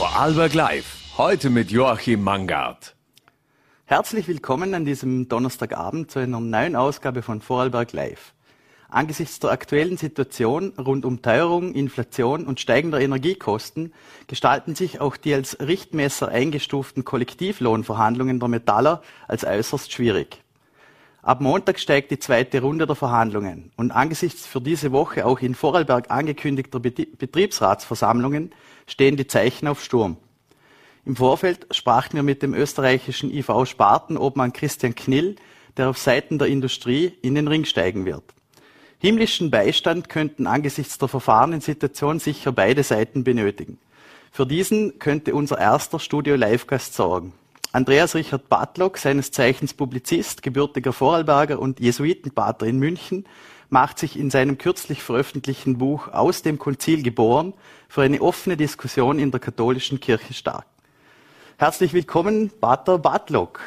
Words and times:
Vorarlberg 0.00 0.54
Live. 0.54 0.96
Heute 1.18 1.50
mit 1.50 1.70
Joachim 1.70 2.22
Mangard. 2.22 2.96
Herzlich 3.84 4.26
willkommen 4.28 4.72
an 4.72 4.86
diesem 4.86 5.28
Donnerstagabend 5.28 6.10
zu 6.10 6.20
einer 6.20 6.40
neuen 6.40 6.74
Ausgabe 6.74 7.20
von 7.20 7.42
Vorarlberg 7.42 7.92
Live. 7.92 8.32
Angesichts 8.88 9.40
der 9.40 9.50
aktuellen 9.50 9.98
Situation 9.98 10.72
rund 10.78 11.04
um 11.04 11.20
Teuerung, 11.20 11.74
Inflation 11.74 12.46
und 12.46 12.60
steigender 12.60 12.98
Energiekosten 12.98 13.92
gestalten 14.26 14.74
sich 14.74 15.02
auch 15.02 15.18
die 15.18 15.34
als 15.34 15.60
Richtmesser 15.60 16.28
eingestuften 16.28 17.04
Kollektivlohnverhandlungen 17.04 18.40
der 18.40 18.48
Metaller 18.48 19.02
als 19.28 19.44
äußerst 19.44 19.92
schwierig. 19.92 20.42
Ab 21.20 21.42
Montag 21.42 21.78
steigt 21.78 22.10
die 22.10 22.18
zweite 22.18 22.62
Runde 22.62 22.86
der 22.86 22.96
Verhandlungen 22.96 23.70
und 23.76 23.90
angesichts 23.90 24.46
für 24.46 24.62
diese 24.62 24.92
Woche 24.92 25.26
auch 25.26 25.40
in 25.40 25.54
Vorarlberg 25.54 26.10
angekündigter 26.10 26.80
Betriebsratsversammlungen 26.80 28.50
stehen 28.90 29.16
die 29.16 29.26
Zeichen 29.26 29.68
auf 29.68 29.82
Sturm. 29.82 30.16
Im 31.06 31.16
Vorfeld 31.16 31.66
sprachen 31.70 32.16
wir 32.16 32.22
mit 32.22 32.42
dem 32.42 32.54
österreichischen 32.54 33.32
IV 33.32 33.50
Spartenobmann 33.64 34.52
Christian 34.52 34.94
Knill, 34.94 35.36
der 35.76 35.88
auf 35.88 35.98
Seiten 35.98 36.38
der 36.38 36.48
Industrie 36.48 37.12
in 37.22 37.34
den 37.34 37.48
Ring 37.48 37.64
steigen 37.64 38.04
wird. 38.04 38.24
Himmlischen 38.98 39.50
Beistand 39.50 40.08
könnten 40.08 40.46
angesichts 40.46 40.98
der 40.98 41.08
verfahrenen 41.08 41.62
Situation 41.62 42.18
sicher 42.18 42.52
beide 42.52 42.82
Seiten 42.82 43.24
benötigen. 43.24 43.78
Für 44.30 44.46
diesen 44.46 44.98
könnte 44.98 45.34
unser 45.34 45.58
erster 45.58 45.98
Studio-Live-Gast 45.98 46.94
sorgen. 46.94 47.32
Andreas 47.72 48.14
Richard 48.14 48.48
Batlock, 48.48 48.98
seines 48.98 49.30
Zeichens 49.30 49.72
Publizist, 49.72 50.42
gebürtiger 50.42 50.92
Vorarlberger 50.92 51.60
und 51.60 51.80
Jesuitenpater 51.80 52.66
in 52.66 52.78
München, 52.78 53.24
macht 53.70 53.98
sich 54.00 54.18
in 54.18 54.30
seinem 54.30 54.58
kürzlich 54.58 55.02
veröffentlichten 55.02 55.78
Buch 55.78 56.08
Aus 56.08 56.42
dem 56.42 56.58
Konzil 56.58 57.02
geboren 57.02 57.54
für 57.88 58.02
eine 58.02 58.20
offene 58.20 58.56
Diskussion 58.56 59.18
in 59.18 59.30
der 59.30 59.40
katholischen 59.40 60.00
Kirche 60.00 60.34
stark. 60.34 60.66
Herzlich 61.56 61.92
willkommen, 61.92 62.50
Pater 62.60 62.98
Batlock. 62.98 63.60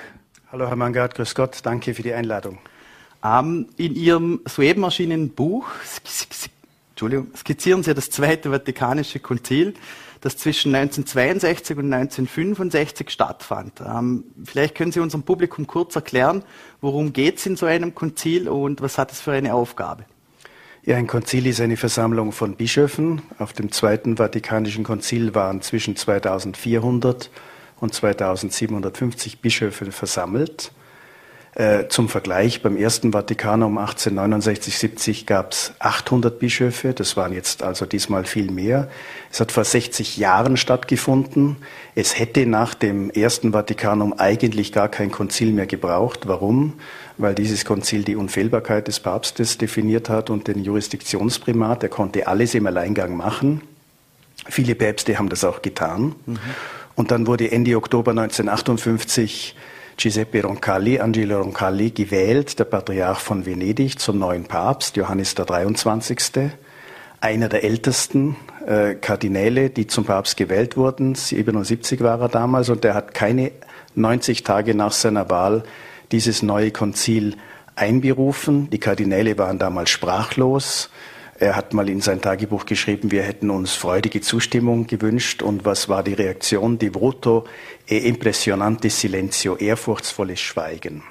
Hallo, 0.52 0.68
Herr 0.68 0.76
Mangard, 0.76 1.16
grüß 1.16 1.34
Gott, 1.36 1.60
danke 1.64 1.94
für 1.94 2.04
die 2.04 2.14
Einladung. 2.14 2.60
Ähm, 3.24 3.70
in 3.78 3.96
Ihrem 3.96 4.42
soeben 4.46 4.84
erschienenen 4.84 5.30
Buch 5.30 5.68
skizzieren 5.86 7.84
Sie 7.84 7.94
das 7.94 8.10
Zweite 8.10 8.52
Vatikanische 8.52 9.20
Konzil 9.20 9.74
das 10.24 10.38
zwischen 10.38 10.74
1962 10.74 11.78
und 11.78 11.94
1965 11.94 13.10
stattfand. 13.10 13.82
Ähm, 13.82 14.24
vielleicht 14.46 14.74
können 14.74 14.94
Sie 14.94 15.02
unserem 15.02 15.24
Publikum 15.24 15.68
kurz 15.68 15.98
erklären, 15.98 16.44
worum 16.80 17.12
geht 17.12 17.40
es 17.40 17.46
in 17.46 17.58
so 17.58 17.66
einem 17.66 17.94
Konzil 17.94 18.48
und 18.48 18.82
was 18.82 18.98
hat 18.98 19.12
es 19.12 19.20
für 19.20 19.34
eine 19.34 19.54
Aufgabe? 19.54 20.06
Ja, 20.86 20.96
ein 20.96 21.08
Konzil 21.08 21.46
ist 21.46 21.60
eine 21.60 21.76
Versammlung 21.76 22.32
von 22.32 22.56
Bischöfen. 22.56 23.22
Auf 23.38 23.52
dem 23.52 23.72
Zweiten 23.74 24.16
Vatikanischen 24.16 24.86
Konzil 24.86 25.36
waren 25.36 25.62
zwischen 25.62 25.98
2400 25.98 27.30
und 27.82 27.94
2750 27.94 29.42
Bischöfe 29.42 29.92
versammelt. 29.92 30.72
Äh, 31.56 31.88
zum 31.88 32.10
Vergleich, 32.10 32.64
beim 32.64 32.78
ersten 32.78 33.12
Vatikanum 33.12 33.78
1869-70 33.78 35.28
gab 35.28 35.52
es 35.52 35.74
800 35.78 36.40
Bischöfe, 36.40 36.94
das 36.94 37.16
waren 37.16 37.32
jetzt 37.32 37.62
also 37.62 37.86
diesmal 37.86 38.26
viel 38.26 38.50
mehr. 38.50 38.90
Es 39.32 39.40
hat 39.40 39.52
vor 39.52 39.64
60 39.64 40.18
Jahren 40.18 40.58
stattgefunden. 40.58 41.58
Es 41.94 42.18
hätte 42.18 42.48
nach 42.48 42.74
dem 42.74 43.12
ersten 43.12 43.52
Vatikanum 43.52 44.14
eigentlich 44.18 44.72
gar 44.72 44.90
kein 44.90 45.12
Konzil 45.12 45.52
mehr 45.54 45.68
gebraucht. 45.68 46.22
Warum? 46.28 46.74
Weil 47.20 47.36
dieses 47.36 47.66
Konzil 47.66 48.04
die 48.04 48.16
Unfehlbarkeit 48.16 48.88
des 48.88 49.00
Papstes 49.00 49.60
definiert 49.60 50.10
hat 50.10 50.32
und 50.32 50.48
den 50.48 50.64
Jurisdiktionsprimat. 50.64 51.84
Er 51.84 51.90
konnte 51.90 52.26
alles 52.26 52.56
im 52.56 52.66
Alleingang 52.66 53.16
machen. 53.16 53.62
Viele 54.50 54.74
Päpste 54.74 55.20
haben 55.20 55.30
das 55.30 55.44
auch 55.44 55.62
getan. 55.62 56.16
Mhm. 56.26 56.40
Und 56.96 57.12
dann 57.12 57.28
wurde 57.28 57.52
Ende 57.52 57.78
Oktober 57.78 58.12
1958 58.12 59.56
Giuseppe 59.98 60.44
Roncalli, 60.44 61.00
Angelo 61.00 61.42
Roncalli, 61.42 61.92
gewählt, 61.92 62.58
der 62.60 62.66
Patriarch 62.66 63.20
von 63.20 63.46
Venedig, 63.46 64.00
zum 64.00 64.20
neuen 64.20 64.46
Papst, 64.46 64.98
Johannes 64.98 65.36
der 65.36 65.46
23., 65.46 66.52
einer 67.22 67.48
der 67.48 67.64
ältesten 67.64 68.36
äh, 68.68 68.96
Kardinäle, 68.96 69.70
die 69.70 69.88
zum 69.88 70.04
Papst 70.04 70.36
gewählt 70.36 70.76
wurden. 70.76 71.16
77 71.16 72.02
war 72.02 72.20
er 72.20 72.30
damals 72.30 72.70
und 72.70 72.84
er 72.84 72.96
hat 72.96 73.14
keine 73.14 73.52
90 73.96 74.44
Tage 74.44 74.76
nach 74.76 74.92
seiner 74.92 75.30
Wahl 75.30 75.64
dieses 76.12 76.44
neue 76.44 76.72
Konzil 76.72 77.38
einberufen. 77.76 78.70
Die 78.70 78.80
Kardinäle 78.80 79.38
waren 79.38 79.58
damals 79.58 79.90
sprachlos. 79.90 80.90
Er 81.44 81.58
hat 81.58 81.74
mal 81.74 81.90
in 81.90 82.00
sein 82.00 82.22
Tagebuch 82.22 82.66
geschrieben, 82.66 83.12
wir 83.12 83.24
hätten 83.24 83.50
uns 83.50 83.74
freudige 83.74 84.22
Zustimmung 84.22 84.88
gewünscht. 84.88 85.42
Und 85.42 85.66
was 85.66 85.90
war 85.90 86.02
die 86.02 86.14
Reaktion? 86.14 86.80
Devoto 86.80 87.44
e 87.86 87.98
impressionante 87.98 88.90
silenzio, 88.90 89.58
ehrfurchtsvolles 89.58 90.40
Schweigen. 90.40 91.04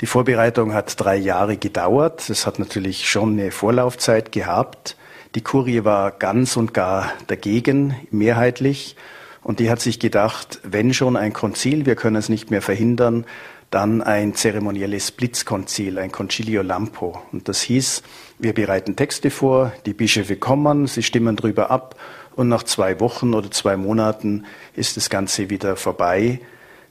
Die 0.00 0.06
Vorbereitung 0.06 0.74
hat 0.74 0.94
drei 1.00 1.16
Jahre 1.16 1.56
gedauert. 1.56 2.30
Es 2.30 2.46
hat 2.46 2.60
natürlich 2.60 3.10
schon 3.10 3.32
eine 3.32 3.50
Vorlaufzeit 3.50 4.30
gehabt. 4.30 4.96
Die 5.34 5.40
Kurie 5.40 5.82
war 5.82 6.12
ganz 6.12 6.56
und 6.56 6.72
gar 6.72 7.12
dagegen, 7.26 7.96
mehrheitlich. 8.12 8.94
Und 9.42 9.58
die 9.58 9.70
hat 9.70 9.80
sich 9.80 9.98
gedacht, 9.98 10.60
wenn 10.62 10.94
schon 10.94 11.16
ein 11.16 11.32
Konzil, 11.32 11.84
wir 11.84 11.96
können 11.96 12.14
es 12.14 12.28
nicht 12.28 12.52
mehr 12.52 12.62
verhindern, 12.62 13.26
dann 13.72 14.02
ein 14.02 14.34
zeremonielles 14.34 15.10
Blitzkonzil, 15.12 15.98
ein 15.98 16.12
Concilio 16.12 16.62
Lampo. 16.62 17.22
Und 17.32 17.48
das 17.48 17.62
hieß, 17.62 18.02
wir 18.38 18.52
bereiten 18.52 18.96
Texte 18.96 19.30
vor, 19.30 19.72
die 19.86 19.94
Bischöfe 19.94 20.36
kommen, 20.36 20.86
sie 20.86 21.02
stimmen 21.02 21.36
drüber 21.36 21.70
ab 21.70 21.96
und 22.36 22.48
nach 22.48 22.62
zwei 22.64 23.00
Wochen 23.00 23.34
oder 23.34 23.50
zwei 23.50 23.76
Monaten 23.76 24.44
ist 24.74 24.96
das 24.96 25.08
Ganze 25.08 25.48
wieder 25.48 25.76
vorbei. 25.76 26.40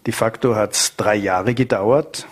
De 0.07 0.13
facto 0.13 0.55
hat 0.55 0.73
es 0.73 0.95
drei 0.95 1.15
Jahre 1.15 1.53
gedauert. 1.53 2.27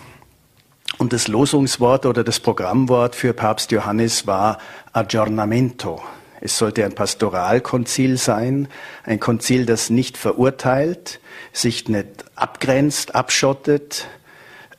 Und 0.98 1.14
das 1.14 1.28
Losungswort 1.28 2.08
oder 2.08 2.24
das 2.24 2.40
Programmwort 2.40 3.16
für 3.16 3.34
Papst 3.34 3.72
Johannes 3.72 4.26
war 4.26 4.58
Aggiornamento. 4.94 6.02
Es 6.42 6.58
sollte 6.58 6.86
ein 6.86 6.96
Pastoralkonzil 6.96 8.18
sein, 8.18 8.68
ein 9.04 9.20
Konzil, 9.20 9.66
das 9.66 9.90
nicht 9.90 10.18
verurteilt, 10.18 11.20
sich 11.54 11.88
nicht 11.88 12.26
abgrenzt, 12.36 13.14
abschottet, 13.14 14.08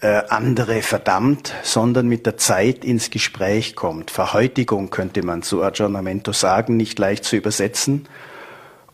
äh, 0.00 0.22
andere 0.28 0.82
verdammt, 0.82 1.54
sondern 1.62 2.08
mit 2.08 2.26
der 2.26 2.36
Zeit 2.36 2.84
ins 2.84 3.10
Gespräch 3.10 3.76
kommt. 3.76 4.10
Verhäutigung 4.10 4.90
könnte 4.90 5.22
man 5.22 5.42
zu 5.42 5.62
Aggiornamento 5.62 6.32
sagen, 6.32 6.76
nicht 6.76 6.98
leicht 6.98 7.24
zu 7.24 7.36
übersetzen. 7.36 8.08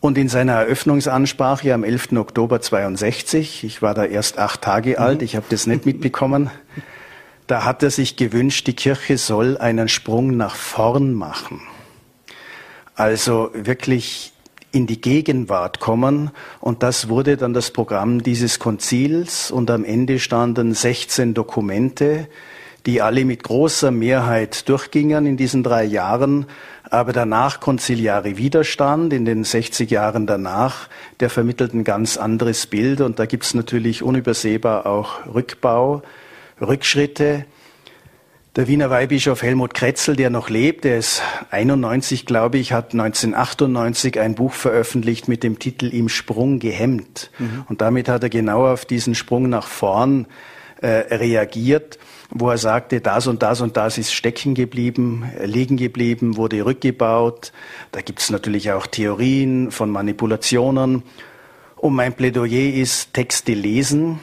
Und 0.00 0.19
in 0.19 0.28
seiner 0.28 0.55
Eröffnungsansprache 0.55 1.72
am 1.72 1.84
11. 1.84 2.12
Oktober 2.12 2.61
62, 2.61 3.65
ich 3.65 3.83
war 3.83 3.94
da 3.94 4.05
erst 4.05 4.39
acht 4.39 4.62
Tage 4.62 4.91
mhm. 4.91 4.99
alt, 4.99 5.22
ich 5.22 5.37
habe 5.37 5.47
das 5.49 5.67
nicht 5.67 5.87
mitbekommen, 5.87 6.50
da 7.47 7.65
hat 7.65 7.83
er 7.83 7.91
sich 7.91 8.17
gewünscht, 8.17 8.67
die 8.67 8.75
Kirche 8.75 9.19
soll 9.19 9.56
einen 9.59 9.88
Sprung 9.88 10.37
nach 10.37 10.56
vorn 10.56 11.15
machen. 11.15 11.61
Also 12.97 13.50
wirklich 13.55 14.33
in 14.76 14.87
die 14.87 15.00
Gegenwart 15.00 15.81
kommen. 15.81 16.31
Und 16.60 16.82
das 16.82 17.09
wurde 17.09 17.38
dann 17.38 17.54
das 17.54 17.70
Programm 17.70 18.22
dieses 18.22 18.59
Konzils. 18.59 19.50
Und 19.50 19.70
am 19.70 19.84
Ende 19.84 20.19
standen 20.19 20.75
16 20.75 21.32
Dokumente, 21.32 22.28
die 22.84 23.00
alle 23.00 23.25
mit 23.25 23.42
großer 23.42 23.91
Mehrheit 23.91 24.69
durchgingen 24.69 25.25
in 25.25 25.38
diesen 25.38 25.62
drei 25.62 25.82
Jahren. 25.84 26.44
Aber 26.91 27.14
danach 27.14 27.59
konziliare 27.59 28.37
Widerstand 28.37 29.14
in 29.14 29.25
den 29.25 29.44
60 29.44 29.91
Jahren 29.91 30.26
danach, 30.26 30.88
der 31.20 31.31
vermittelt 31.31 31.72
ein 31.72 31.82
ganz 31.82 32.19
anderes 32.19 32.66
Bild. 32.66 33.00
Und 33.00 33.19
da 33.19 33.25
gibt 33.25 33.44
es 33.44 33.54
natürlich 33.54 34.03
unübersehbar 34.03 34.84
auch 34.84 35.25
Rückbau, 35.25 36.03
Rückschritte. 36.60 37.47
Der 38.56 38.69
Wiener 38.69 38.89
Weihbischof 38.89 39.43
Helmut 39.43 39.75
Kretzel, 39.75 40.17
der 40.17 40.31
noch 40.31 40.49
lebt, 40.49 40.84
der 40.84 40.97
ist 40.97 41.21
91, 41.50 42.25
glaube 42.25 42.56
ich, 42.56 42.72
hat 42.72 42.94
1998 42.94 44.19
ein 44.19 44.34
Buch 44.34 44.55
veröffentlicht 44.55 45.28
mit 45.28 45.43
dem 45.43 45.59
Titel 45.59 45.89
Im 45.89 46.09
Sprung 46.09 46.59
gehemmt. 46.59 47.31
Mhm. 47.38 47.67
Und 47.69 47.82
damit 47.82 48.08
hat 48.08 48.23
er 48.23 48.31
genau 48.31 48.67
auf 48.67 48.87
diesen 48.87 49.14
Sprung 49.14 49.50
nach 49.50 49.67
vorn 49.67 50.26
äh, 50.81 50.87
reagiert, 51.14 51.99
wo 52.31 52.49
er 52.49 52.56
sagte, 52.56 53.03
das 53.03 53.26
und 53.26 53.43
das 53.43 53.61
und 53.61 53.76
das 53.76 53.99
ist 53.99 54.14
stecken 54.14 54.55
geblieben, 54.55 55.31
liegen 55.44 55.76
geblieben, 55.76 56.38
wurde 56.38 56.64
rückgebaut. 56.64 57.52
Da 57.93 58.00
gibt 58.00 58.20
es 58.20 58.31
natürlich 58.31 58.73
auch 58.73 58.87
Theorien 58.87 59.70
von 59.70 59.91
Manipulationen. 59.91 61.02
Und 61.76 61.94
mein 61.94 62.14
Plädoyer 62.14 62.73
ist 62.73 63.12
Texte 63.12 63.52
lesen, 63.52 64.19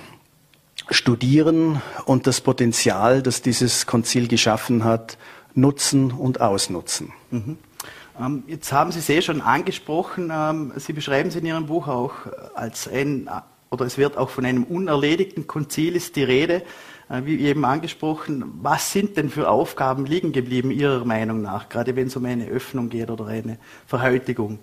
studieren 0.89 1.81
und 2.05 2.27
das 2.27 2.41
Potenzial, 2.41 3.21
das 3.21 3.41
dieses 3.41 3.85
Konzil 3.85 4.27
geschaffen 4.27 4.83
hat, 4.83 5.17
nutzen 5.53 6.11
und 6.11 6.41
ausnutzen. 6.41 7.13
Mhm. 7.31 7.57
Ähm, 8.19 8.43
jetzt 8.47 8.71
haben 8.71 8.91
Sie 8.91 8.99
es 8.99 9.09
eh 9.09 9.21
schon 9.21 9.41
angesprochen. 9.41 10.31
Ähm, 10.33 10.73
Sie 10.75 10.93
beschreiben 10.93 11.29
es 11.29 11.35
in 11.35 11.45
Ihrem 11.45 11.65
Buch 11.65 11.87
auch 11.87 12.13
als 12.55 12.87
ein, 12.87 13.29
oder 13.71 13.85
es 13.85 13.97
wird 13.97 14.17
auch 14.17 14.29
von 14.29 14.45
einem 14.45 14.63
unerledigten 14.63 15.47
Konzil 15.47 15.95
ist 15.95 16.15
die 16.15 16.23
Rede. 16.23 16.63
Äh, 17.09 17.25
wie 17.25 17.39
eben 17.39 17.65
angesprochen, 17.65 18.45
was 18.61 18.91
sind 18.91 19.17
denn 19.17 19.29
für 19.29 19.49
Aufgaben 19.49 20.05
liegen 20.05 20.31
geblieben 20.31 20.71
Ihrer 20.71 21.05
Meinung 21.05 21.41
nach, 21.41 21.69
gerade 21.69 21.95
wenn 21.95 22.07
es 22.07 22.15
um 22.15 22.25
eine 22.25 22.47
Öffnung 22.47 22.89
geht 22.89 23.09
oder 23.09 23.27
eine 23.27 23.57
Verhältigung? 23.87 24.59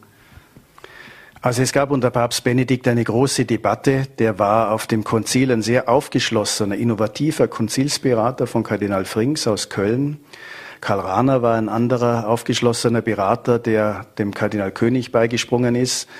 Also 1.42 1.62
es 1.62 1.72
gab 1.72 1.90
unter 1.90 2.10
Papst 2.10 2.44
Benedikt 2.44 2.86
eine 2.86 3.02
große 3.02 3.46
Debatte. 3.46 4.02
Der 4.18 4.38
war 4.38 4.72
auf 4.72 4.86
dem 4.86 5.04
Konzil 5.04 5.50
ein 5.50 5.62
sehr 5.62 5.88
aufgeschlossener, 5.88 6.74
innovativer 6.74 7.48
Konzilsberater 7.48 8.46
von 8.46 8.62
Kardinal 8.62 9.06
Frings 9.06 9.46
aus 9.46 9.70
Köln. 9.70 10.18
Karl 10.82 11.00
Rahner 11.00 11.40
war 11.40 11.56
ein 11.56 11.70
anderer 11.70 12.28
aufgeschlossener 12.28 13.00
Berater, 13.00 13.58
der 13.58 14.04
dem 14.18 14.34
Kardinal 14.34 14.70
König 14.70 15.12
beigesprungen 15.12 15.76
ist. 15.76 16.10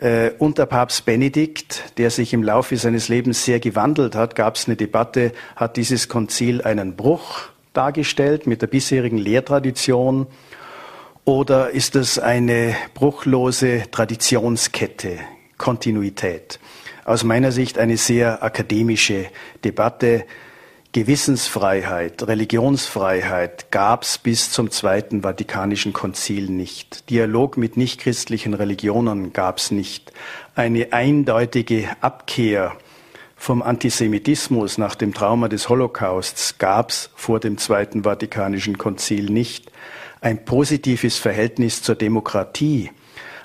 Äh, 0.00 0.32
unter 0.38 0.66
Papst 0.66 1.04
Benedikt, 1.04 1.96
der 1.96 2.10
sich 2.10 2.32
im 2.32 2.42
Laufe 2.42 2.76
seines 2.76 3.08
Lebens 3.08 3.44
sehr 3.44 3.60
gewandelt 3.60 4.16
hat, 4.16 4.34
gab 4.34 4.56
es 4.56 4.66
eine 4.66 4.74
Debatte, 4.74 5.30
hat 5.54 5.76
dieses 5.76 6.08
Konzil 6.08 6.62
einen 6.62 6.96
Bruch 6.96 7.42
dargestellt 7.74 8.48
mit 8.48 8.60
der 8.60 8.66
bisherigen 8.66 9.18
Lehrtradition 9.18 10.26
oder 11.28 11.72
ist 11.72 11.94
es 11.94 12.18
eine 12.18 12.74
bruchlose 12.94 13.82
Traditionskette, 13.90 15.18
Kontinuität? 15.58 16.58
Aus 17.04 17.22
meiner 17.22 17.52
Sicht 17.52 17.78
eine 17.78 17.98
sehr 17.98 18.42
akademische 18.42 19.26
Debatte. 19.62 20.24
Gewissensfreiheit, 20.92 22.26
Religionsfreiheit 22.26 23.70
gab 23.70 24.04
es 24.04 24.16
bis 24.16 24.50
zum 24.52 24.70
Zweiten 24.70 25.20
Vatikanischen 25.20 25.92
Konzil 25.92 26.48
nicht. 26.48 27.10
Dialog 27.10 27.58
mit 27.58 27.76
nichtchristlichen 27.76 28.54
Religionen 28.54 29.34
gab 29.34 29.58
es 29.58 29.70
nicht. 29.70 30.12
Eine 30.54 30.94
eindeutige 30.94 31.90
Abkehr 32.00 32.74
vom 33.36 33.60
Antisemitismus 33.60 34.78
nach 34.78 34.94
dem 34.94 35.12
Trauma 35.12 35.48
des 35.48 35.68
Holocausts 35.68 36.56
gab 36.56 36.88
es 36.88 37.10
vor 37.14 37.38
dem 37.38 37.58
Zweiten 37.58 38.04
Vatikanischen 38.04 38.78
Konzil 38.78 39.26
nicht. 39.26 39.70
Ein 40.20 40.44
positives 40.44 41.18
Verhältnis 41.18 41.82
zur 41.82 41.94
Demokratie 41.94 42.90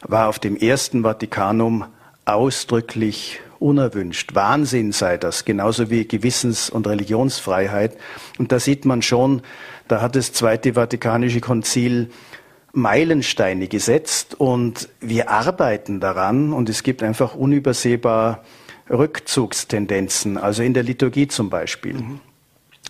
war 0.01 0.27
auf 0.27 0.39
dem 0.39 0.57
ersten 0.57 1.03
Vatikanum 1.03 1.85
ausdrücklich 2.25 3.41
unerwünscht. 3.59 4.35
Wahnsinn 4.35 4.91
sei 4.91 5.17
das, 5.17 5.45
genauso 5.45 5.89
wie 5.89 6.07
Gewissens- 6.07 6.69
und 6.69 6.87
Religionsfreiheit. 6.87 7.97
Und 8.37 8.51
da 8.51 8.59
sieht 8.59 8.85
man 8.85 9.01
schon, 9.01 9.41
da 9.87 10.01
hat 10.01 10.15
das 10.15 10.33
Zweite 10.33 10.73
Vatikanische 10.73 11.39
Konzil 11.39 12.09
Meilensteine 12.73 13.67
gesetzt 13.67 14.33
und 14.39 14.89
wir 14.99 15.29
arbeiten 15.29 15.99
daran 15.99 16.53
und 16.53 16.69
es 16.69 16.81
gibt 16.81 17.03
einfach 17.03 17.35
unübersehbar 17.35 18.43
Rückzugstendenzen, 18.89 20.37
also 20.37 20.63
in 20.63 20.73
der 20.73 20.81
Liturgie 20.81 21.27
zum 21.27 21.51
Beispiel. 21.51 21.93
Mhm. 21.93 22.19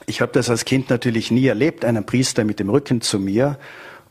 Ich 0.06 0.22
habe 0.22 0.32
das 0.32 0.50
als 0.50 0.66
Kind 0.66 0.90
natürlich 0.90 1.32
nie 1.32 1.48
erlebt, 1.48 1.86
einen 1.86 2.06
Priester 2.06 2.44
mit 2.44 2.60
dem 2.60 2.70
Rücken 2.70 3.02
zu 3.02 3.20
mir 3.20 3.58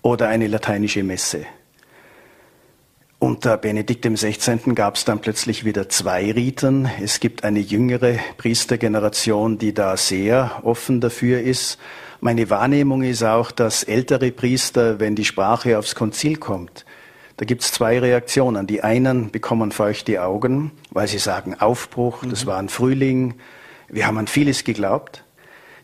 oder 0.01 0.29
eine 0.29 0.47
lateinische 0.47 1.03
Messe. 1.03 1.47
Unter 3.19 3.57
Benedikt 3.57 4.05
XVI. 4.05 4.75
gab 4.75 4.97
es 4.97 5.05
dann 5.05 5.21
plötzlich 5.21 5.65
wieder 5.65 5.89
zwei 5.89 6.33
Riten. 6.33 6.89
Es 7.01 7.21
gibt 7.21 7.45
eine 7.45 7.61
jüngere 7.61 8.17
Priestergeneration, 8.37 9.59
die 9.59 9.73
da 9.73 9.97
sehr 9.97 10.61
offen 10.65 11.01
dafür 11.01 11.41
ist. 11.41 11.79
Meine 12.21 12.51
Wahrnehmung 12.51 13.03
ist 13.03 13.23
auch, 13.23 13.53
dass 13.53 13.85
ältere 13.85 14.33
Priester, 14.33 14.99
wenn 14.99 15.15
die 15.15 15.25
Sprache 15.25 15.79
aufs 15.79 15.95
Konzil 15.95 16.37
kommt, 16.37 16.85
da 17.37 17.45
gibt 17.45 17.63
es 17.63 17.73
zwei 17.73 17.99
Reaktionen. 17.99 18.67
Die 18.67 18.83
einen 18.83 19.31
bekommen 19.31 19.73
feuchte 19.73 20.23
Augen, 20.23 20.73
weil 20.91 21.09
sie 21.09 21.19
sagen 21.19 21.55
Aufbruch, 21.59 22.25
das 22.29 22.45
mhm. 22.45 22.49
war 22.49 22.59
ein 22.59 22.69
Frühling, 22.69 23.35
wir 23.89 24.07
haben 24.07 24.19
an 24.19 24.27
vieles 24.27 24.65
geglaubt. 24.65 25.25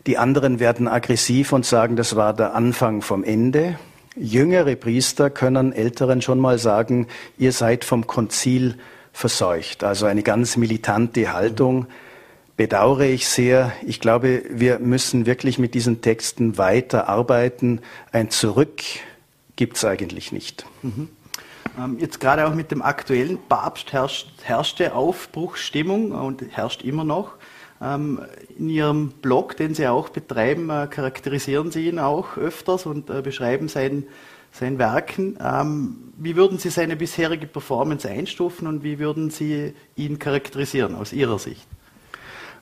Die 0.05 0.17
anderen 0.17 0.59
werden 0.59 0.87
aggressiv 0.87 1.53
und 1.53 1.65
sagen, 1.65 1.95
das 1.95 2.15
war 2.15 2.33
der 2.33 2.55
Anfang 2.55 3.01
vom 3.01 3.23
Ende. 3.23 3.77
Jüngere 4.15 4.75
Priester 4.75 5.29
können 5.29 5.71
Älteren 5.71 6.21
schon 6.21 6.39
mal 6.39 6.57
sagen, 6.57 7.07
ihr 7.37 7.51
seid 7.51 7.85
vom 7.85 8.07
Konzil 8.07 8.75
verseucht. 9.13 9.83
Also 9.83 10.05
eine 10.05 10.23
ganz 10.23 10.57
militante 10.57 11.33
Haltung 11.33 11.87
bedauere 12.57 13.05
ich 13.05 13.27
sehr. 13.27 13.71
Ich 13.85 14.01
glaube, 14.01 14.43
wir 14.49 14.79
müssen 14.79 15.25
wirklich 15.25 15.59
mit 15.59 15.73
diesen 15.73 16.01
Texten 16.01 16.57
weiter 16.57 17.07
arbeiten. 17.07 17.79
Ein 18.11 18.29
Zurück 18.29 18.81
gibt 19.55 19.77
es 19.77 19.85
eigentlich 19.85 20.31
nicht. 20.31 20.65
Mhm. 20.81 21.09
Ähm, 21.77 21.97
jetzt 21.99 22.19
gerade 22.19 22.47
auch 22.47 22.53
mit 22.53 22.71
dem 22.71 22.81
aktuellen 22.81 23.37
Papst 23.47 23.93
herrscht, 23.93 24.27
herrschte 24.43 24.93
Aufbruchsstimmung 24.93 26.11
und 26.11 26.43
herrscht 26.51 26.81
immer 26.81 27.03
noch. 27.03 27.35
Ähm, 27.81 28.19
in 28.57 28.69
Ihrem 28.69 29.09
Blog, 29.21 29.55
den 29.57 29.73
Sie 29.73 29.87
auch 29.87 30.09
betreiben, 30.09 30.69
äh, 30.69 30.87
charakterisieren 30.87 31.71
Sie 31.71 31.87
ihn 31.87 31.99
auch 31.99 32.37
öfters 32.37 32.85
und 32.85 33.09
äh, 33.09 33.21
beschreiben 33.21 33.69
sein, 33.69 34.03
sein 34.51 34.77
Werken. 34.77 35.37
Ähm, 35.41 36.11
wie 36.17 36.35
würden 36.35 36.57
Sie 36.57 36.69
seine 36.69 36.95
bisherige 36.95 37.47
Performance 37.47 38.07
einstufen 38.09 38.67
und 38.67 38.83
wie 38.83 38.99
würden 38.99 39.29
Sie 39.29 39.73
ihn 39.95 40.19
charakterisieren 40.19 40.95
aus 40.95 41.13
Ihrer 41.13 41.39
Sicht? 41.39 41.65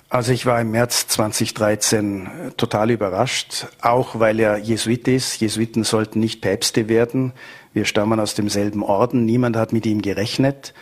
Also 0.09 0.31
ich 0.31 0.45
war 0.45 0.61
im 0.61 0.71
März 0.71 1.07
2013 1.07 2.25
äh, 2.25 2.51
total 2.51 2.91
überrascht, 2.91 3.67
auch 3.81 4.19
weil 4.19 4.39
er 4.39 4.57
Jesuit 4.57 5.07
ist. 5.07 5.41
Jesuiten 5.41 5.83
sollten 5.83 6.19
nicht 6.19 6.41
Päpste 6.41 6.87
werden. 6.87 7.33
Wir 7.73 7.83
stammen 7.83 8.19
aus 8.19 8.33
demselben 8.33 8.83
Orden. 8.83 9.25
Niemand 9.25 9.57
hat 9.57 9.73
mit 9.73 9.85
ihm 9.85 10.01
gerechnet. 10.01 10.73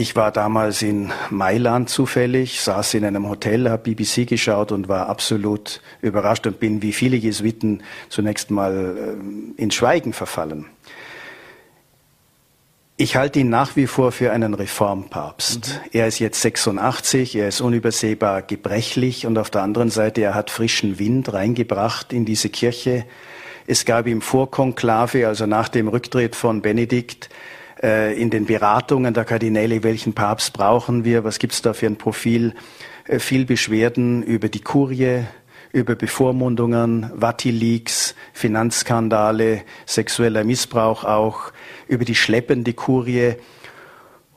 Ich 0.00 0.14
war 0.14 0.30
damals 0.30 0.80
in 0.82 1.10
Mailand 1.28 1.90
zufällig, 1.90 2.60
saß 2.60 2.94
in 2.94 3.04
einem 3.04 3.28
Hotel, 3.28 3.68
habe 3.68 3.90
BBC 3.90 4.28
geschaut 4.28 4.70
und 4.70 4.86
war 4.88 5.08
absolut 5.08 5.80
überrascht 6.02 6.46
und 6.46 6.60
bin 6.60 6.82
wie 6.82 6.92
viele 6.92 7.16
Jesuiten 7.16 7.82
zunächst 8.08 8.52
mal 8.52 8.96
äh, 8.96 9.60
in 9.60 9.72
Schweigen 9.72 10.12
verfallen. 10.12 10.66
Ich 12.96 13.16
halte 13.16 13.40
ihn 13.40 13.48
nach 13.48 13.74
wie 13.74 13.88
vor 13.88 14.12
für 14.12 14.30
einen 14.30 14.54
Reformpapst. 14.54 15.66
Mhm. 15.66 15.90
Er 15.90 16.06
ist 16.06 16.20
jetzt 16.20 16.42
86, 16.42 17.34
er 17.34 17.48
ist 17.48 17.60
unübersehbar 17.60 18.42
gebrechlich 18.42 19.26
und 19.26 19.36
auf 19.36 19.50
der 19.50 19.62
anderen 19.62 19.90
Seite, 19.90 20.20
er 20.20 20.36
hat 20.36 20.50
frischen 20.50 21.00
Wind 21.00 21.32
reingebracht 21.32 22.12
in 22.12 22.24
diese 22.24 22.50
Kirche. 22.50 23.04
Es 23.66 23.84
gab 23.84 24.06
ihm 24.06 24.20
Vorkonklave, 24.22 25.26
also 25.26 25.46
nach 25.46 25.68
dem 25.68 25.88
Rücktritt 25.88 26.36
von 26.36 26.62
Benedikt, 26.62 27.30
äh, 27.82 28.20
in 28.20 28.30
den 28.30 28.46
Beratungen 28.46 29.14
der 29.14 29.24
Kardinäle, 29.24 29.82
welchen 29.82 30.12
Papst 30.12 30.52
brauchen 30.52 31.04
wir, 31.04 31.24
was 31.24 31.38
gibt's 31.38 31.62
da 31.62 31.72
für 31.72 31.86
ein 31.86 31.96
Profil, 31.96 32.54
äh, 33.06 33.18
viel 33.18 33.44
Beschwerden 33.44 34.22
über 34.22 34.48
die 34.48 34.60
Kurie, 34.60 35.24
über 35.72 35.94
Bevormundungen, 35.94 37.10
Vati-Leaks, 37.14 38.14
Finanzskandale, 38.32 39.62
sexueller 39.86 40.44
Missbrauch 40.44 41.04
auch, 41.04 41.52
über 41.88 42.04
die 42.04 42.14
schleppende 42.14 42.72
Kurie. 42.72 43.34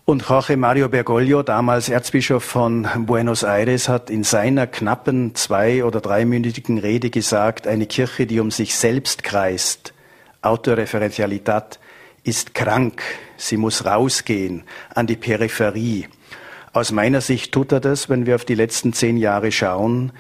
Und 0.04 0.28
Jorge 0.28 0.58
Mario 0.58 0.90
Bergoglio, 0.90 1.42
damals 1.42 1.88
Erzbischof 1.88 2.44
von 2.44 2.88
Buenos 3.06 3.44
Aires, 3.44 3.88
hat 3.88 4.10
in 4.10 4.24
seiner 4.24 4.68
knappen 4.68 5.36
zwei- 5.36 5.86
oder 5.86 6.02
dreiminütigen 6.02 6.80
Rede 6.80 7.10
gesagt, 7.10 7.68
eine 7.68 7.86
Kirche, 7.86 8.26
die 8.26 8.40
um 8.40 8.52
sich 8.52 8.76
selbst 8.76 9.24
kreist, 9.24 9.94
Autoreferentialität, 10.42 11.80
ist 12.24 12.54
krank, 12.54 13.02
sie 13.38 13.58
muss 13.58 13.86
rausgehen 13.86 14.64
an 14.94 15.08
die 15.08 15.16
Peripherie. 15.16 16.08
Aus 16.74 16.92
meiner 16.92 17.22
Sicht 17.22 17.52
tut 17.52 17.72
er 17.72 17.80
das, 17.80 18.10
wenn 18.10 18.26
wir 18.26 18.36
auf 18.36 18.46
die 18.46 18.56
letzten 18.56 18.94
zehn 18.94 19.18
Jahre 19.18 19.52
schauen. 19.52 20.14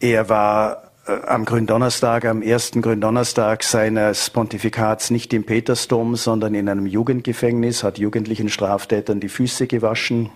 Er 0.00 0.28
war 0.28 0.90
äh, 1.06 1.12
am 1.26 1.44
Gründonnerstag, 1.44 2.26
am 2.26 2.42
ersten 2.42 2.82
Gründonnerstag 2.82 3.62
seines 3.62 4.28
Pontifikats 4.30 5.10
nicht 5.10 5.32
im 5.32 5.44
Petersdom, 5.44 6.16
sondern 6.16 6.54
in 6.54 6.68
einem 6.68 6.86
Jugendgefängnis, 6.86 7.82
hat 7.84 7.98
jugendlichen 7.98 8.50
Straftätern 8.50 9.20
die 9.20 9.28
Füße 9.28 9.66
gewaschen. 9.66 10.30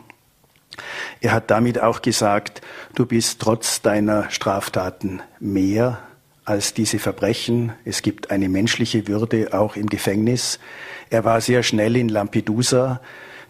Er 1.21 1.33
hat 1.33 1.51
damit 1.51 1.83
auch 1.83 2.03
gesagt, 2.03 2.63
du 2.95 3.05
bist 3.05 3.41
trotz 3.41 3.83
deiner 3.83 4.31
Straftaten 4.31 5.21
mehr 5.41 5.99
als 6.49 6.75
diese 6.75 6.99
Verbrechen. 6.99 7.73
Es 7.85 8.03
gibt 8.03 8.31
eine 8.31 8.49
menschliche 8.49 9.07
Würde 9.07 9.53
auch 9.53 9.77
im 9.77 9.87
Gefängnis. 9.87 10.59
Er 11.11 11.25
war 11.25 11.41
sehr 11.41 11.63
schnell 11.63 11.97
in 11.97 12.09
Lampedusa. 12.09 13.01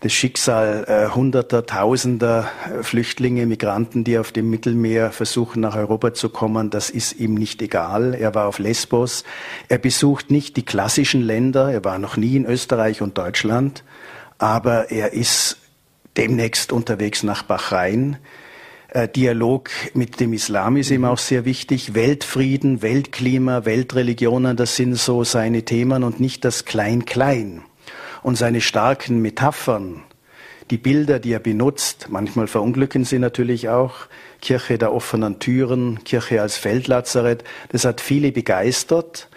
Das 0.00 0.12
Schicksal 0.12 0.84
äh, 0.86 1.12
hunderter, 1.12 1.66
tausender 1.66 2.48
äh, 2.66 2.84
Flüchtlinge, 2.84 3.46
Migranten, 3.46 4.04
die 4.04 4.16
auf 4.18 4.30
dem 4.30 4.48
Mittelmeer 4.48 5.10
versuchen, 5.10 5.60
nach 5.60 5.74
Europa 5.74 6.14
zu 6.14 6.28
kommen, 6.28 6.70
das 6.70 6.88
ist 6.88 7.18
ihm 7.18 7.34
nicht 7.34 7.60
egal. 7.62 8.14
Er 8.14 8.32
war 8.34 8.46
auf 8.46 8.60
Lesbos. 8.60 9.24
Er 9.68 9.78
besucht 9.78 10.30
nicht 10.30 10.56
die 10.56 10.64
klassischen 10.64 11.22
Länder. 11.22 11.72
Er 11.72 11.84
war 11.84 11.98
noch 11.98 12.16
nie 12.16 12.36
in 12.36 12.46
Österreich 12.46 13.02
und 13.02 13.18
Deutschland. 13.18 13.82
Aber 14.38 14.92
er 14.92 15.14
ist 15.14 15.56
demnächst 16.16 16.72
unterwegs 16.72 17.24
nach 17.24 17.42
Bahrain. 17.42 18.18
Äh, 18.88 19.06
Dialog 19.06 19.68
mit 19.92 20.18
dem 20.18 20.32
Islam 20.32 20.78
ist 20.78 20.90
ihm 20.90 21.04
auch 21.04 21.18
sehr 21.18 21.44
wichtig. 21.44 21.94
Weltfrieden, 21.94 22.80
Weltklima, 22.80 23.66
Weltreligionen, 23.66 24.56
das 24.56 24.76
sind 24.76 24.94
so 24.94 25.24
seine 25.24 25.64
Themen 25.64 26.04
und 26.04 26.20
nicht 26.20 26.44
das 26.44 26.64
Klein-Klein. 26.64 27.62
Und 28.22 28.36
seine 28.36 28.60
starken 28.60 29.20
Metaphern, 29.20 30.02
die 30.70 30.78
Bilder, 30.78 31.18
die 31.18 31.32
er 31.32 31.38
benutzt, 31.38 32.06
manchmal 32.10 32.46
verunglücken 32.46 33.04
sie 33.04 33.18
natürlich 33.18 33.68
auch. 33.68 33.94
Kirche 34.40 34.78
der 34.78 34.92
offenen 34.92 35.38
Türen, 35.38 36.02
Kirche 36.04 36.40
als 36.40 36.56
Feldlazarett, 36.56 37.44
das 37.70 37.84
hat 37.84 38.00
viele 38.00 38.32
begeistert. 38.32 39.28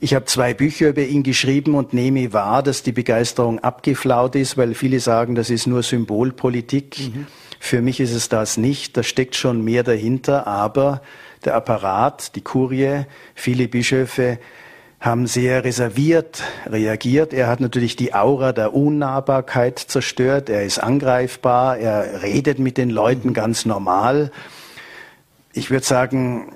Ich 0.00 0.14
habe 0.14 0.26
zwei 0.26 0.54
Bücher 0.54 0.88
über 0.88 1.02
ihn 1.02 1.22
geschrieben 1.22 1.74
und 1.74 1.92
nehme 1.92 2.32
wahr, 2.32 2.62
dass 2.62 2.82
die 2.82 2.92
Begeisterung 2.92 3.58
abgeflaut 3.60 4.36
ist, 4.36 4.56
weil 4.56 4.74
viele 4.74 5.00
sagen, 5.00 5.34
das 5.34 5.50
ist 5.50 5.66
nur 5.66 5.82
Symbolpolitik. 5.82 6.98
Mhm. 6.98 7.26
Für 7.60 7.82
mich 7.82 8.00
ist 8.00 8.12
es 8.12 8.28
das 8.28 8.56
nicht. 8.56 8.96
Da 8.96 9.02
steckt 9.02 9.36
schon 9.36 9.62
mehr 9.64 9.82
dahinter. 9.82 10.46
Aber 10.46 11.02
der 11.44 11.54
Apparat, 11.54 12.34
die 12.36 12.40
Kurie, 12.40 13.04
viele 13.34 13.68
Bischöfe 13.68 14.38
haben 15.00 15.26
sehr 15.28 15.62
reserviert 15.62 16.42
reagiert. 16.66 17.32
Er 17.32 17.46
hat 17.46 17.60
natürlich 17.60 17.94
die 17.94 18.14
Aura 18.14 18.52
der 18.52 18.74
Unnahbarkeit 18.74 19.78
zerstört. 19.78 20.48
Er 20.48 20.64
ist 20.64 20.78
angreifbar. 20.78 21.78
Er 21.78 22.22
redet 22.22 22.58
mit 22.58 22.76
den 22.76 22.90
Leuten 22.90 23.32
ganz 23.32 23.64
normal. 23.64 24.32
Ich 25.52 25.70
würde 25.70 25.84
sagen, 25.84 26.52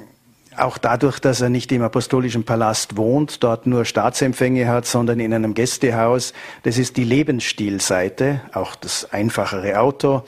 auch 0.56 0.76
dadurch, 0.76 1.18
dass 1.18 1.40
er 1.40 1.48
nicht 1.48 1.72
im 1.72 1.82
apostolischen 1.82 2.44
Palast 2.44 2.96
wohnt, 2.96 3.42
dort 3.42 3.66
nur 3.66 3.84
Staatsempfänge 3.84 4.68
hat, 4.68 4.86
sondern 4.86 5.20
in 5.20 5.32
einem 5.32 5.54
Gästehaus, 5.54 6.34
das 6.62 6.78
ist 6.78 6.96
die 6.96 7.04
Lebensstilseite, 7.04 8.42
auch 8.52 8.74
das 8.74 9.10
einfachere 9.12 9.80
Auto. 9.80 10.24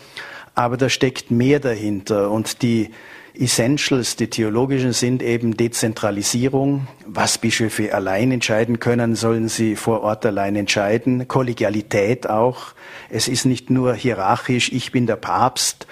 Aber 0.54 0.76
da 0.76 0.88
steckt 0.88 1.30
mehr 1.30 1.60
dahinter 1.60 2.30
und 2.30 2.62
die 2.62 2.90
Essentials, 3.36 4.14
die 4.14 4.28
theologischen, 4.28 4.92
sind 4.92 5.20
eben 5.20 5.56
Dezentralisierung. 5.56 6.86
Was 7.06 7.38
Bischöfe 7.38 7.92
allein 7.92 8.30
entscheiden 8.30 8.78
können, 8.78 9.16
sollen 9.16 9.48
sie 9.48 9.74
vor 9.74 10.02
Ort 10.02 10.24
allein 10.24 10.54
entscheiden. 10.54 11.26
Kollegialität 11.26 12.30
auch. 12.30 12.74
Es 13.10 13.26
ist 13.26 13.44
nicht 13.44 13.70
nur 13.70 13.94
hierarchisch, 13.94 14.70
ich 14.70 14.92
bin 14.92 15.06
der 15.06 15.16
Papst 15.16 15.88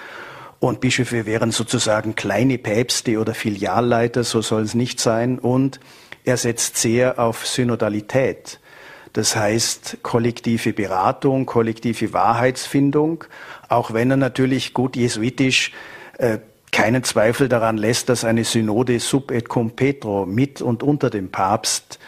und 0.63 0.79
Bischöfe 0.79 1.25
wären 1.25 1.51
sozusagen 1.51 2.15
kleine 2.15 2.57
Päpste 2.57 3.19
oder 3.19 3.33
Filialleiter, 3.33 4.23
so 4.23 4.41
soll 4.41 4.61
es 4.61 4.73
nicht 4.73 5.01
sein. 5.01 5.37
Und 5.37 5.81
er 6.23 6.37
setzt 6.37 6.77
sehr 6.77 7.19
auf 7.19 7.45
Synodalität. 7.45 8.61
Das 9.13 9.35
heißt 9.35 9.99
kollektive 10.01 10.73
Beratung, 10.73 11.45
kollektive 11.45 12.13
Wahrheitsfindung, 12.13 13.25
auch 13.69 13.93
wenn 13.93 14.09
er 14.09 14.17
natürlich 14.17 14.73
gut 14.73 14.95
jesuitisch 14.95 15.71
äh, 16.17 16.39
keinen 16.71 17.03
Zweifel 17.03 17.47
daran 17.47 17.77
lässt, 17.77 18.09
dass 18.09 18.25
eine 18.25 18.43
Synode 18.43 18.99
sub 18.99 19.31
et 19.31 19.47
cum 19.47 19.71
petro 19.71 20.25
mit 20.25 20.61
und 20.61 20.81
unter 20.81 21.11
dem 21.11 21.29
Papst 21.29 21.99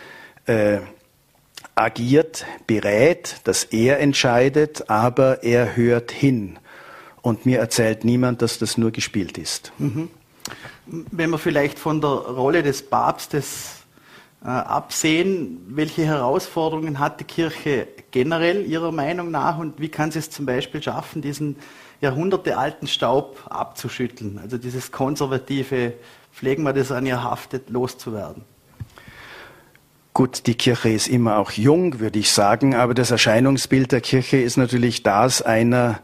äh, 0.48 0.80
agiert, 1.76 2.46
berät, 2.66 3.42
dass 3.44 3.66
er 3.66 4.00
entscheidet, 4.00 4.90
aber 4.90 5.44
er 5.44 5.76
hört 5.76 6.12
hin. 6.12 6.58
Und 7.22 7.46
mir 7.46 7.60
erzählt 7.60 8.04
niemand, 8.04 8.42
dass 8.42 8.58
das 8.58 8.78
nur 8.78 8.92
gespielt 8.92 9.38
ist. 9.38 9.72
Mhm. 9.78 10.10
Wenn 10.86 11.30
wir 11.30 11.38
vielleicht 11.38 11.78
von 11.78 12.02
der 12.02 12.10
Rolle 12.10 12.64
des 12.64 12.84
Papstes 12.84 13.75
absehen, 14.46 15.66
welche 15.70 16.06
Herausforderungen 16.06 17.00
hat 17.00 17.20
die 17.20 17.24
Kirche 17.24 17.88
generell 18.12 18.66
Ihrer 18.66 18.92
Meinung 18.92 19.32
nach 19.32 19.58
und 19.58 19.80
wie 19.80 19.90
kann 19.90 20.12
sie 20.12 20.20
es 20.20 20.30
zum 20.30 20.46
Beispiel 20.46 20.84
schaffen, 20.84 21.22
diesen 21.22 21.56
jahrhundertealten 22.02 22.88
Staub 22.88 23.40
abzuschütteln, 23.50 24.38
also 24.38 24.58
dieses 24.58 24.92
konservative, 24.92 25.94
pflegen 26.32 26.64
wir 26.64 26.74
das 26.74 26.92
an 26.92 27.06
ihr 27.06 27.24
haftet, 27.24 27.70
loszuwerden? 27.70 28.44
Gut, 30.14 30.48
die 30.48 30.56
Kirche 30.56 30.90
ist 30.90 31.08
immer 31.08 31.38
auch 31.38 31.52
jung, 31.52 32.00
würde 32.00 32.20
ich 32.20 32.32
sagen, 32.32 32.76
aber 32.76 32.94
das 32.94 33.12
Erscheinungsbild 33.12 33.92
der 33.92 34.02
Kirche 34.02 34.38
ist 34.38 34.58
natürlich 34.58 35.04
das 35.04 35.42
einer 35.42 36.00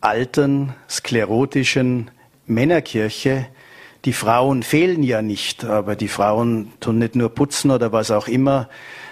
alten, 0.00 0.74
sklerotischen 0.88 2.10
Männerkirche. 2.46 3.46
Die 4.06 4.12
Frauen 4.14 4.62
fehlen 4.62 5.02
ja 5.02 5.20
nicht, 5.20 5.64
aber 5.64 5.94
die 5.94 6.08
Frauen 6.08 6.72
tun 6.80 6.98
nicht 6.98 7.16
nur 7.16 7.28
putzen 7.28 7.70
oder 7.70 7.92
was 7.92 8.10
auch 8.10 8.28
immer. 8.28 8.68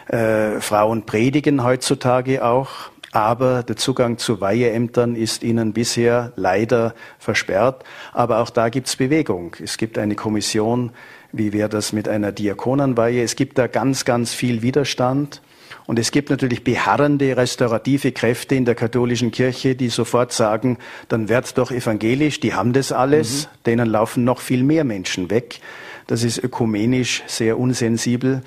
Äh, 0.07 0.61
Frauen 0.61 1.04
predigen 1.04 1.62
heutzutage 1.62 2.42
auch, 2.42 2.90
aber 3.12 3.62
der 3.62 3.76
Zugang 3.76 4.16
zu 4.16 4.40
Weiheämtern 4.40 5.14
ist 5.14 5.42
ihnen 5.42 5.75
bisher 5.75 6.33
leider 6.37 6.95
versperrt. 7.18 7.85
Aber 8.12 8.38
auch 8.38 8.49
da 8.49 8.71
gibt 8.71 8.87
es 8.87 8.97
Bewegung. 8.97 9.57
Es 9.62 9.76
gibt 9.76 9.99
eine 9.99 10.14
Kommission, 10.14 10.92
wie 11.33 11.52
wäre 11.52 11.68
das 11.68 11.92
mit 11.92 12.09
einer 12.09 12.33
Diakonenweihe. 12.33 13.23
Es 13.23 13.37
gibt 13.37 13.59
da 13.59 13.66
ganz, 13.66 14.07
ganz 14.07 14.33
viel 14.33 14.62
Widerstand. 14.62 15.42
Und 15.88 15.99
es 15.99 16.11
gibt 16.11 16.28
natürlich 16.28 16.64
beharrende, 16.64 17.35
restaurative 17.38 18.12
Kräfte 18.12 18.54
in 18.54 18.66
der 18.66 18.75
katholischen 18.75 19.30
Kirche, 19.30 19.75
die 19.75 19.88
sofort 19.88 20.35
sagen, 20.35 20.76
dann 21.09 21.30
werd 21.30 21.57
doch 21.57 21.71
evangelisch, 21.71 22.40
die 22.40 22.52
haben 22.52 22.75
das 22.75 22.92
alles, 22.92 23.47
mhm. 23.47 23.62
denen 23.64 23.88
laufen 23.88 24.23
noch 24.23 24.40
viel 24.40 24.62
mehr 24.64 24.85
Menschen 24.85 25.30
weg. 25.30 25.61
Das 26.07 26.25
ist 26.25 26.45
ökumenisch 26.45 27.23
sehr 27.26 27.59
unsensibel. 27.59 28.42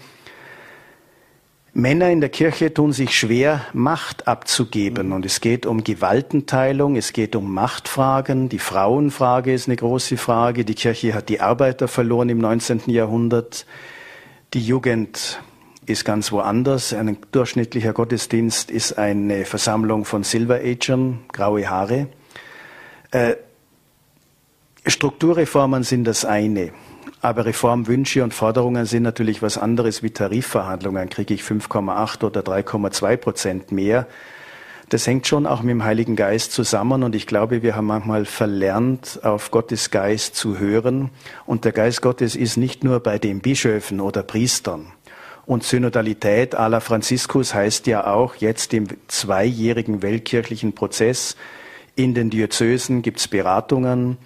Männer 1.74 2.12
in 2.12 2.22
der 2.22 2.30
Kirche 2.30 2.76
tun 2.76 2.94
sich 2.94 3.18
schwer, 3.18 3.66
Macht 3.74 4.28
abzugeben. 4.28 5.08
Mhm. 5.08 5.14
Und 5.14 5.26
es 5.26 5.42
geht 5.42 5.66
um 5.66 5.84
Gewaltenteilung, 5.84 6.96
es 6.96 7.12
geht 7.12 7.36
um 7.36 7.52
Machtfragen. 7.56 8.50
Die 8.50 8.60
Frauenfrage 8.60 9.52
ist 9.52 9.68
eine 9.68 9.78
große 9.78 10.18
Frage. 10.18 10.64
Die 10.64 10.76
Kirche 10.76 11.16
hat 11.16 11.28
die 11.28 11.42
Arbeiter 11.42 11.88
verloren 11.88 12.30
im 12.30 12.38
19. 12.38 12.82
Jahrhundert. 12.86 13.66
Die 14.54 14.64
Jugend 14.64 15.40
ist 15.86 16.06
ganz 16.06 16.32
woanders. 16.32 16.94
Ein 16.94 17.18
durchschnittlicher 17.32 17.94
Gottesdienst 17.94 18.72
ist 18.72 18.98
eine 18.98 19.46
Versammlung 19.46 20.06
von 20.06 20.24
Silver-Agern, 20.24 21.20
graue 21.32 21.70
Haare. 21.70 22.08
Äh, 23.12 23.36
Strukturreformen 24.86 25.84
sind 25.84 26.06
das 26.06 26.26
eine. 26.26 26.72
Aber 27.22 27.46
Reformwünsche 27.46 28.24
und 28.24 28.34
Forderungen 28.34 28.86
sind 28.86 29.04
natürlich 29.04 29.42
was 29.42 29.58
anderes 29.58 30.02
wie 30.02 30.10
Tarifverhandlungen. 30.10 31.10
Kriege 31.10 31.34
ich 31.34 31.42
5,8 31.44 32.24
oder 32.24 32.42
3,2 32.42 33.18
Prozent 33.18 33.72
mehr? 33.72 34.08
Das 34.90 35.08
hängt 35.08 35.26
schon 35.26 35.46
auch 35.46 35.62
mit 35.62 35.72
dem 35.72 35.86
Heiligen 35.86 36.18
Geist 36.18 36.52
zusammen 36.52 37.04
und 37.04 37.16
ich 37.16 37.26
glaube, 37.26 37.62
wir 37.62 37.78
haben 37.78 37.86
manchmal 37.86 38.26
verlernt, 38.26 39.22
auf 39.24 39.50
Gottes 39.50 39.90
Geist 39.90 40.36
zu 40.36 40.60
hören. 40.60 41.12
Und 41.46 41.64
der 41.64 41.72
Geist 41.72 42.02
Gottes 42.02 42.36
ist 42.36 42.58
nicht 42.58 42.84
nur 42.84 43.00
bei 43.00 43.18
den 43.18 43.40
Bischöfen 43.40 44.02
oder 44.02 44.22
Priestern. 44.22 44.88
Und 45.46 45.64
Synodalität 45.64 46.56
à 46.56 46.70
la 46.70 46.80
Franziskus 46.80 47.54
heißt 47.54 47.88
ja 47.88 48.08
auch 48.08 48.36
jetzt 48.36 48.74
im 48.74 48.88
zweijährigen 49.08 50.02
weltkirchlichen 50.02 50.74
Prozess 50.74 51.36
in 51.96 52.14
den 52.14 52.30
Diözesen 52.30 53.02
gibt 53.02 53.20
es 53.20 53.28
Beratungen. 53.28 54.18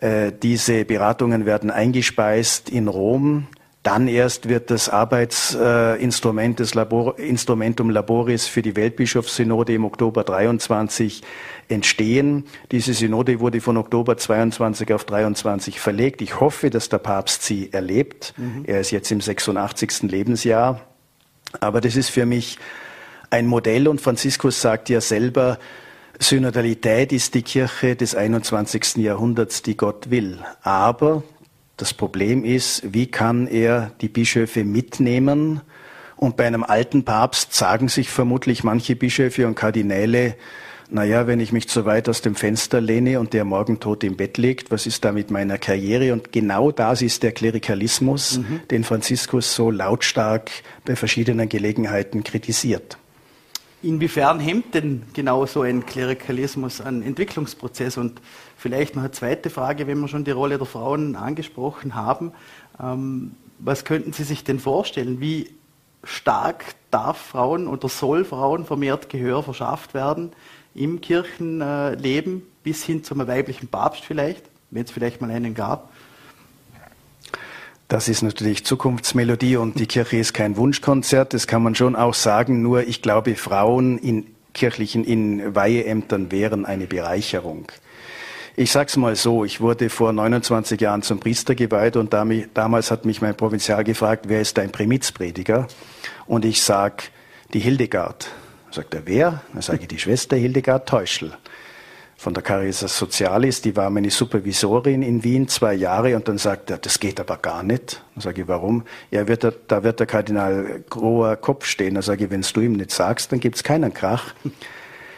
Äh, 0.00 0.32
diese 0.42 0.84
Beratungen 0.84 1.46
werden 1.46 1.70
eingespeist 1.70 2.70
in 2.70 2.88
Rom. 2.88 3.48
Dann 3.86 4.08
erst 4.08 4.48
wird 4.48 4.72
das 4.72 4.88
Arbeitsinstrument 4.88 6.58
des 6.58 6.74
Labor, 6.74 7.20
Instrumentum 7.20 7.88
Laboris 7.90 8.48
für 8.48 8.60
die 8.60 8.74
Weltbischofssynode 8.74 9.74
im 9.74 9.84
Oktober 9.84 10.24
23 10.24 11.22
entstehen. 11.68 12.46
Diese 12.72 12.94
Synode 12.94 13.38
wurde 13.38 13.60
von 13.60 13.76
Oktober 13.76 14.16
22 14.16 14.92
auf 14.92 15.04
23 15.04 15.78
verlegt. 15.78 16.20
Ich 16.20 16.40
hoffe, 16.40 16.68
dass 16.68 16.88
der 16.88 16.98
Papst 16.98 17.44
sie 17.44 17.72
erlebt. 17.72 18.34
Mhm. 18.36 18.64
Er 18.66 18.80
ist 18.80 18.90
jetzt 18.90 19.12
im 19.12 19.20
86. 19.20 20.02
Lebensjahr. 20.10 20.80
Aber 21.60 21.80
das 21.80 21.94
ist 21.94 22.08
für 22.08 22.26
mich 22.26 22.58
ein 23.30 23.46
Modell 23.46 23.86
und 23.86 24.00
Franziskus 24.00 24.60
sagt 24.60 24.88
ja 24.88 25.00
selber, 25.00 25.60
Synodalität 26.18 27.12
ist 27.12 27.34
die 27.34 27.42
Kirche 27.42 27.94
des 27.94 28.16
21. 28.16 28.96
Jahrhunderts, 28.96 29.62
die 29.62 29.76
Gott 29.76 30.10
will. 30.10 30.40
Aber 30.62 31.22
das 31.76 31.92
Problem 31.92 32.44
ist, 32.44 32.82
wie 32.92 33.06
kann 33.06 33.46
er 33.46 33.92
die 34.00 34.08
Bischöfe 34.08 34.64
mitnehmen? 34.64 35.60
Und 36.16 36.36
bei 36.36 36.46
einem 36.46 36.64
alten 36.64 37.04
Papst 37.04 37.54
sagen 37.54 37.88
sich 37.88 38.08
vermutlich 38.08 38.64
manche 38.64 38.96
Bischöfe 38.96 39.46
und 39.46 39.54
Kardinäle, 39.54 40.36
naja, 40.88 41.26
wenn 41.26 41.40
ich 41.40 41.52
mich 41.52 41.68
zu 41.68 41.84
weit 41.84 42.08
aus 42.08 42.22
dem 42.22 42.36
Fenster 42.36 42.80
lehne 42.80 43.18
und 43.18 43.32
der 43.32 43.44
morgen 43.44 43.80
tot 43.80 44.04
im 44.04 44.16
Bett 44.16 44.38
liegt, 44.38 44.70
was 44.70 44.86
ist 44.86 45.04
da 45.04 45.12
mit 45.12 45.30
meiner 45.30 45.58
Karriere? 45.58 46.12
Und 46.12 46.32
genau 46.32 46.70
das 46.70 47.02
ist 47.02 47.22
der 47.22 47.32
Klerikalismus, 47.32 48.38
mhm. 48.38 48.60
den 48.70 48.84
Franziskus 48.84 49.54
so 49.54 49.70
lautstark 49.70 50.50
bei 50.84 50.94
verschiedenen 50.94 51.48
Gelegenheiten 51.48 52.22
kritisiert. 52.22 52.98
Inwiefern 53.86 54.40
hemmt 54.40 54.74
denn 54.74 55.02
genau 55.12 55.46
so 55.46 55.62
ein 55.62 55.86
Klerikalismus 55.86 56.80
einen 56.80 57.04
Entwicklungsprozess? 57.04 57.96
Und 57.96 58.20
vielleicht 58.56 58.96
noch 58.96 59.02
eine 59.02 59.12
zweite 59.12 59.48
Frage, 59.48 59.86
wenn 59.86 60.00
wir 60.00 60.08
schon 60.08 60.24
die 60.24 60.32
Rolle 60.32 60.58
der 60.58 60.66
Frauen 60.66 61.14
angesprochen 61.14 61.94
haben. 61.94 62.32
Ähm, 62.82 63.36
was 63.60 63.84
könnten 63.84 64.12
Sie 64.12 64.24
sich 64.24 64.42
denn 64.42 64.58
vorstellen? 64.58 65.20
Wie 65.20 65.54
stark 66.02 66.64
darf 66.90 67.16
Frauen 67.16 67.68
oder 67.68 67.88
soll 67.88 68.24
Frauen 68.24 68.64
vermehrt 68.64 69.08
Gehör 69.08 69.44
verschafft 69.44 69.94
werden 69.94 70.32
im 70.74 71.00
Kirchenleben 71.00 72.42
bis 72.64 72.82
hin 72.82 73.04
zum 73.04 73.24
weiblichen 73.24 73.68
Papst 73.68 74.04
vielleicht, 74.04 74.50
wenn 74.72 74.82
es 74.82 74.90
vielleicht 74.90 75.20
mal 75.20 75.30
einen 75.30 75.54
gab? 75.54 75.92
Das 77.88 78.08
ist 78.08 78.22
natürlich 78.22 78.64
Zukunftsmelodie 78.64 79.56
und 79.56 79.78
die 79.78 79.86
Kirche 79.86 80.16
ist 80.16 80.34
kein 80.34 80.56
Wunschkonzert, 80.56 81.32
das 81.34 81.46
kann 81.46 81.62
man 81.62 81.76
schon 81.76 81.94
auch 81.94 82.14
sagen. 82.14 82.60
Nur 82.60 82.82
ich 82.82 83.00
glaube, 83.00 83.36
Frauen 83.36 83.98
in 83.98 84.26
kirchlichen, 84.54 85.04
in 85.04 85.54
Weiheämtern 85.54 86.32
wären 86.32 86.66
eine 86.66 86.86
Bereicherung. 86.86 87.70
Ich 88.56 88.72
sag's 88.72 88.96
mal 88.96 89.14
so, 89.14 89.44
ich 89.44 89.60
wurde 89.60 89.88
vor 89.88 90.12
29 90.12 90.80
Jahren 90.80 91.02
zum 91.02 91.20
Priester 91.20 91.54
geweiht 91.54 91.96
und 91.96 92.12
damals 92.12 92.90
hat 92.90 93.04
mich 93.04 93.20
mein 93.20 93.36
Provinzial 93.36 93.84
gefragt, 93.84 94.24
wer 94.28 94.40
ist 94.40 94.58
dein 94.58 94.72
Primizprediger? 94.72 95.68
Und 96.26 96.44
ich 96.44 96.62
sag, 96.62 97.04
die 97.52 97.60
Hildegard. 97.60 98.28
Sagt 98.72 98.94
er, 98.94 99.02
wer? 99.04 99.42
Dann 99.52 99.62
sage 99.62 99.82
ich, 99.82 99.88
die 99.88 99.98
Schwester 99.98 100.36
Hildegard 100.36 100.88
Teuschel 100.88 101.36
von 102.26 102.34
der 102.34 102.42
Caritas 102.42 102.98
Socialis, 102.98 103.62
die 103.62 103.76
war 103.76 103.88
meine 103.88 104.10
Supervisorin 104.10 105.02
in 105.02 105.22
Wien 105.22 105.46
zwei 105.46 105.74
Jahre 105.74 106.16
und 106.16 106.26
dann 106.26 106.38
sagt 106.38 106.70
er, 106.72 106.78
das 106.78 106.98
geht 106.98 107.20
aber 107.20 107.36
gar 107.36 107.62
nicht. 107.62 108.02
Dann 108.16 108.22
sage 108.22 108.42
ich, 108.42 108.48
warum? 108.48 108.82
Ja, 109.12 109.28
wird 109.28 109.44
der, 109.44 109.54
da 109.68 109.84
wird 109.84 110.00
der 110.00 110.08
Kardinal 110.08 110.82
Groher 110.90 111.36
Kopf 111.36 111.66
stehen. 111.66 111.94
Dann 111.94 112.02
sage 112.02 112.24
ich, 112.24 112.30
wenn 112.32 112.40
du 112.40 112.60
ihm 112.60 112.72
nicht 112.72 112.90
sagst, 112.90 113.30
dann 113.30 113.38
gibt's 113.38 113.62
keinen 113.62 113.94
Krach. 113.94 114.34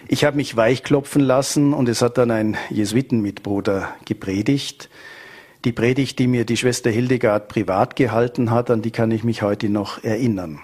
Ich 0.07 0.25
habe 0.25 0.37
mich 0.37 0.55
weichklopfen 0.55 1.23
lassen 1.23 1.73
und 1.73 1.89
es 1.89 2.03
hat 2.03 2.19
dann 2.19 2.31
ein 2.31 2.59
Jesuitenmitbruder 2.69 3.89
gepredigt. 4.05 4.91
Die 5.65 5.73
Predigt, 5.73 6.19
die 6.19 6.27
mir 6.27 6.45
die 6.45 6.59
Schwester 6.59 6.91
Hildegard 6.91 7.49
privat 7.49 7.97
gehalten 7.97 8.51
hat, 8.51 8.71
an 8.71 8.83
die 8.83 8.91
kann 8.91 9.11
ich 9.13 9.25
mich 9.25 9.41
heute 9.41 9.71
noch 9.71 10.05
erinnern. 10.05 10.61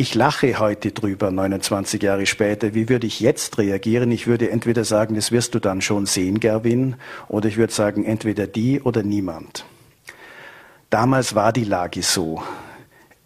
Ich 0.00 0.14
lache 0.14 0.60
heute 0.60 0.92
drüber, 0.92 1.32
29 1.32 2.00
Jahre 2.00 2.24
später. 2.24 2.72
Wie 2.72 2.88
würde 2.88 3.08
ich 3.08 3.18
jetzt 3.18 3.58
reagieren? 3.58 4.12
Ich 4.12 4.28
würde 4.28 4.48
entweder 4.48 4.84
sagen, 4.84 5.16
das 5.16 5.32
wirst 5.32 5.56
du 5.56 5.58
dann 5.58 5.80
schon 5.80 6.06
sehen, 6.06 6.38
Gerwin, 6.38 6.94
oder 7.26 7.48
ich 7.48 7.56
würde 7.56 7.72
sagen, 7.72 8.04
entweder 8.04 8.46
die 8.46 8.80
oder 8.80 9.02
niemand. 9.02 9.64
Damals 10.88 11.34
war 11.34 11.52
die 11.52 11.64
Lage 11.64 12.02
so. 12.02 12.40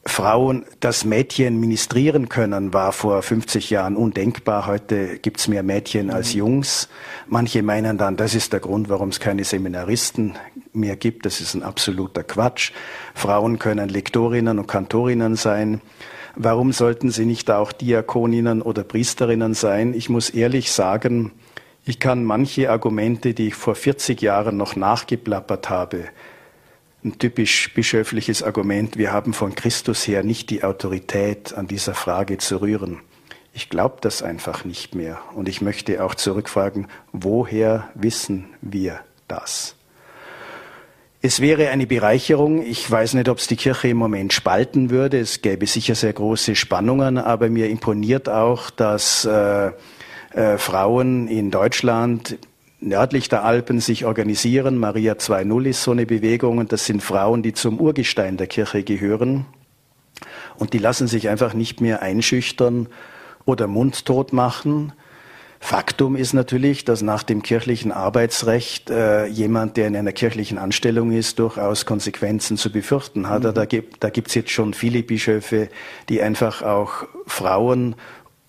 Frauen, 0.06 0.64
dass 0.80 1.04
Mädchen 1.04 1.60
ministrieren 1.60 2.30
können, 2.30 2.72
war 2.72 2.92
vor 2.92 3.20
50 3.20 3.68
Jahren 3.68 3.94
undenkbar. 3.94 4.66
Heute 4.66 5.18
gibt's 5.18 5.48
mehr 5.48 5.62
Mädchen 5.62 6.10
als 6.10 6.32
Jungs. 6.32 6.88
Manche 7.26 7.62
meinen 7.62 7.98
dann, 7.98 8.16
das 8.16 8.34
ist 8.34 8.54
der 8.54 8.60
Grund, 8.60 8.88
warum 8.88 9.10
es 9.10 9.20
keine 9.20 9.44
Seminaristen 9.44 10.38
mehr 10.72 10.96
gibt. 10.96 11.26
Das 11.26 11.42
ist 11.42 11.52
ein 11.52 11.62
absoluter 11.62 12.24
Quatsch. 12.24 12.72
Frauen 13.14 13.58
können 13.58 13.90
Lektorinnen 13.90 14.58
und 14.58 14.68
Kantorinnen 14.68 15.36
sein. 15.36 15.82
Warum 16.34 16.72
sollten 16.72 17.10
sie 17.10 17.26
nicht 17.26 17.50
auch 17.50 17.72
Diakoninnen 17.72 18.62
oder 18.62 18.84
Priesterinnen 18.84 19.54
sein? 19.54 19.92
Ich 19.94 20.08
muss 20.08 20.30
ehrlich 20.30 20.72
sagen, 20.72 21.32
ich 21.84 21.98
kann 21.98 22.24
manche 22.24 22.70
Argumente, 22.70 23.34
die 23.34 23.48
ich 23.48 23.54
vor 23.54 23.74
40 23.74 24.22
Jahren 24.22 24.56
noch 24.56 24.76
nachgeplappert 24.76 25.68
habe, 25.68 26.04
ein 27.04 27.18
typisch 27.18 27.74
bischöfliches 27.74 28.42
Argument, 28.44 28.96
wir 28.96 29.12
haben 29.12 29.32
von 29.32 29.56
Christus 29.56 30.06
her 30.06 30.22
nicht 30.22 30.50
die 30.50 30.62
Autorität, 30.62 31.52
an 31.52 31.66
dieser 31.66 31.94
Frage 31.94 32.38
zu 32.38 32.60
rühren. 32.60 33.00
Ich 33.52 33.68
glaube 33.68 33.96
das 34.00 34.22
einfach 34.22 34.64
nicht 34.64 34.94
mehr. 34.94 35.18
Und 35.34 35.48
ich 35.48 35.60
möchte 35.60 36.02
auch 36.04 36.14
zurückfragen, 36.14 36.86
woher 37.12 37.90
wissen 37.94 38.46
wir 38.60 39.00
das? 39.26 39.74
Es 41.24 41.38
wäre 41.38 41.68
eine 41.68 41.86
Bereicherung. 41.86 42.66
Ich 42.66 42.90
weiß 42.90 43.14
nicht, 43.14 43.28
ob 43.28 43.38
es 43.38 43.46
die 43.46 43.54
Kirche 43.54 43.86
im 43.86 43.96
Moment 43.96 44.32
spalten 44.32 44.90
würde. 44.90 45.20
Es 45.20 45.40
gäbe 45.40 45.68
sicher 45.68 45.94
sehr 45.94 46.12
große 46.12 46.56
Spannungen, 46.56 47.16
aber 47.16 47.48
mir 47.48 47.70
imponiert 47.70 48.28
auch, 48.28 48.70
dass 48.70 49.24
äh, 49.24 49.70
äh, 50.32 50.58
Frauen 50.58 51.28
in 51.28 51.52
Deutschland 51.52 52.38
nördlich 52.80 53.28
der 53.28 53.44
Alpen 53.44 53.78
sich 53.78 54.04
organisieren. 54.04 54.78
Maria 54.78 55.12
2.0 55.12 55.64
ist 55.66 55.84
so 55.84 55.92
eine 55.92 56.06
Bewegung 56.06 56.58
und 56.58 56.72
das 56.72 56.86
sind 56.86 57.04
Frauen, 57.04 57.44
die 57.44 57.52
zum 57.52 57.78
Urgestein 57.78 58.36
der 58.36 58.48
Kirche 58.48 58.82
gehören. 58.82 59.46
Und 60.58 60.72
die 60.72 60.78
lassen 60.78 61.06
sich 61.06 61.28
einfach 61.28 61.54
nicht 61.54 61.80
mehr 61.80 62.02
einschüchtern 62.02 62.88
oder 63.44 63.68
mundtot 63.68 64.32
machen, 64.32 64.92
Faktum 65.64 66.16
ist 66.16 66.32
natürlich, 66.32 66.84
dass 66.84 67.02
nach 67.02 67.22
dem 67.22 67.40
kirchlichen 67.40 67.92
Arbeitsrecht 67.92 68.90
äh, 68.90 69.26
jemand, 69.26 69.76
der 69.76 69.86
in 69.86 69.96
einer 69.96 70.10
kirchlichen 70.10 70.58
Anstellung 70.58 71.12
ist, 71.12 71.38
durchaus 71.38 71.86
Konsequenzen 71.86 72.56
zu 72.56 72.72
befürchten 72.72 73.28
hat. 73.28 73.44
Mhm. 73.44 73.54
Da 73.54 73.64
gibt 73.64 74.02
da 74.02 74.10
gibt's 74.10 74.34
jetzt 74.34 74.50
schon 74.50 74.74
viele 74.74 75.04
Bischöfe, 75.04 75.68
die 76.08 76.20
einfach 76.20 76.62
auch 76.62 77.06
Frauen, 77.26 77.94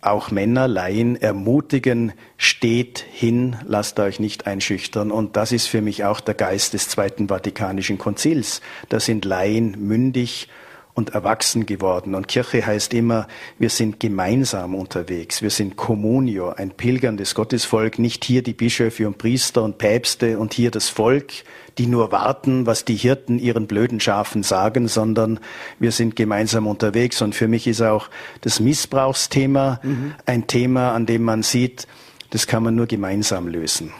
auch 0.02 0.32
Männer, 0.32 0.68
Laien 0.68 1.16
ermutigen, 1.22 2.14
steht 2.38 3.06
hin, 3.12 3.58
lasst 3.64 4.00
euch 4.00 4.20
nicht 4.20 4.48
einschüchtern. 4.48 5.12
Und 5.12 5.38
das 5.38 5.52
ist 5.52 5.68
für 5.68 5.84
mich 5.84 6.06
auch 6.06 6.20
der 6.20 6.34
Geist 6.34 6.74
des 6.74 6.90
Zweiten 6.90 7.28
Vatikanischen 7.28 8.00
Konzils. 8.00 8.60
Da 8.90 9.00
sind 9.00 9.24
Laien 9.24 9.88
mündig 9.88 10.50
und 10.96 11.16
erwachsen 11.16 11.66
geworden. 11.66 12.14
Und 12.14 12.28
Kirche 12.28 12.66
heißt 12.66 12.94
immer, 12.94 13.28
wir 13.58 13.70
sind 13.70 14.00
gemeinsam 14.00 14.76
unterwegs. 14.76 15.42
Wir 15.42 15.50
sind 15.50 15.76
Communio, 15.76 16.50
ein 16.50 16.70
pilgerndes 16.70 17.34
Gottesvolk, 17.34 17.98
nicht 17.98 18.24
hier 18.26 18.44
die 18.44 18.54
Bischöfe 18.54 19.08
und 19.08 19.18
Priester 19.18 19.64
und 19.64 19.80
Päpste 19.80 20.38
und 20.38 20.54
hier 20.54 20.70
das 20.70 20.90
Volk, 20.90 21.32
die 21.80 21.88
nur 21.88 22.12
warten, 22.12 22.68
was 22.68 22.86
die 22.86 22.96
Hirten 22.96 23.40
ihren 23.40 23.66
blöden 23.66 24.00
Schafen 24.00 24.44
sagen, 24.44 24.88
sondern 24.88 25.40
wir 25.80 25.92
sind 25.92 26.16
gemeinsam 26.16 26.68
unterwegs. 26.68 27.24
Und 27.24 27.34
für 27.34 27.48
mich 27.48 27.66
ist 27.66 27.82
auch 27.82 28.10
das 28.42 28.60
Missbrauchsthema 28.60 29.80
mhm. 29.82 30.14
ein 30.28 30.46
Thema, 30.46 30.94
an 30.94 31.08
dem 31.08 31.24
man 31.24 31.42
sieht, 31.42 31.88
das 32.30 32.46
kann 32.46 32.64
man 32.64 32.76
nur 32.76 32.88
gemeinsam 32.88 33.48
lösen 33.48 33.92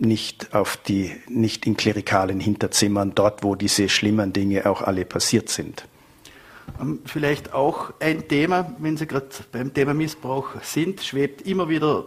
nicht 0.00 0.54
auf 0.54 0.76
die, 0.76 1.10
nicht 1.28 1.66
in 1.66 1.76
klerikalen 1.76 2.38
Hinterzimmern, 2.38 3.16
dort, 3.16 3.42
wo 3.42 3.56
diese 3.56 3.88
schlimmen 3.88 4.32
Dinge 4.32 4.66
auch 4.66 4.80
alle 4.80 5.04
passiert 5.04 5.48
sind. 5.48 5.88
Ähm, 6.80 7.00
vielleicht 7.04 7.52
auch 7.52 7.92
ein 8.00 8.28
Thema, 8.28 8.74
wenn 8.78 8.96
Sie 8.96 9.06
gerade 9.06 9.28
beim 9.52 9.72
Thema 9.72 9.94
Missbrauch 9.94 10.60
sind, 10.62 11.02
schwebt 11.02 11.42
immer 11.42 11.68
wieder 11.68 12.06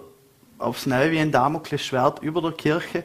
aufs 0.57 0.85
Neue 0.85 1.11
wie 1.11 1.19
ein 1.19 1.31
Damoklesschwert 1.31 2.21
über 2.21 2.41
der 2.41 2.51
Kirche. 2.51 3.03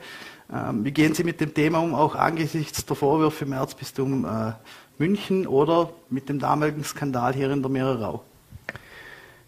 Ähm, 0.52 0.84
wie 0.84 0.92
gehen 0.92 1.14
Sie 1.14 1.24
mit 1.24 1.40
dem 1.40 1.52
Thema 1.52 1.78
um, 1.78 1.94
auch 1.94 2.14
angesichts 2.14 2.84
der 2.84 2.96
Vorwürfe 2.96 3.44
im 3.44 3.52
Erzbistum 3.52 4.24
äh, 4.24 4.52
München 4.98 5.46
oder 5.46 5.90
mit 6.08 6.28
dem 6.28 6.38
damaligen 6.38 6.84
Skandal 6.84 7.34
hier 7.34 7.50
in 7.50 7.62
der 7.62 7.70
Meererau? 7.70 8.22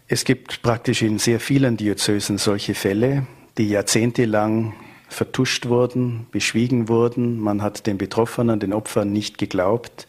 Es 0.08 0.24
gibt 0.24 0.62
praktisch 0.62 1.02
in 1.02 1.18
sehr 1.18 1.38
vielen 1.38 1.76
Diözesen 1.76 2.38
solche 2.38 2.74
Fälle, 2.74 3.26
die 3.58 3.68
jahrzehntelang 3.68 4.74
vertuscht 5.08 5.66
wurden, 5.66 6.26
beschwiegen 6.30 6.88
wurden. 6.88 7.38
Man 7.38 7.62
hat 7.62 7.86
den 7.86 7.98
Betroffenen, 7.98 8.60
den 8.60 8.72
Opfern 8.72 9.12
nicht 9.12 9.38
geglaubt. 9.38 10.08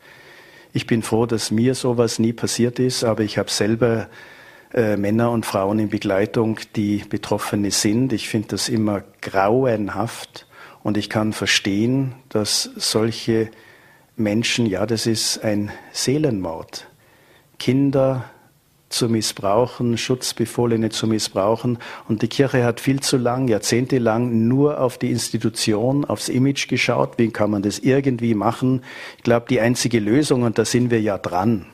Ich 0.72 0.86
bin 0.86 1.02
froh, 1.02 1.26
dass 1.26 1.50
mir 1.50 1.74
sowas 1.74 2.20
nie 2.20 2.34
passiert 2.34 2.80
ist, 2.80 3.04
aber 3.04 3.24
ich 3.24 3.38
habe 3.38 3.50
selber 3.50 4.08
äh, 4.74 4.98
Männer 4.98 5.32
und 5.32 5.46
Frauen 5.46 5.80
in 5.80 5.90
Begleitung, 5.90 6.60
die 6.76 7.04
Betroffene 7.10 7.72
sind. 7.72 8.14
Ich 8.14 8.30
finde 8.30 8.50
das 8.50 8.70
immer 8.70 9.04
grauenhaft 9.22 10.46
und 10.84 10.98
ich 10.98 11.10
kann 11.10 11.34
verstehen, 11.34 12.14
dass 12.30 12.70
solche 12.76 13.50
Menschen, 14.16 14.68
ja, 14.68 14.86
das 14.86 15.08
ist 15.08 15.44
ein 15.44 15.72
Seelenmord. 15.92 16.88
Kinder, 17.58 18.26
zu 18.90 19.08
missbrauchen, 19.08 19.98
Schutzbefohlene 19.98 20.90
zu 20.90 21.08
missbrauchen. 21.08 21.78
Und 22.08 22.22
die 22.22 22.28
Kirche 22.28 22.64
hat 22.64 22.80
viel 22.80 23.00
zu 23.00 23.18
lang, 23.18 23.48
jahrzehntelang 23.48 24.48
nur 24.48 24.82
auf 24.82 24.98
die 24.98 25.12
Institution, 25.12 26.06
aufs 26.06 26.30
Image 26.30 26.68
geschaut. 26.68 27.18
Wie 27.18 27.30
kann 27.30 27.52
man 27.52 27.62
das 27.62 27.80
irgendwie 27.80 28.34
machen? 28.34 28.84
Ich 29.18 29.24
glaube, 29.24 29.46
die 29.50 29.60
einzige 29.60 30.00
Lösung, 30.00 30.44
und 30.44 30.58
da 30.58 30.66
sind 30.66 30.92
wir 30.92 31.02
ja 31.02 31.18
dran, 31.18 31.66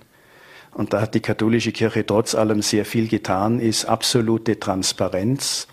und 0.73 0.91
da 0.91 1.01
hat 1.01 1.15
die 1.15 1.21
katholische 1.21 1.71
Kirche 1.71 2.05
trotz 2.05 2.35
allem 2.35 2.61
sehr 2.61 2.83
viel 2.83 3.07
getan, 3.07 3.59
ist 3.59 3.85
absolute 3.85 4.59
Transparenz 4.59 5.67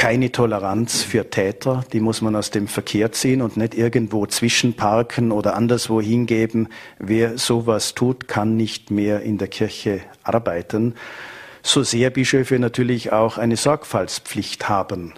keine 0.00 0.32
Toleranz 0.32 1.02
für 1.02 1.28
Täter, 1.28 1.84
die 1.92 2.00
muss 2.00 2.22
man 2.22 2.34
aus 2.34 2.50
dem 2.50 2.68
Verkehr 2.68 3.12
ziehen 3.12 3.42
und 3.42 3.58
nicht 3.58 3.74
irgendwo 3.74 4.24
zwischenparken 4.24 5.30
oder 5.30 5.54
anderswo 5.54 6.00
hingeben. 6.00 6.68
Wer 6.98 7.36
sowas 7.36 7.94
tut, 7.94 8.26
kann 8.26 8.56
nicht 8.56 8.90
mehr 8.90 9.20
in 9.20 9.36
der 9.36 9.48
Kirche 9.48 10.00
arbeiten. 10.22 10.94
So 11.60 11.82
sehr 11.82 12.08
Bischöfe 12.08 12.58
natürlich 12.58 13.12
auch 13.12 13.36
eine 13.36 13.58
Sorgfaltspflicht 13.58 14.70
haben. 14.70 15.12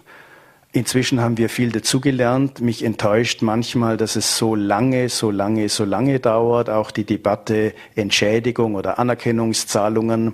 Inzwischen 0.72 1.20
haben 1.20 1.38
wir 1.38 1.48
viel 1.48 1.70
dazugelernt. 1.70 2.60
Mich 2.60 2.82
enttäuscht 2.82 3.40
manchmal, 3.40 3.96
dass 3.96 4.16
es 4.16 4.36
so 4.36 4.56
lange, 4.56 5.08
so 5.10 5.30
lange, 5.30 5.68
so 5.68 5.84
lange 5.84 6.18
dauert. 6.18 6.68
Auch 6.68 6.90
die 6.90 7.04
Debatte 7.04 7.72
Entschädigung 7.94 8.74
oder 8.74 8.98
Anerkennungszahlungen. 8.98 10.32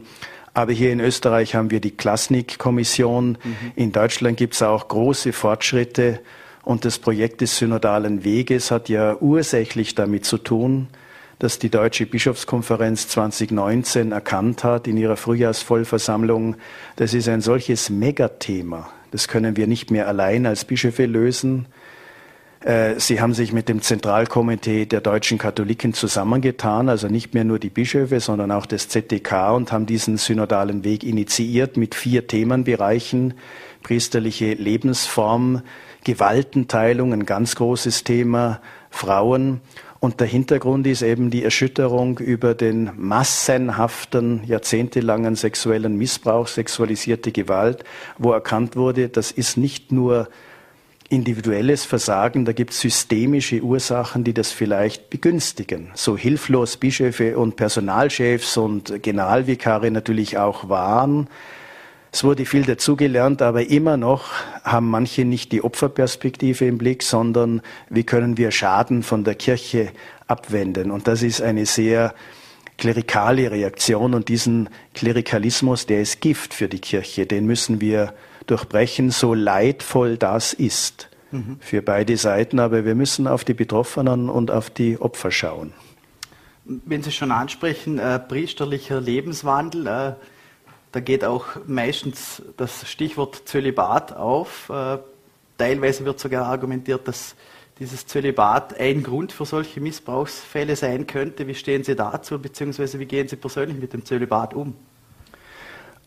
Aber 0.58 0.72
hier 0.72 0.90
in 0.90 0.98
Österreich 0.98 1.54
haben 1.54 1.70
wir 1.70 1.78
die 1.78 1.92
Klasnik-Kommission. 1.92 3.38
Mhm. 3.40 3.56
In 3.76 3.92
Deutschland 3.92 4.36
gibt 4.36 4.54
es 4.54 4.62
auch 4.62 4.88
große 4.88 5.32
Fortschritte. 5.32 6.18
Und 6.64 6.84
das 6.84 6.98
Projekt 6.98 7.42
des 7.42 7.58
synodalen 7.58 8.24
Weges 8.24 8.72
hat 8.72 8.88
ja 8.88 9.16
ursächlich 9.20 9.94
damit 9.94 10.24
zu 10.24 10.36
tun, 10.36 10.88
dass 11.38 11.60
die 11.60 11.70
Deutsche 11.70 12.06
Bischofskonferenz 12.06 13.06
2019 13.06 14.10
erkannt 14.10 14.64
hat 14.64 14.88
in 14.88 14.96
ihrer 14.96 15.16
Frühjahrsvollversammlung, 15.16 16.56
das 16.96 17.14
ist 17.14 17.28
ein 17.28 17.40
solches 17.40 17.88
Megathema. 17.88 18.90
Das 19.12 19.28
können 19.28 19.56
wir 19.56 19.68
nicht 19.68 19.92
mehr 19.92 20.08
allein 20.08 20.44
als 20.44 20.64
Bischöfe 20.64 21.06
lösen. 21.06 21.66
Äh, 22.60 22.98
sie 22.98 23.20
haben 23.20 23.34
sich 23.34 23.52
mit 23.52 23.68
dem 23.68 23.82
Zentralkomitee 23.82 24.86
der 24.86 25.00
deutschen 25.00 25.38
Katholiken 25.38 25.94
zusammengetan, 25.94 26.88
also 26.88 27.08
nicht 27.08 27.34
mehr 27.34 27.44
nur 27.44 27.58
die 27.58 27.70
Bischöfe, 27.70 28.20
sondern 28.20 28.50
auch 28.50 28.66
das 28.66 28.88
ZDK 28.88 29.54
und 29.54 29.70
haben 29.70 29.86
diesen 29.86 30.16
synodalen 30.16 30.84
Weg 30.84 31.04
initiiert 31.04 31.76
mit 31.76 31.94
vier 31.94 32.26
Themenbereichen 32.26 33.34
priesterliche 33.82 34.54
Lebensform, 34.54 35.62
Gewaltenteilung, 36.04 37.12
ein 37.12 37.26
ganz 37.26 37.56
großes 37.56 38.04
Thema, 38.04 38.60
Frauen. 38.90 39.60
Und 40.00 40.20
der 40.20 40.26
Hintergrund 40.26 40.86
ist 40.86 41.02
eben 41.02 41.30
die 41.30 41.42
Erschütterung 41.42 42.18
über 42.18 42.54
den 42.54 42.90
massenhaften, 42.96 44.42
jahrzehntelangen 44.46 45.34
sexuellen 45.34 45.96
Missbrauch, 45.96 46.46
sexualisierte 46.46 47.32
Gewalt, 47.32 47.84
wo 48.16 48.32
erkannt 48.32 48.76
wurde, 48.76 49.08
das 49.08 49.30
ist 49.32 49.56
nicht 49.56 49.90
nur 49.90 50.28
individuelles 51.10 51.84
Versagen, 51.84 52.44
da 52.44 52.52
gibt 52.52 52.72
es 52.72 52.80
systemische 52.80 53.62
Ursachen, 53.62 54.24
die 54.24 54.34
das 54.34 54.52
vielleicht 54.52 55.08
begünstigen. 55.08 55.90
So 55.94 56.16
hilflos 56.16 56.76
Bischöfe 56.76 57.38
und 57.38 57.56
Personalchefs 57.56 58.56
und 58.58 59.02
Generalvikare 59.02 59.90
natürlich 59.90 60.36
auch 60.36 60.68
waren. 60.68 61.28
Es 62.12 62.24
wurde 62.24 62.44
viel 62.44 62.64
dazugelernt, 62.64 63.42
aber 63.42 63.68
immer 63.68 63.96
noch 63.96 64.32
haben 64.64 64.90
manche 64.90 65.24
nicht 65.24 65.52
die 65.52 65.62
Opferperspektive 65.62 66.66
im 66.66 66.78
Blick, 66.78 67.02
sondern 67.02 67.62
wie 67.90 68.04
können 68.04 68.36
wir 68.36 68.50
Schaden 68.50 69.02
von 69.02 69.24
der 69.24 69.34
Kirche 69.34 69.92
abwenden. 70.26 70.90
Und 70.90 71.06
das 71.06 71.22
ist 71.22 71.40
eine 71.40 71.64
sehr 71.66 72.14
klerikale 72.76 73.50
Reaktion 73.50 74.14
und 74.14 74.28
diesen 74.28 74.68
Klerikalismus, 74.94 75.86
der 75.86 76.00
ist 76.02 76.20
Gift 76.20 76.54
für 76.54 76.68
die 76.68 76.80
Kirche, 76.80 77.26
den 77.26 77.46
müssen 77.46 77.80
wir 77.80 78.14
durchbrechen, 78.50 79.10
so 79.10 79.34
leidvoll 79.34 80.16
das 80.16 80.52
ist 80.52 81.08
mhm. 81.30 81.58
für 81.60 81.82
beide 81.82 82.16
Seiten. 82.16 82.58
Aber 82.58 82.84
wir 82.84 82.94
müssen 82.94 83.26
auf 83.26 83.44
die 83.44 83.54
Betroffenen 83.54 84.28
und 84.28 84.50
auf 84.50 84.70
die 84.70 85.00
Opfer 85.00 85.30
schauen. 85.30 85.72
Wenn 86.64 87.02
Sie 87.02 87.12
schon 87.12 87.32
ansprechen, 87.32 87.98
äh, 87.98 88.18
priesterlicher 88.18 89.00
Lebenswandel, 89.00 89.86
äh, 89.86 90.12
da 90.92 91.00
geht 91.00 91.24
auch 91.24 91.46
meistens 91.66 92.42
das 92.56 92.88
Stichwort 92.88 93.42
Zölibat 93.46 94.14
auf. 94.14 94.70
Äh, 94.70 94.98
teilweise 95.56 96.04
wird 96.04 96.18
sogar 96.20 96.46
argumentiert, 96.46 97.08
dass 97.08 97.36
dieses 97.78 98.06
Zölibat 98.06 98.78
ein 98.78 99.02
Grund 99.02 99.32
für 99.32 99.44
solche 99.44 99.80
Missbrauchsfälle 99.80 100.76
sein 100.76 101.06
könnte. 101.06 101.46
Wie 101.46 101.54
stehen 101.54 101.84
Sie 101.84 101.94
dazu, 101.94 102.38
beziehungsweise 102.38 102.98
wie 102.98 103.06
gehen 103.06 103.28
Sie 103.28 103.36
persönlich 103.36 103.78
mit 103.78 103.92
dem 103.92 104.04
Zölibat 104.04 104.54
um? 104.54 104.74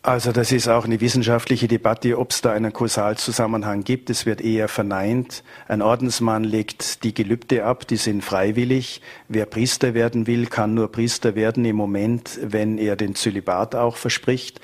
Also 0.04 0.32
das 0.32 0.52
ist 0.52 0.68
auch 0.68 0.86
eine 0.86 1.00
wissenschaftliche 1.00 1.68
Debatte, 1.68 2.18
ob 2.18 2.32
es 2.32 2.42
da 2.42 2.52
einen 2.52 2.74
Kausalzusammenhang 2.74 3.84
gibt. 3.84 4.10
Es 4.10 4.26
wird 4.26 4.42
eher 4.42 4.68
verneint. 4.68 5.44
Ein 5.68 5.84
Ordensmann 5.84 6.44
legt 6.44 7.04
die 7.04 7.14
Gelübde 7.14 7.66
ab, 7.66 7.88
die 7.88 7.98
sind 7.98 8.24
freiwillig. 8.24 9.02
Wer 9.28 9.46
Priester 9.46 9.94
werden 9.94 10.26
will, 10.26 10.48
kann 10.48 10.74
nur 10.74 10.92
Priester 10.92 11.36
werden 11.36 11.66
im 11.66 11.76
Moment, 11.76 12.40
wenn 12.42 12.80
er 12.80 12.96
den 12.96 13.14
Zölibat 13.14 13.76
auch 13.76 13.96
verspricht. 13.96 14.60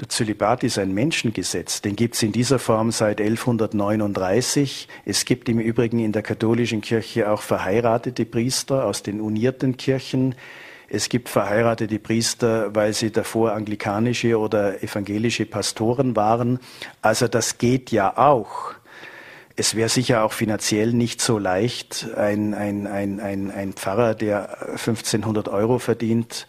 Der 0.00 0.08
Zölibat 0.08 0.64
ist 0.64 0.78
ein 0.78 0.94
Menschengesetz, 0.94 1.82
den 1.82 1.94
gibt 1.94 2.14
es 2.14 2.22
in 2.22 2.32
dieser 2.32 2.58
Form 2.58 2.92
seit 2.92 3.20
1139. 3.20 4.88
Es 5.04 5.26
gibt 5.26 5.50
im 5.50 5.60
Übrigen 5.60 5.98
in 5.98 6.12
der 6.12 6.22
katholischen 6.22 6.80
Kirche 6.80 7.30
auch 7.30 7.42
verheiratete 7.42 8.24
Priester 8.24 8.86
aus 8.86 9.02
den 9.02 9.20
unierten 9.20 9.76
Kirchen. 9.76 10.34
Es 10.94 11.08
gibt 11.08 11.30
verheiratete 11.30 11.98
Priester, 11.98 12.74
weil 12.74 12.92
sie 12.92 13.10
davor 13.10 13.54
anglikanische 13.54 14.38
oder 14.38 14.82
evangelische 14.82 15.46
Pastoren 15.46 16.16
waren. 16.16 16.58
Also 17.00 17.28
das 17.28 17.56
geht 17.56 17.90
ja 17.92 18.18
auch. 18.18 18.74
Es 19.56 19.74
wäre 19.74 19.88
sicher 19.88 20.22
auch 20.22 20.34
finanziell 20.34 20.92
nicht 20.92 21.22
so 21.22 21.38
leicht, 21.38 22.08
ein, 22.14 22.52
ein, 22.52 22.86
ein, 22.86 23.20
ein, 23.20 23.50
ein 23.50 23.72
Pfarrer, 23.72 24.14
der 24.14 24.68
1500 24.72 25.48
Euro 25.48 25.78
verdient, 25.78 26.46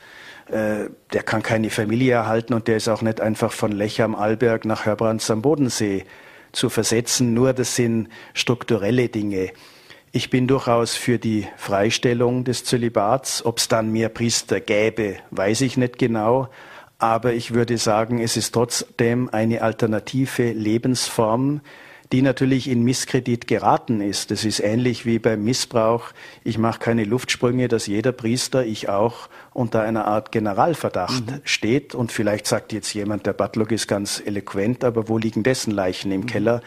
äh, 0.50 0.90
der 1.14 1.24
kann 1.24 1.42
keine 1.42 1.70
Familie 1.70 2.16
erhalten 2.16 2.54
und 2.54 2.68
der 2.68 2.76
ist 2.76 2.90
auch 2.90 3.02
nicht 3.02 3.22
einfach 3.22 3.54
von 3.54 3.72
Lech 3.72 4.02
am 4.02 4.14
Arlberg 4.14 4.66
nach 4.66 4.86
Herbrands 4.86 5.32
am 5.32 5.42
Bodensee 5.42 6.04
zu 6.52 6.70
versetzen. 6.70 7.34
Nur 7.34 7.54
das 7.54 7.78
sind 7.78 8.10
strukturelle 8.34 9.08
Dinge. 9.08 9.54
Ich 10.16 10.30
bin 10.30 10.46
durchaus 10.46 10.96
für 10.96 11.18
die 11.18 11.48
Freistellung 11.58 12.44
des 12.44 12.64
Zölibats. 12.66 13.44
Ob 13.44 13.58
es 13.58 13.68
dann 13.68 13.92
mehr 13.92 14.10
Priester 14.10 14.60
gäbe, 14.60 15.16
weiß 15.32 15.62
ich 15.62 15.76
nicht 15.76 15.98
genau. 15.98 16.50
Aber 17.00 17.34
ich 17.34 17.56
würde 17.56 17.80
sagen, 17.80 18.20
es 18.20 18.38
ist 18.38 18.52
trotzdem 18.52 19.28
eine 19.30 19.64
alternative 19.64 20.52
Lebensform, 20.52 21.62
die 22.12 22.22
natürlich 22.22 22.70
in 22.70 22.84
Misskredit 22.84 23.48
geraten 23.48 24.02
ist. 24.02 24.30
Das 24.30 24.46
ist 24.46 24.60
ähnlich 24.60 25.08
wie 25.08 25.18
beim 25.18 25.44
Missbrauch. 25.44 26.12
Ich 26.44 26.60
mache 26.60 26.78
keine 26.78 27.06
Luftsprünge, 27.06 27.68
dass 27.68 27.88
jeder 27.88 28.12
Priester, 28.12 28.64
ich 28.64 28.90
auch, 28.90 29.30
unter 29.52 29.82
einer 29.82 30.06
Art 30.06 30.32
Generalverdacht 30.32 31.26
mhm. 31.26 31.42
steht. 31.44 31.96
Und 31.96 32.12
vielleicht 32.12 32.46
sagt 32.46 32.72
jetzt 32.72 32.94
jemand, 32.94 33.26
der 33.26 33.34
Butlock 33.34 33.72
ist 33.72 33.88
ganz 33.88 34.22
eloquent, 34.24 34.84
aber 34.84 35.10
wo 35.10 35.18
liegen 35.18 35.42
dessen 35.42 35.72
Leichen 35.72 36.12
im 36.12 36.22
mhm. 36.22 36.26
Keller? 36.28 36.62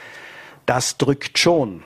Das 0.67 0.99
drückt 0.99 1.39
schon. 1.39 1.85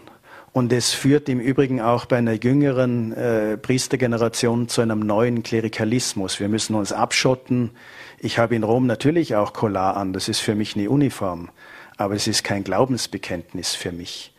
Und 0.53 0.73
es 0.73 0.93
führt 0.93 1.29
im 1.29 1.39
Übrigen 1.39 1.81
auch 1.81 2.07
bei 2.07 2.19
einer 2.19 2.33
jüngeren 2.33 3.13
äh, 3.13 3.57
Priestergeneration 3.57 4.69
zu 4.69 4.81
einem 4.81 5.01
neuen 5.01 5.45
Klerikalismus. 5.45 6.41
Wir 6.41 6.49
müssen 6.49 6.75
uns 6.75 6.93
abschotten. 6.93 7.71
Ich 8.19 8.39
habe 8.39 8.57
in 8.57 8.65
Rom 8.65 8.87
natürlich 8.87 9.37
auch 9.37 9.53
Collar 9.53 9.97
an, 9.97 10.13
das 10.13 10.29
ist 10.29 10.41
für 10.41 10.57
mich 10.57 10.77
eine 10.77 10.91
Uniform, 10.91 11.51
aber 11.97 12.15
es 12.15 12.27
ist 12.27 12.43
kein 12.43 12.65
Glaubensbekenntnis 12.65 13.75
für 13.77 13.93
mich. 13.93 14.35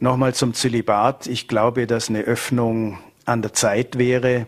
Nochmal 0.00 0.34
zum 0.34 0.54
Zölibat. 0.54 1.26
Ich 1.26 1.46
glaube, 1.46 1.86
dass 1.86 2.08
eine 2.08 2.22
Öffnung 2.22 2.98
an 3.26 3.42
der 3.42 3.52
Zeit 3.52 3.98
wäre. 3.98 4.46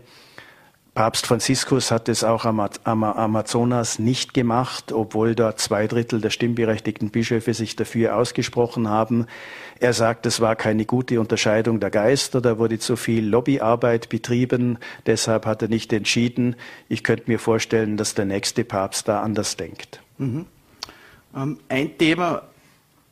Papst 1.00 1.26
Franziskus 1.26 1.90
hat 1.90 2.10
es 2.10 2.24
auch 2.24 2.44
am 2.44 2.60
Amazonas 2.84 3.98
nicht 3.98 4.34
gemacht, 4.34 4.92
obwohl 4.92 5.34
dort 5.34 5.58
zwei 5.58 5.86
Drittel 5.86 6.20
der 6.20 6.28
stimmberechtigten 6.28 7.08
Bischöfe 7.08 7.54
sich 7.54 7.74
dafür 7.74 8.16
ausgesprochen 8.16 8.86
haben. 8.86 9.24
Er 9.78 9.94
sagt, 9.94 10.26
es 10.26 10.42
war 10.42 10.56
keine 10.56 10.84
gute 10.84 11.18
Unterscheidung 11.18 11.80
der 11.80 11.88
Geister, 11.88 12.42
da 12.42 12.58
wurde 12.58 12.78
zu 12.78 12.96
viel 12.96 13.26
Lobbyarbeit 13.26 14.10
betrieben, 14.10 14.76
deshalb 15.06 15.46
hat 15.46 15.62
er 15.62 15.68
nicht 15.68 15.90
entschieden. 15.94 16.54
Ich 16.90 17.02
könnte 17.02 17.30
mir 17.30 17.38
vorstellen, 17.38 17.96
dass 17.96 18.14
der 18.14 18.26
nächste 18.26 18.62
Papst 18.62 19.08
da 19.08 19.22
anders 19.22 19.56
denkt. 19.56 20.02
Mhm. 20.18 20.44
Ähm, 21.34 21.60
ein 21.70 21.96
Thema, 21.96 22.42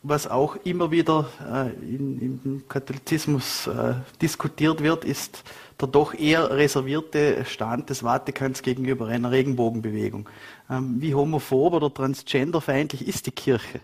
was 0.03 0.27
auch 0.27 0.57
immer 0.65 0.91
wieder 0.91 1.31
äh, 1.51 1.71
im 1.71 2.65
Katholizismus 2.69 3.67
äh, 3.67 3.95
diskutiert 4.21 4.83
wird, 4.83 5.07
ist 5.07 5.43
der 5.81 5.89
doch 5.89 6.15
eher 6.15 6.51
reservierte 6.51 7.45
Stand 7.45 7.91
des 7.91 8.01
Vatikans 8.01 8.63
gegenüber 8.63 9.07
einer 9.07 9.31
Regenbogenbewegung. 9.31 10.29
Ähm, 10.69 10.97
wie 10.99 11.15
homophob 11.15 11.75
oder 11.75 11.93
transgenderfeindlich 11.93 13.07
ist 13.07 13.27
die 13.27 13.31
Kirche? 13.31 13.81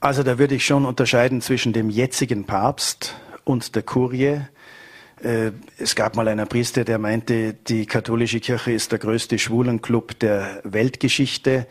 Also 0.00 0.22
da 0.22 0.38
würde 0.38 0.54
ich 0.54 0.64
schon 0.64 0.84
unterscheiden 0.84 1.40
zwischen 1.40 1.72
dem 1.72 1.90
jetzigen 1.90 2.44
Papst 2.44 3.14
und 3.44 3.74
der 3.74 3.82
Kurie. 3.82 4.42
Äh, 5.22 5.52
es 5.78 5.94
gab 5.94 6.14
mal 6.14 6.28
einen 6.28 6.46
Priester, 6.46 6.84
der 6.84 6.98
meinte, 6.98 7.54
die 7.54 7.86
katholische 7.86 8.40
Kirche 8.40 8.72
ist 8.72 8.92
der 8.92 8.98
größte 8.98 9.38
Schwulenclub 9.38 10.18
der 10.18 10.60
Weltgeschichte. 10.64 11.66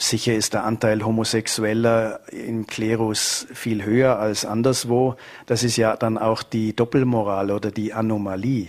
Sicher 0.00 0.36
ist 0.36 0.54
der 0.54 0.62
Anteil 0.62 1.04
Homosexueller 1.04 2.20
im 2.30 2.68
Klerus 2.68 3.48
viel 3.52 3.84
höher 3.84 4.20
als 4.20 4.44
anderswo. 4.44 5.16
Das 5.46 5.64
ist 5.64 5.76
ja 5.76 5.96
dann 5.96 6.18
auch 6.18 6.44
die 6.44 6.74
Doppelmoral 6.74 7.50
oder 7.50 7.72
die 7.72 7.92
Anomalie. 7.92 8.68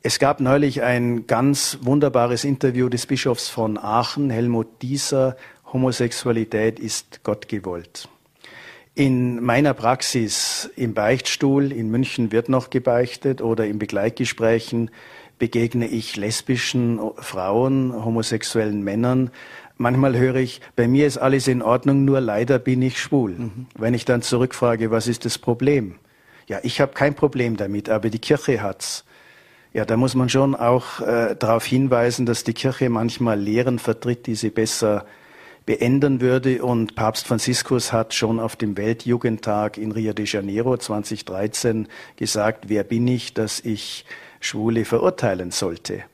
Es 0.00 0.18
gab 0.18 0.40
neulich 0.40 0.82
ein 0.82 1.26
ganz 1.26 1.78
wunderbares 1.82 2.44
Interview 2.44 2.88
des 2.88 3.04
Bischofs 3.04 3.50
von 3.50 3.76
Aachen, 3.76 4.30
Helmut 4.30 4.80
Dieser, 4.80 5.36
Homosexualität 5.70 6.78
ist 6.78 7.22
Gott 7.22 7.46
gewollt. 7.48 8.08
In 8.94 9.44
meiner 9.44 9.74
Praxis 9.74 10.70
im 10.76 10.94
Beichtstuhl, 10.94 11.70
in 11.70 11.90
München 11.90 12.32
wird 12.32 12.48
noch 12.48 12.70
gebeichtet 12.70 13.42
oder 13.42 13.66
in 13.66 13.78
Begleitgesprächen 13.78 14.90
begegne 15.38 15.86
ich 15.86 16.16
lesbischen 16.16 16.98
Frauen, 17.16 17.92
homosexuellen 17.92 18.82
Männern, 18.82 19.30
Manchmal 19.78 20.16
höre 20.16 20.36
ich, 20.36 20.60
bei 20.74 20.88
mir 20.88 21.06
ist 21.06 21.18
alles 21.18 21.48
in 21.48 21.60
Ordnung, 21.62 22.04
nur 22.04 22.20
leider 22.20 22.58
bin 22.58 22.80
ich 22.80 22.98
schwul. 22.98 23.32
Mhm. 23.32 23.66
Wenn 23.76 23.94
ich 23.94 24.04
dann 24.04 24.22
zurückfrage, 24.22 24.90
was 24.90 25.06
ist 25.06 25.24
das 25.24 25.38
Problem? 25.38 25.96
Ja, 26.46 26.60
ich 26.62 26.80
habe 26.80 26.92
kein 26.92 27.14
Problem 27.14 27.56
damit, 27.56 27.90
aber 27.90 28.08
die 28.08 28.18
Kirche 28.18 28.62
hat's. 28.62 29.04
Ja, 29.74 29.84
da 29.84 29.98
muss 29.98 30.14
man 30.14 30.30
schon 30.30 30.54
auch 30.54 31.00
äh, 31.00 31.36
darauf 31.36 31.66
hinweisen, 31.66 32.24
dass 32.24 32.44
die 32.44 32.54
Kirche 32.54 32.88
manchmal 32.88 33.38
Lehren 33.38 33.78
vertritt, 33.78 34.26
die 34.26 34.34
sie 34.34 34.48
besser 34.48 35.04
beenden 35.66 36.22
würde. 36.22 36.64
Und 36.64 36.94
Papst 36.94 37.26
Franziskus 37.26 37.92
hat 37.92 38.14
schon 38.14 38.40
auf 38.40 38.56
dem 38.56 38.78
Weltjugendtag 38.78 39.76
in 39.76 39.92
Rio 39.92 40.14
de 40.14 40.24
Janeiro 40.24 40.78
2013 40.78 41.88
gesagt, 42.16 42.68
wer 42.68 42.84
bin 42.84 43.06
ich, 43.08 43.34
dass 43.34 43.60
ich 43.60 44.06
Schwule 44.40 44.86
verurteilen 44.86 45.50
sollte. 45.50 46.04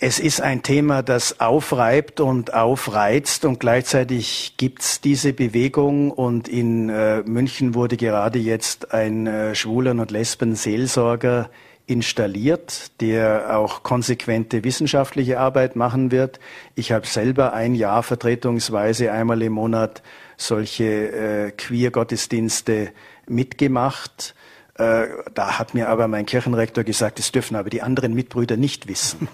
Es 0.00 0.20
ist 0.20 0.40
ein 0.40 0.62
Thema, 0.62 1.02
das 1.02 1.40
aufreibt 1.40 2.20
und 2.20 2.54
aufreizt 2.54 3.44
und 3.44 3.58
gleichzeitig 3.58 4.54
gibt's 4.56 5.00
diese 5.00 5.32
Bewegung 5.32 6.12
und 6.12 6.46
in 6.46 6.88
äh, 6.88 7.22
München 7.22 7.74
wurde 7.74 7.96
gerade 7.96 8.38
jetzt 8.38 8.94
ein 8.94 9.26
äh, 9.26 9.56
Schwulen- 9.56 9.98
und 9.98 10.12
Lesben-Seelsorger 10.12 11.50
installiert, 11.88 12.92
der 13.00 13.58
auch 13.58 13.82
konsequente 13.82 14.62
wissenschaftliche 14.62 15.40
Arbeit 15.40 15.74
machen 15.74 16.12
wird. 16.12 16.38
Ich 16.76 16.92
habe 16.92 17.08
selber 17.08 17.52
ein 17.52 17.74
Jahr 17.74 18.04
vertretungsweise 18.04 19.10
einmal 19.10 19.42
im 19.42 19.54
Monat 19.54 20.04
solche 20.36 20.84
äh, 20.84 21.50
Queer-Gottesdienste 21.50 22.92
mitgemacht. 23.26 24.36
Äh, 24.74 25.06
da 25.34 25.58
hat 25.58 25.74
mir 25.74 25.88
aber 25.88 26.06
mein 26.06 26.24
Kirchenrektor 26.24 26.84
gesagt, 26.84 27.18
das 27.18 27.32
dürfen 27.32 27.56
aber 27.56 27.68
die 27.68 27.82
anderen 27.82 28.14
Mitbrüder 28.14 28.56
nicht 28.56 28.86
wissen. 28.86 29.26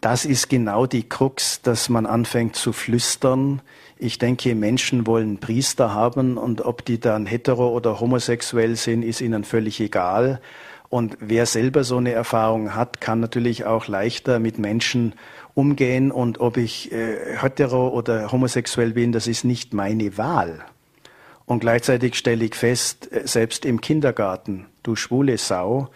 Das 0.00 0.24
ist 0.24 0.48
genau 0.48 0.86
die 0.86 1.08
Krux, 1.08 1.60
dass 1.62 1.88
man 1.88 2.06
anfängt 2.06 2.54
zu 2.54 2.72
flüstern. 2.72 3.62
Ich 3.96 4.18
denke, 4.18 4.54
Menschen 4.54 5.08
wollen 5.08 5.38
Priester 5.38 5.92
haben 5.92 6.38
und 6.38 6.64
ob 6.64 6.84
die 6.84 7.00
dann 7.00 7.26
hetero 7.26 7.68
oder 7.68 7.98
homosexuell 7.98 8.76
sind, 8.76 9.02
ist 9.02 9.20
ihnen 9.20 9.42
völlig 9.42 9.80
egal. 9.80 10.40
Und 10.88 11.18
wer 11.20 11.46
selber 11.46 11.82
so 11.82 11.96
eine 11.96 12.12
Erfahrung 12.12 12.76
hat, 12.76 13.00
kann 13.00 13.18
natürlich 13.18 13.64
auch 13.64 13.88
leichter 13.88 14.38
mit 14.38 14.58
Menschen 14.58 15.14
umgehen. 15.54 16.12
Und 16.12 16.38
ob 16.40 16.56
ich 16.56 16.92
äh, 16.92 17.36
hetero 17.36 17.88
oder 17.88 18.30
homosexuell 18.30 18.92
bin, 18.92 19.10
das 19.10 19.26
ist 19.26 19.44
nicht 19.44 19.74
meine 19.74 20.16
Wahl. 20.16 20.64
Und 21.44 21.60
gleichzeitig 21.60 22.14
stelle 22.14 22.44
ich 22.44 22.54
fest, 22.54 23.10
äh, 23.12 23.26
selbst 23.26 23.64
im 23.64 23.80
Kindergarten, 23.80 24.66
du 24.84 24.94
schwule 24.94 25.36
Sau, 25.38 25.88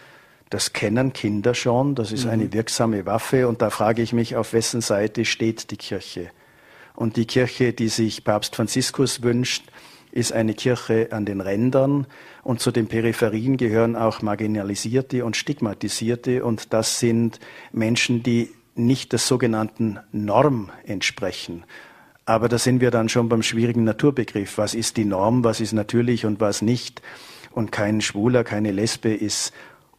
das 0.52 0.74
kennen 0.74 1.12
Kinder 1.14 1.54
schon, 1.54 1.94
das 1.94 2.12
ist 2.12 2.26
mhm. 2.26 2.30
eine 2.30 2.52
wirksame 2.52 3.06
Waffe. 3.06 3.48
Und 3.48 3.62
da 3.62 3.70
frage 3.70 4.02
ich 4.02 4.12
mich, 4.12 4.36
auf 4.36 4.52
wessen 4.52 4.82
Seite 4.82 5.24
steht 5.24 5.70
die 5.70 5.76
Kirche? 5.76 6.30
Und 6.94 7.16
die 7.16 7.26
Kirche, 7.26 7.72
die 7.72 7.88
sich 7.88 8.22
Papst 8.22 8.54
Franziskus 8.54 9.22
wünscht, 9.22 9.64
ist 10.10 10.32
eine 10.32 10.52
Kirche 10.52 11.08
an 11.10 11.24
den 11.24 11.40
Rändern 11.40 12.06
und 12.42 12.60
zu 12.60 12.70
den 12.70 12.86
Peripherien 12.86 13.56
gehören 13.56 13.96
auch 13.96 14.20
marginalisierte 14.20 15.24
und 15.24 15.38
stigmatisierte 15.38 16.44
und 16.44 16.74
das 16.74 16.98
sind 16.98 17.40
Menschen, 17.72 18.22
die 18.22 18.50
nicht 18.74 19.12
der 19.12 19.18
sogenannten 19.18 20.00
Norm 20.12 20.70
entsprechen. 20.84 21.64
Aber 22.26 22.50
da 22.50 22.58
sind 22.58 22.82
wir 22.82 22.90
dann 22.90 23.08
schon 23.08 23.30
beim 23.30 23.42
schwierigen 23.42 23.84
Naturbegriff. 23.84 24.58
Was 24.58 24.74
ist 24.74 24.98
die 24.98 25.06
Norm, 25.06 25.44
was 25.44 25.60
ist 25.60 25.72
natürlich 25.72 26.26
und 26.26 26.40
was 26.40 26.60
nicht? 26.60 27.00
Und 27.50 27.72
kein 27.72 28.02
Schwuler, 28.02 28.44
keine 28.44 28.70
Lesbe 28.70 29.12
ist 29.12 29.52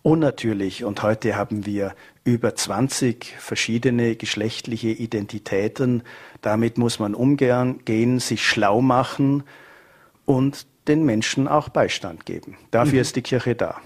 unnatürlich. 0.03 0.83
Und 0.83 1.01
heute 1.01 1.35
haben 1.35 1.65
wir 1.65 1.95
über 2.23 2.55
20 2.55 3.35
verschiedene 3.39 4.15
geschlechtliche 4.15 4.89
Identitäten. 4.89 6.03
Damit 6.41 6.77
muss 6.77 6.99
man 6.99 7.15
umgehen, 7.15 8.19
sich 8.19 8.45
schlau 8.45 8.81
machen 8.81 9.43
und 10.25 10.67
den 10.87 11.03
Menschen 11.03 11.47
auch 11.47 11.69
Beistand 11.69 12.25
geben. 12.25 12.57
Dafür 12.71 12.95
mhm. 12.95 12.99
ist 12.99 13.15
die 13.15 13.21
Kirche 13.21 13.55
da. 13.55 13.81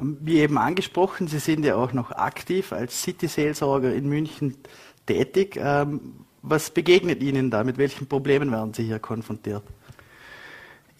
Wie 0.00 0.38
eben 0.38 0.58
angesprochen, 0.58 1.28
Sie 1.28 1.38
sind 1.38 1.64
ja 1.64 1.76
auch 1.76 1.92
noch 1.92 2.12
aktiv 2.12 2.72
als 2.72 3.02
City-Seelsorger 3.02 3.92
in 3.92 4.08
München 4.08 4.56
tätig. 5.06 5.58
Ähm, 5.60 6.24
was 6.40 6.70
begegnet 6.70 7.22
Ihnen 7.22 7.50
da? 7.50 7.64
Mit 7.64 7.78
welchen 7.78 8.06
Problemen 8.06 8.50
werden 8.52 8.72
Sie 8.72 8.84
hier 8.84 9.00
konfrontiert? 9.00 9.64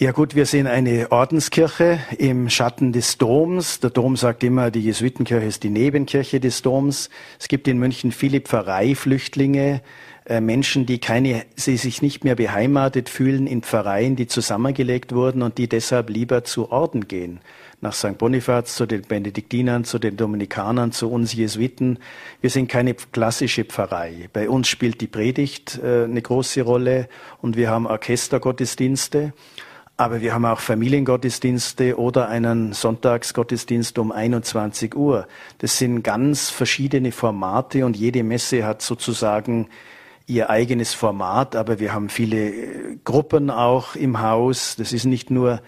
Ja 0.01 0.13
gut, 0.13 0.37
wir 0.37 0.47
sind 0.47 0.69
eine 0.69 1.11
Ordenskirche 1.11 1.99
im 2.19 2.51
Schatten 2.51 2.93
des 2.93 3.19
Doms. 3.19 3.81
Der 3.81 3.91
Dom 3.91 4.17
sagt 4.17 4.45
immer, 4.45 4.71
die 4.71 4.83
Jesuitenkirche 4.83 5.45
ist 5.45 5.65
die 5.65 5.71
Nebenkirche 5.71 6.39
des 6.39 6.63
Doms. 6.63 7.11
Es 7.41 7.49
gibt 7.49 7.67
in 7.67 7.79
München 7.79 8.13
viele 8.13 8.41
Pfarreiflüchtlinge, 8.41 9.83
äh, 10.25 10.41
Menschen, 10.41 10.87
die 10.87 11.01
keine, 11.01 11.47
sie 11.57 11.77
sich 11.77 12.01
nicht 12.01 12.23
mehr 12.23 12.37
beheimatet 12.37 13.09
fühlen 13.09 13.49
in 13.49 13.63
Pfarreien, 13.63 14.15
die 14.15 14.29
zusammengelegt 14.29 15.13
wurden 15.13 15.43
und 15.43 15.59
die 15.59 15.69
deshalb 15.69 16.11
lieber 16.11 16.45
zu 16.45 16.71
Orden 16.71 17.09
gehen. 17.09 17.41
Nach 17.81 17.93
St. 17.93 18.19
Bonifaz, 18.19 18.77
zu 18.77 18.87
den 18.87 19.03
Benediktinern, 19.03 19.83
zu 19.83 19.99
den 19.99 20.17
Dominikanern, 20.17 20.93
zu 20.93 21.11
uns 21.11 21.33
Jesuiten. 21.33 21.99
Wir 22.41 22.51
sind 22.51 22.69
keine 22.69 22.95
klassische 22.95 23.65
Pfarrei. 23.65 24.29
Bei 24.33 24.49
uns 24.49 24.69
spielt 24.69 25.01
die 25.01 25.09
Predigt 25.09 25.81
äh, 25.83 26.05
eine 26.05 26.23
große 26.23 26.63
Rolle 26.63 27.09
und 27.41 27.57
wir 27.57 27.69
haben 27.69 27.89
Orchestergottesdienste. 27.89 29.33
Aber 30.01 30.21
wir 30.21 30.33
haben 30.33 30.45
auch 30.45 30.61
Familiengottesdienste 30.61 31.99
oder 31.99 32.29
einen 32.29 32.73
Sonntagsgottesdienst 32.73 33.99
um 33.99 34.13
21 34.13 34.95
Uhr. 34.95 35.27
Das 35.59 35.77
sind 35.77 36.05
ganz 36.05 36.51
verschiedene 36.51 37.11
Formate 37.11 37.85
und 37.85 37.97
jede 37.97 38.23
Messe 38.23 38.65
hat 38.65 38.81
sozusagen 38.81 39.69
ihr 40.29 40.51
eigenes 40.51 40.95
Format, 40.95 41.57
aber 41.57 41.81
wir 41.81 41.93
haben 41.93 42.11
viele 42.11 42.51
äh, 42.51 42.97
Gruppen 43.03 43.51
auch 43.51 43.97
im 43.97 44.21
Haus. 44.21 44.77
Das 44.77 44.93
ist 44.93 45.05
nicht 45.05 45.33
nur 45.33 45.61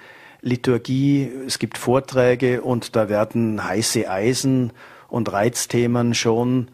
Liturgie, 0.42 1.28
es 1.48 1.58
gibt 1.58 1.76
Vorträge 1.76 2.62
und 2.62 2.94
da 2.94 3.08
werden 3.08 3.64
heiße 3.64 4.08
Eisen 4.08 4.72
und 5.08 5.32
Reizthemen 5.32 6.14
schon 6.14 6.68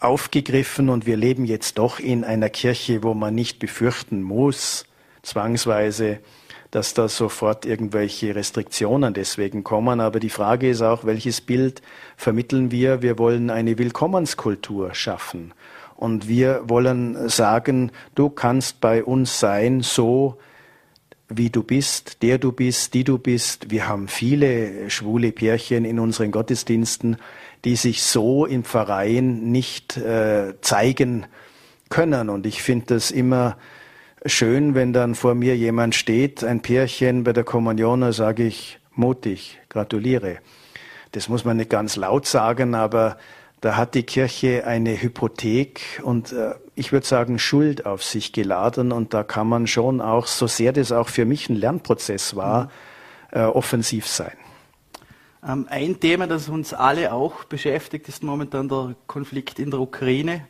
aufgegriffen 0.00 0.88
und 0.88 1.04
wir 1.04 1.18
leben 1.18 1.44
jetzt 1.44 1.76
doch 1.76 2.00
in 2.00 2.24
einer 2.24 2.48
Kirche, 2.48 3.02
wo 3.02 3.12
man 3.12 3.34
nicht 3.34 3.58
befürchten 3.58 4.22
muss, 4.22 4.86
zwangsweise, 5.22 6.20
dass 6.70 6.94
da 6.94 7.08
sofort 7.08 7.64
irgendwelche 7.64 8.34
Restriktionen 8.34 9.14
deswegen 9.14 9.64
kommen. 9.64 10.00
Aber 10.00 10.20
die 10.20 10.28
Frage 10.28 10.68
ist 10.68 10.82
auch, 10.82 11.04
welches 11.04 11.40
Bild 11.40 11.82
vermitteln 12.16 12.70
wir? 12.70 13.02
Wir 13.02 13.18
wollen 13.18 13.50
eine 13.50 13.78
Willkommenskultur 13.78 14.94
schaffen. 14.94 15.54
Und 15.96 16.28
wir 16.28 16.62
wollen 16.64 17.28
sagen, 17.28 17.90
du 18.14 18.30
kannst 18.30 18.80
bei 18.80 19.02
uns 19.02 19.40
sein, 19.40 19.80
so 19.80 20.38
wie 21.28 21.50
du 21.50 21.62
bist, 21.62 22.22
der 22.22 22.38
du 22.38 22.52
bist, 22.52 22.94
die 22.94 23.04
du 23.04 23.18
bist. 23.18 23.70
Wir 23.70 23.88
haben 23.88 24.08
viele 24.08 24.88
schwule 24.90 25.32
Pärchen 25.32 25.84
in 25.84 25.98
unseren 25.98 26.30
Gottesdiensten, 26.30 27.16
die 27.64 27.76
sich 27.76 28.02
so 28.02 28.46
im 28.46 28.64
Verein 28.64 29.50
nicht 29.50 29.96
äh, 29.96 30.54
zeigen 30.60 31.26
können. 31.88 32.28
Und 32.28 32.46
ich 32.46 32.62
finde 32.62 32.86
das 32.86 33.10
immer 33.10 33.56
schön, 34.28 34.74
wenn 34.74 34.92
dann 34.92 35.14
vor 35.14 35.34
mir 35.34 35.56
jemand 35.56 35.94
steht, 35.94 36.44
ein 36.44 36.60
Pärchen 36.60 37.24
bei 37.24 37.32
der 37.32 37.44
Kommunion, 37.44 38.00
da 38.00 38.12
sage 38.12 38.44
ich 38.44 38.78
mutig, 38.92 39.60
gratuliere. 39.68 40.38
Das 41.12 41.28
muss 41.28 41.44
man 41.44 41.56
nicht 41.56 41.70
ganz 41.70 41.96
laut 41.96 42.26
sagen, 42.26 42.74
aber 42.74 43.16
da 43.60 43.76
hat 43.76 43.94
die 43.94 44.04
Kirche 44.04 44.66
eine 44.66 45.00
Hypothek 45.00 46.00
und 46.04 46.32
äh, 46.32 46.54
ich 46.74 46.92
würde 46.92 47.06
sagen 47.06 47.38
Schuld 47.38 47.86
auf 47.86 48.04
sich 48.04 48.32
geladen 48.32 48.92
und 48.92 49.14
da 49.14 49.24
kann 49.24 49.48
man 49.48 49.66
schon 49.66 50.00
auch, 50.00 50.26
so 50.26 50.46
sehr 50.46 50.72
das 50.72 50.92
auch 50.92 51.08
für 51.08 51.24
mich 51.24 51.48
ein 51.48 51.56
Lernprozess 51.56 52.36
war, 52.36 52.64
mhm. 53.32 53.40
äh, 53.40 53.44
offensiv 53.44 54.06
sein. 54.06 54.36
Ähm, 55.46 55.66
ein 55.70 55.98
Thema, 55.98 56.26
das 56.26 56.48
uns 56.48 56.72
alle 56.74 57.12
auch 57.12 57.44
beschäftigt, 57.44 58.08
ist 58.08 58.22
momentan 58.22 58.68
der 58.68 58.94
Konflikt 59.06 59.58
in 59.58 59.70
der 59.70 59.80
Ukraine. 59.80 60.46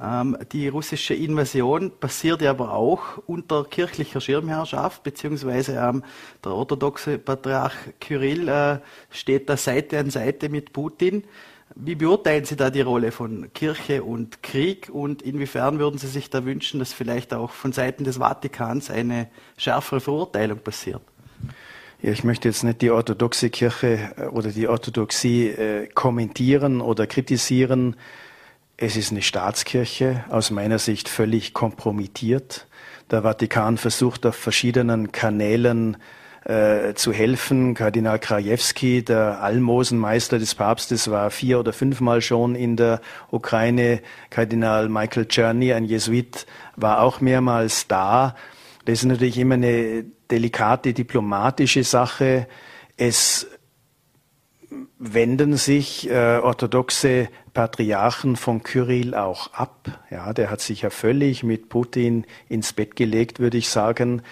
Ähm, 0.00 0.36
die 0.52 0.68
russische 0.68 1.14
Invasion 1.14 1.90
passiert 1.98 2.42
ja 2.42 2.50
aber 2.50 2.72
auch 2.72 3.18
unter 3.26 3.64
kirchlicher 3.64 4.20
Schirmherrschaft, 4.20 5.02
beziehungsweise 5.02 5.74
ähm, 5.74 6.04
der 6.44 6.52
orthodoxe 6.52 7.18
Patriarch 7.18 7.74
Kyrill 8.00 8.48
äh, 8.48 8.78
steht 9.10 9.48
da 9.48 9.56
Seite 9.56 9.98
an 9.98 10.10
Seite 10.10 10.48
mit 10.48 10.72
Putin. 10.72 11.24
Wie 11.74 11.96
beurteilen 11.96 12.44
Sie 12.44 12.56
da 12.56 12.70
die 12.70 12.80
Rolle 12.80 13.12
von 13.12 13.52
Kirche 13.52 14.02
und 14.02 14.42
Krieg 14.42 14.88
und 14.90 15.22
inwiefern 15.22 15.78
würden 15.78 15.98
Sie 15.98 16.06
sich 16.06 16.30
da 16.30 16.44
wünschen, 16.44 16.78
dass 16.78 16.92
vielleicht 16.92 17.34
auch 17.34 17.50
von 17.50 17.72
Seiten 17.72 18.04
des 18.04 18.18
Vatikans 18.18 18.90
eine 18.90 19.28
schärfere 19.56 20.00
Verurteilung 20.00 20.58
passiert? 20.58 21.02
Ja, 22.00 22.12
ich 22.12 22.22
möchte 22.22 22.48
jetzt 22.48 22.62
nicht 22.62 22.80
die 22.80 22.90
orthodoxe 22.90 23.50
Kirche 23.50 24.12
äh, 24.16 24.26
oder 24.26 24.50
die 24.50 24.68
Orthodoxie 24.68 25.48
äh, 25.48 25.88
kommentieren 25.88 26.80
oder 26.80 27.08
kritisieren. 27.08 27.96
Es 28.80 28.96
ist 28.96 29.10
eine 29.10 29.22
Staatskirche, 29.22 30.24
aus 30.30 30.52
meiner 30.52 30.78
Sicht 30.78 31.08
völlig 31.08 31.52
kompromittiert. 31.52 32.68
Der 33.10 33.22
Vatikan 33.22 33.76
versucht 33.76 34.24
auf 34.24 34.36
verschiedenen 34.36 35.10
Kanälen 35.10 35.96
äh, 36.44 36.94
zu 36.94 37.12
helfen. 37.12 37.74
Kardinal 37.74 38.20
Krajewski, 38.20 39.04
der 39.04 39.42
Almosenmeister 39.42 40.38
des 40.38 40.54
Papstes, 40.54 41.10
war 41.10 41.32
vier 41.32 41.58
oder 41.58 41.72
fünfmal 41.72 42.22
schon 42.22 42.54
in 42.54 42.76
der 42.76 43.00
Ukraine. 43.32 44.00
Kardinal 44.30 44.88
Michael 44.88 45.26
Czerny, 45.26 45.72
ein 45.72 45.84
Jesuit, 45.84 46.46
war 46.76 47.02
auch 47.02 47.20
mehrmals 47.20 47.88
da. 47.88 48.36
Das 48.84 49.00
ist 49.00 49.06
natürlich 49.06 49.38
immer 49.38 49.54
eine 49.54 50.04
delikate 50.30 50.94
diplomatische 50.94 51.82
Sache. 51.82 52.46
Es 52.96 53.48
wenden 54.98 55.56
sich 55.56 56.10
äh, 56.10 56.38
orthodoxe 56.38 57.28
Patriarchen 57.54 58.36
von 58.36 58.62
Kyrill 58.62 59.14
auch 59.14 59.52
ab. 59.52 60.04
Ja, 60.10 60.32
der 60.32 60.50
hat 60.50 60.60
sich 60.60 60.82
ja 60.82 60.90
völlig 60.90 61.42
mit 61.42 61.68
Putin 61.68 62.26
ins 62.48 62.72
Bett 62.72 62.96
gelegt, 62.96 63.40
würde 63.40 63.58
ich 63.58 63.68
sagen. 63.68 64.22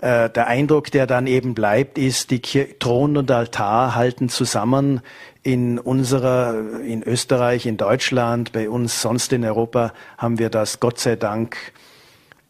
Äh, 0.00 0.30
der 0.30 0.46
Eindruck, 0.46 0.90
der 0.90 1.06
dann 1.06 1.26
eben 1.26 1.54
bleibt, 1.54 1.98
ist, 1.98 2.30
die 2.30 2.40
Kir 2.40 2.78
Thron 2.78 3.16
und 3.16 3.30
Altar 3.30 3.94
halten 3.94 4.28
zusammen. 4.28 5.00
In 5.42 5.78
unserer, 5.78 6.80
in 6.84 7.02
Österreich, 7.02 7.66
in 7.66 7.76
Deutschland, 7.76 8.52
bei 8.52 8.68
uns 8.68 9.00
sonst 9.00 9.32
in 9.32 9.44
Europa 9.44 9.92
haben 10.18 10.38
wir 10.38 10.50
das 10.50 10.80
Gott 10.80 10.98
sei 10.98 11.16
Dank 11.16 11.56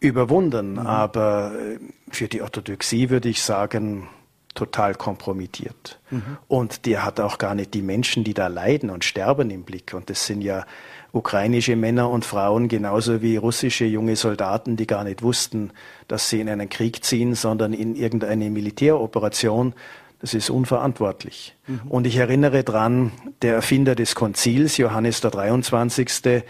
überwunden. 0.00 0.72
Mhm. 0.72 0.78
Aber 0.86 1.52
äh, 1.54 1.78
für 2.10 2.28
die 2.28 2.42
Orthodoxie 2.42 3.10
würde 3.10 3.28
ich 3.28 3.42
sagen, 3.42 4.08
total 4.56 4.94
kompromittiert. 4.94 6.00
Mhm. 6.10 6.38
Und 6.48 6.86
der 6.86 7.04
hat 7.04 7.20
auch 7.20 7.38
gar 7.38 7.54
nicht 7.54 7.74
die 7.74 7.82
Menschen, 7.82 8.24
die 8.24 8.34
da 8.34 8.48
leiden 8.48 8.90
und 8.90 9.04
sterben 9.04 9.50
im 9.50 9.62
Blick. 9.62 9.94
Und 9.94 10.10
das 10.10 10.26
sind 10.26 10.42
ja 10.42 10.66
ukrainische 11.12 11.76
Männer 11.76 12.10
und 12.10 12.24
Frauen 12.24 12.68
genauso 12.68 13.22
wie 13.22 13.36
russische 13.36 13.84
junge 13.84 14.16
Soldaten, 14.16 14.76
die 14.76 14.86
gar 14.86 15.04
nicht 15.04 15.22
wussten, 15.22 15.70
dass 16.08 16.28
sie 16.28 16.40
in 16.40 16.48
einen 16.48 16.68
Krieg 16.68 17.04
ziehen, 17.04 17.34
sondern 17.34 17.72
in 17.72 17.94
irgendeine 17.94 18.50
Militäroperation. 18.50 19.74
Das 20.20 20.34
ist 20.34 20.50
unverantwortlich. 20.50 21.54
Mhm. 21.66 21.80
Und 21.88 22.06
ich 22.06 22.16
erinnere 22.16 22.64
dran, 22.64 23.12
der 23.42 23.54
Erfinder 23.54 23.94
des 23.94 24.14
Konzils, 24.14 24.76
Johannes 24.78 25.20
der 25.20 25.30
23., 25.30 26.42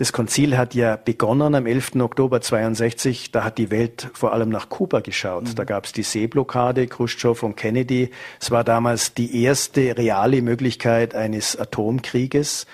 das 0.00 0.14
Konzil 0.14 0.56
hat 0.56 0.74
ja 0.74 0.96
begonnen 0.96 1.54
am 1.54 1.66
11. 1.66 1.96
Oktober 1.96 2.40
62. 2.40 3.32
Da 3.32 3.44
hat 3.44 3.58
die 3.58 3.70
Welt 3.70 4.08
vor 4.14 4.32
allem 4.32 4.48
nach 4.48 4.70
Kuba 4.70 5.00
geschaut. 5.00 5.44
Mhm. 5.44 5.54
Da 5.56 5.64
gab 5.64 5.84
es 5.84 5.92
die 5.92 6.04
Seeblockade, 6.04 6.86
Khrushchev 6.86 7.44
und 7.44 7.54
Kennedy. 7.54 8.08
Es 8.40 8.50
war 8.50 8.64
damals 8.64 9.12
die 9.12 9.44
erste 9.44 9.98
reale 9.98 10.40
Möglichkeit 10.40 11.14
eines 11.14 11.54
Atomkrieges 11.54 12.64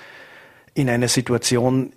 in 0.74 0.88
einer 0.88 1.08
Situation, 1.08 1.92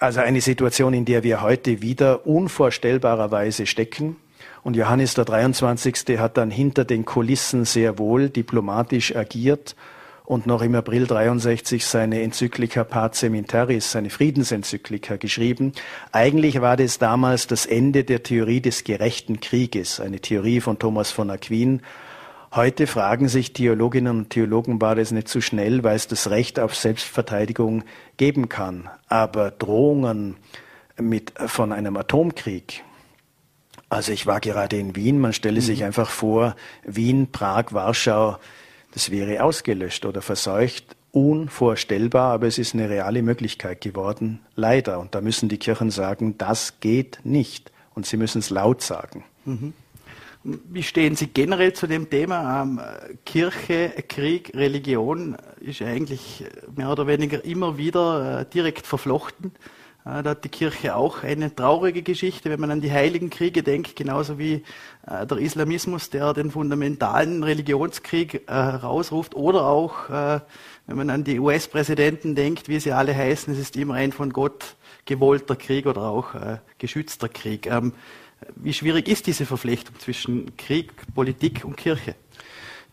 also 0.00 0.20
eine 0.20 0.42
Situation, 0.42 0.92
in 0.92 1.06
der 1.06 1.22
wir 1.22 1.40
heute 1.40 1.80
wieder 1.80 2.26
unvorstellbarerweise 2.26 3.64
stecken. 3.64 4.16
Und 4.64 4.76
Johannes 4.76 5.14
der 5.14 5.24
23. 5.24 6.18
hat 6.18 6.36
dann 6.36 6.50
hinter 6.50 6.84
den 6.84 7.06
Kulissen 7.06 7.64
sehr 7.64 7.98
wohl 7.98 8.28
diplomatisch 8.28 9.16
agiert 9.16 9.76
und 10.26 10.46
noch 10.46 10.62
im 10.62 10.74
April 10.74 11.06
63 11.06 11.84
seine 11.84 12.22
Enzyklika 12.22 12.82
Pacem 12.82 13.34
in 13.34 13.46
Terris, 13.46 13.92
seine 13.92 14.08
Friedensenzyklika 14.08 15.16
geschrieben. 15.16 15.72
Eigentlich 16.12 16.60
war 16.62 16.76
das 16.76 16.98
damals 16.98 17.46
das 17.46 17.66
Ende 17.66 18.04
der 18.04 18.22
Theorie 18.22 18.62
des 18.62 18.84
gerechten 18.84 19.40
Krieges, 19.40 20.00
eine 20.00 20.20
Theorie 20.20 20.60
von 20.60 20.78
Thomas 20.78 21.10
von 21.10 21.30
Aquin. 21.30 21.82
Heute 22.54 22.86
fragen 22.86 23.28
sich 23.28 23.52
Theologinnen 23.52 24.16
und 24.16 24.30
Theologen, 24.30 24.80
war 24.80 24.94
das 24.94 25.10
nicht 25.10 25.28
zu 25.28 25.42
schnell, 25.42 25.84
weil 25.84 25.96
es 25.96 26.08
das 26.08 26.30
Recht 26.30 26.58
auf 26.58 26.74
Selbstverteidigung 26.74 27.84
geben 28.16 28.48
kann. 28.48 28.88
Aber 29.08 29.50
Drohungen 29.50 30.36
mit, 30.96 31.34
von 31.36 31.72
einem 31.72 31.96
Atomkrieg, 31.96 32.82
also 33.90 34.12
ich 34.12 34.26
war 34.26 34.40
gerade 34.40 34.78
in 34.78 34.96
Wien, 34.96 35.20
man 35.20 35.34
stelle 35.34 35.60
sich 35.60 35.80
mhm. 35.80 35.86
einfach 35.86 36.08
vor, 36.08 36.56
Wien, 36.84 37.30
Prag, 37.30 37.72
Warschau, 37.72 38.38
das 38.94 39.10
wäre 39.10 39.42
ausgelöscht 39.42 40.06
oder 40.06 40.22
verseucht. 40.22 40.96
Unvorstellbar, 41.10 42.32
aber 42.32 42.46
es 42.46 42.58
ist 42.58 42.74
eine 42.74 42.88
reale 42.88 43.22
Möglichkeit 43.22 43.80
geworden, 43.80 44.40
leider. 44.56 44.98
Und 44.98 45.14
da 45.14 45.20
müssen 45.20 45.48
die 45.48 45.58
Kirchen 45.58 45.90
sagen, 45.90 46.38
das 46.38 46.80
geht 46.80 47.20
nicht. 47.22 47.70
Und 47.94 48.06
sie 48.06 48.16
müssen 48.16 48.38
es 48.38 48.50
laut 48.50 48.82
sagen. 48.82 49.24
Mhm. 49.44 49.74
Wie 50.44 50.82
stehen 50.82 51.16
Sie 51.16 51.28
generell 51.28 51.72
zu 51.72 51.86
dem 51.86 52.10
Thema? 52.10 52.62
Ähm, 52.62 52.80
Kirche, 53.24 53.90
Krieg, 54.08 54.52
Religion 54.54 55.36
ist 55.60 55.80
eigentlich 55.80 56.44
mehr 56.76 56.90
oder 56.90 57.06
weniger 57.06 57.44
immer 57.44 57.78
wieder 57.78 58.40
äh, 58.40 58.44
direkt 58.44 58.86
verflochten. 58.86 59.52
Äh, 60.04 60.22
da 60.22 60.30
hat 60.30 60.44
die 60.44 60.50
Kirche 60.50 60.96
auch 60.96 61.22
eine 61.22 61.54
traurige 61.54 62.02
Geschichte, 62.02 62.50
wenn 62.50 62.60
man 62.60 62.70
an 62.70 62.80
die 62.82 62.92
Heiligen 62.92 63.30
Kriege 63.30 63.62
denkt, 63.62 63.96
genauso 63.96 64.38
wie 64.38 64.62
der 65.06 65.36
Islamismus, 65.38 66.10
der 66.10 66.32
den 66.32 66.50
fundamentalen 66.50 67.42
Religionskrieg 67.42 68.42
äh, 68.46 68.54
rausruft, 68.54 69.34
oder 69.34 69.66
auch, 69.66 70.08
wenn 70.08 70.96
man 70.96 71.10
an 71.10 71.24
die 71.24 71.38
US-Präsidenten 71.38 72.34
denkt, 72.34 72.68
wie 72.68 72.80
sie 72.80 72.92
alle 72.92 73.14
heißen, 73.14 73.52
es 73.52 73.58
ist 73.58 73.76
immer 73.76 73.94
ein 73.94 74.12
von 74.12 74.32
Gott 74.32 74.76
gewollter 75.04 75.56
Krieg 75.56 75.86
oder 75.86 76.02
auch 76.02 76.34
geschützter 76.78 77.28
Krieg. 77.28 77.66
Ähm, 77.66 77.92
wie 78.56 78.72
schwierig 78.72 79.08
ist 79.08 79.26
diese 79.26 79.46
Verflechtung 79.46 79.98
zwischen 79.98 80.56
Krieg, 80.56 80.92
Politik 81.14 81.64
und 81.64 81.76
Kirche? 81.76 82.14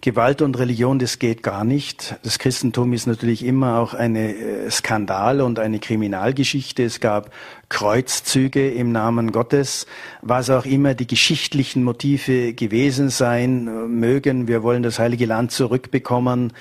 Gewalt 0.02 0.42
und 0.42 0.58
Religion, 0.58 0.98
das 0.98 1.20
geht 1.20 1.44
gar 1.44 1.64
nicht. 1.64 2.16
Das 2.24 2.40
Christentum 2.40 2.92
ist 2.92 3.06
natürlich 3.06 3.46
immer 3.46 3.78
auch 3.78 3.94
eine 3.94 4.34
äh, 4.36 4.72
Skandal 4.72 5.42
und 5.42 5.60
eine 5.60 5.78
Kriminalgeschichte. 5.78 6.84
Es 6.84 7.00
gab 7.00 7.32
Kreuzzüge 7.70 8.72
im 8.72 8.92
Namen 8.92 9.32
Gottes, 9.32 9.86
was 10.24 10.50
auch 10.50 10.66
immer 10.66 10.96
die 10.96 11.06
geschichtlichen 11.06 11.84
Motive 11.84 12.54
gewesen 12.54 13.10
sein 13.10 13.66
mögen. 14.00 14.48
Wir 14.48 14.64
wollen 14.64 14.82
das 14.82 14.98
Heilige 14.98 15.28
Land 15.28 15.52
zurückbekommen. 15.52 16.54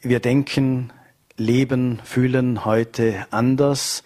Wir 0.00 0.18
denken, 0.18 0.92
leben, 1.36 2.00
fühlen 2.02 2.64
heute 2.64 3.24
anders. 3.30 4.02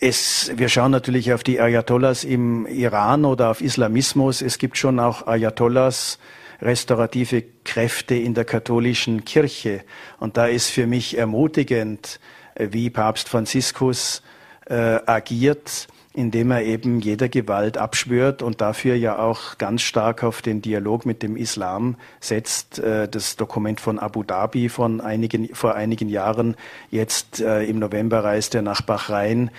Es, 0.00 0.50
wir 0.56 0.70
schauen 0.70 0.92
natürlich 0.92 1.34
auf 1.34 1.42
die 1.42 1.60
Ayatollahs 1.60 2.24
im 2.24 2.64
Iran 2.66 3.26
oder 3.26 3.50
auf 3.50 3.60
Islamismus. 3.60 4.40
Es 4.40 4.56
gibt 4.56 4.78
schon 4.78 4.98
auch 4.98 5.26
Ayatollahs, 5.26 6.18
restaurative 6.62 7.44
Kräfte 7.64 8.14
in 8.14 8.34
der 8.34 8.44
katholischen 8.44 9.24
Kirche. 9.24 9.82
Und 10.18 10.36
da 10.36 10.46
ist 10.46 10.70
für 10.70 10.86
mich 10.86 11.16
ermutigend, 11.16 12.20
äh, 12.54 12.68
wie 12.70 12.90
Papst 12.90 13.28
Franziskus 13.28 14.22
äh, 14.66 15.00
agiert, 15.06 15.88
indem 16.12 16.50
er 16.50 16.62
eben 16.62 17.00
jeder 17.00 17.28
Gewalt 17.28 17.78
abschwört 17.78 18.42
und 18.42 18.60
dafür 18.60 18.96
ja 18.96 19.18
auch 19.18 19.58
ganz 19.58 19.82
stark 19.82 20.24
auf 20.24 20.42
den 20.42 20.60
Dialog 20.60 21.06
mit 21.06 21.22
dem 21.22 21.36
Islam 21.36 21.96
setzt. 22.20 22.78
Äh, 22.78 23.08
das 23.08 23.36
Dokument 23.36 23.80
von 23.80 23.98
Abu 23.98 24.22
Dhabi 24.22 24.68
von 24.68 25.00
einigen, 25.00 25.54
vor 25.54 25.74
einigen 25.74 26.08
Jahren, 26.08 26.56
jetzt 26.90 27.40
äh, 27.40 27.62
im 27.64 27.78
November 27.78 28.24
reist 28.24 28.54
er 28.54 28.62
nach 28.62 28.82
Bahrain. 28.82 29.50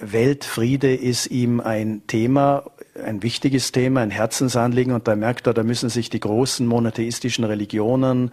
Weltfriede 0.00 0.94
ist 0.94 1.26
ihm 1.26 1.60
ein 1.60 2.00
Thema 2.06 2.64
ein 3.04 3.22
wichtiges 3.22 3.72
Thema, 3.72 4.00
ein 4.00 4.10
Herzensanliegen 4.10 4.92
und 4.92 5.08
da 5.08 5.16
merkt 5.16 5.46
er, 5.46 5.54
da 5.54 5.62
müssen 5.62 5.88
sich 5.88 6.10
die 6.10 6.20
großen 6.20 6.66
monotheistischen 6.66 7.44
Religionen, 7.44 8.30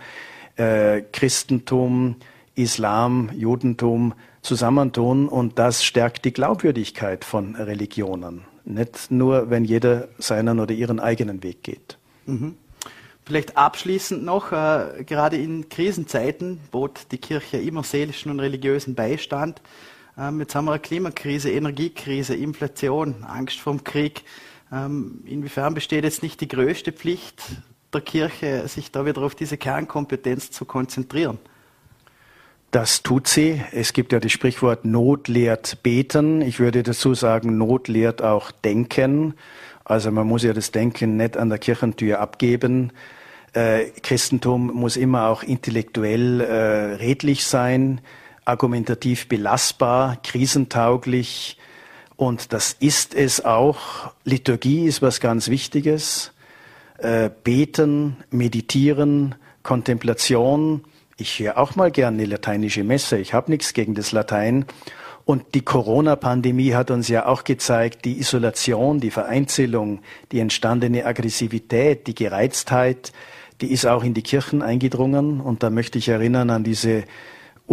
äh, 0.55 1.01
Christentum, 1.11 2.15
Islam, 2.55 3.29
Judentum 3.35 4.13
zusammentun 4.41 5.27
und 5.27 5.57
das 5.57 5.83
stärkt 5.83 6.25
die 6.25 6.33
Glaubwürdigkeit 6.33 7.25
von 7.25 7.55
Religionen. 7.55 8.45
Nicht 8.65 9.11
nur, 9.11 9.49
wenn 9.49 9.65
jeder 9.65 10.07
seinen 10.17 10.59
oder 10.59 10.73
ihren 10.73 10.99
eigenen 10.99 11.43
Weg 11.43 11.63
geht. 11.63 11.97
Mhm. 12.25 12.55
Vielleicht 13.25 13.55
abschließend 13.55 14.23
noch, 14.23 14.51
äh, 14.51 15.03
gerade 15.05 15.37
in 15.37 15.69
Krisenzeiten 15.69 16.59
bot 16.71 17.07
die 17.11 17.17
Kirche 17.17 17.57
immer 17.57 17.83
seelischen 17.83 18.31
und 18.31 18.41
religiösen 18.41 18.95
Beistand. 18.95 19.61
Ähm, 20.17 20.41
jetzt 20.41 20.55
haben 20.55 20.65
wir 20.65 20.73
eine 20.73 20.81
Klimakrise, 20.81 21.49
Energiekrise, 21.49 22.35
Inflation, 22.35 23.23
Angst 23.23 23.59
vor 23.59 23.77
Krieg. 23.81 24.23
Ähm, 24.73 25.21
inwiefern 25.25 25.75
besteht 25.75 26.03
jetzt 26.03 26.23
nicht 26.23 26.41
die 26.41 26.47
größte 26.47 26.91
Pflicht 26.91 27.43
der 27.93 28.01
Kirche, 28.01 28.67
sich 28.67 28.91
da 28.91 29.05
wieder 29.05 29.21
auf 29.21 29.35
diese 29.35 29.57
Kernkompetenz 29.57 30.49
zu 30.49 30.65
konzentrieren? 30.65 31.37
Das 32.71 33.03
tut 33.03 33.27
sie. 33.27 33.61
Es 33.71 33.93
gibt 33.93 34.13
ja 34.13 34.19
das 34.19 34.31
Sprichwort 34.31 34.83
Not 34.83 35.27
lehrt 35.27 35.83
beten. 35.83 36.41
Ich 36.41 36.59
würde 36.59 36.81
dazu 36.81 37.13
sagen, 37.13 37.55
Not 37.55 37.87
lehrt 37.87 38.23
auch 38.23 38.49
denken. 38.49 39.35
Also 39.85 40.09
man 40.09 40.25
muss 40.25 40.41
ja 40.41 40.53
das 40.53 40.71
Denken 40.71 41.17
nicht 41.17 41.37
an 41.37 41.49
der 41.49 41.59
Kirchentür 41.59 42.19
abgeben. 42.19 42.91
Äh, 43.53 43.91
Christentum 44.01 44.71
muss 44.73 44.97
immer 44.97 45.27
auch 45.27 45.43
intellektuell 45.43 46.41
äh, 46.41 46.95
redlich 46.95 47.45
sein, 47.45 48.01
argumentativ 48.43 49.27
belastbar, 49.27 50.17
krisentauglich, 50.23 51.59
und 52.23 52.53
das 52.53 52.77
ist 52.79 53.15
es 53.15 53.43
auch. 53.43 54.13
Liturgie 54.23 54.85
ist 54.85 55.01
was 55.01 55.19
ganz 55.19 55.49
Wichtiges. 55.49 56.31
Äh, 56.97 57.29
beten, 57.43 58.15
meditieren, 58.31 59.35
Kontemplation. 59.61 60.85
Ich 61.17 61.39
höre 61.39 61.57
auch 61.57 61.75
mal 61.75 61.91
gerne 61.91 62.19
eine 62.19 62.25
lateinische 62.25 62.85
Messe. 62.85 63.17
Ich 63.17 63.33
habe 63.33 63.51
nichts 63.51 63.73
gegen 63.73 63.93
das 63.93 64.13
Latein. 64.13 64.65
Und 65.25 65.53
die 65.53 65.63
Corona-Pandemie 65.63 66.73
hat 66.73 66.91
uns 66.91 67.09
ja 67.09 67.25
auch 67.25 67.43
gezeigt, 67.43 68.05
die 68.05 68.19
Isolation, 68.19 69.01
die 69.01 69.11
Vereinzelung, 69.11 69.99
die 70.31 70.39
entstandene 70.39 71.05
Aggressivität, 71.05 72.07
die 72.07 72.15
Gereiztheit, 72.15 73.11
die 73.59 73.71
ist 73.71 73.85
auch 73.85 74.03
in 74.03 74.13
die 74.13 74.23
Kirchen 74.23 74.61
eingedrungen. 74.61 75.41
Und 75.41 75.61
da 75.61 75.69
möchte 75.69 75.97
ich 75.97 76.07
erinnern 76.07 76.49
an 76.49 76.63
diese 76.63 77.03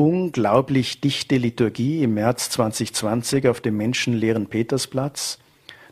unglaublich 0.01 1.01
dichte 1.01 1.37
Liturgie 1.37 2.03
im 2.03 2.15
März 2.15 2.51
2020 2.51 3.47
auf 3.49 3.61
dem 3.61 3.77
menschenleeren 3.77 4.47
Petersplatz. 4.47 5.39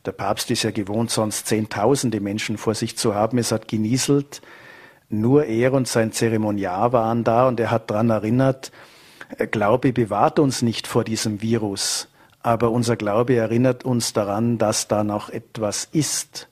Der 0.07 0.13
Papst 0.13 0.51
ist 0.51 0.63
ja 0.63 0.71
gewohnt, 0.71 1.11
sonst 1.11 1.47
Zehntausende 1.47 2.21
Menschen 2.21 2.57
vor 2.57 2.75
sich 2.75 2.97
zu 2.97 3.15
haben. 3.15 3.37
Es 3.37 3.53
hat 3.53 3.69
genieselt. 3.69 4.41
Nur 5.11 5.45
er 5.45 5.75
und 5.75 5.89
sein 5.89 6.13
Zeremoniar 6.13 6.93
waren 6.93 7.23
da 7.25 7.49
und 7.49 7.61
er 7.61 7.71
hat 7.71 7.91
daran 7.91 8.09
erinnert, 8.09 8.73
äh, 9.37 9.47
Glaube 9.47 9.93
bewahrt 9.93 10.39
uns 10.39 10.63
nicht 10.63 10.87
vor 10.87 11.05
diesem 11.05 11.43
Virus, 11.43 12.09
aber 12.43 12.71
unser 12.71 12.97
Glaube 12.97 13.37
erinnert 13.37 13.85
uns 13.85 14.13
daran, 14.13 14.59
dass 14.59 14.89
da 14.89 15.05
noch 15.05 15.29
etwas 15.29 15.89
ist. 15.93 16.49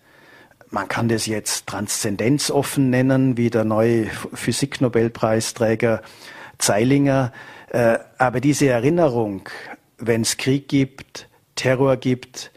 Man 0.70 0.88
kann 0.88 1.08
das 1.08 1.26
jetzt 1.26 1.66
transzendenzoffen 1.66 2.90
nennen, 2.90 3.36
wie 3.36 3.50
der 3.50 3.64
neue 3.64 4.06
Physiknobelpreisträger 4.34 6.02
Zeilinger. 6.58 7.32
Äh, 7.70 7.98
aber 8.18 8.40
diese 8.40 8.68
Erinnerung, 8.68 9.48
wenn 9.98 10.22
es 10.22 10.36
Krieg 10.36 10.68
gibt, 10.68 11.28
Terror 11.54 11.96
gibt, 11.96 12.52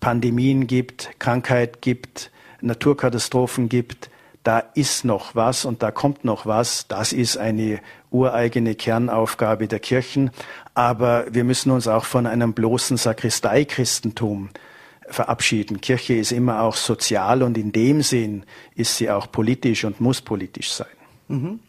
Pandemien 0.00 0.66
gibt, 0.66 1.10
Krankheit 1.18 1.82
gibt, 1.82 2.30
Naturkatastrophen 2.60 3.68
gibt, 3.68 4.10
da 4.42 4.58
ist 4.58 5.06
noch 5.06 5.34
was 5.34 5.64
und 5.64 5.82
da 5.82 5.90
kommt 5.90 6.24
noch 6.24 6.44
was. 6.44 6.86
Das 6.86 7.12
ist 7.12 7.38
eine 7.38 7.80
ureigene 8.10 8.74
Kernaufgabe 8.74 9.68
der 9.68 9.80
Kirchen. 9.80 10.30
Aber 10.74 11.24
wir 11.30 11.44
müssen 11.44 11.70
uns 11.70 11.88
auch 11.88 12.04
von 12.04 12.26
einem 12.26 12.52
bloßen 12.52 12.98
Sakristeichristentum 12.98 14.50
verabschieden. 15.08 15.80
Kirche 15.80 16.14
ist 16.14 16.32
immer 16.32 16.60
auch 16.62 16.76
sozial 16.76 17.42
und 17.42 17.56
in 17.56 17.72
dem 17.72 18.02
Sinn 18.02 18.44
ist 18.74 18.96
sie 18.96 19.10
auch 19.10 19.30
politisch 19.30 19.84
und 19.84 20.00
muss 20.00 20.20
politisch 20.20 20.72
sein. 20.72 20.86
Mhm. 21.28 21.60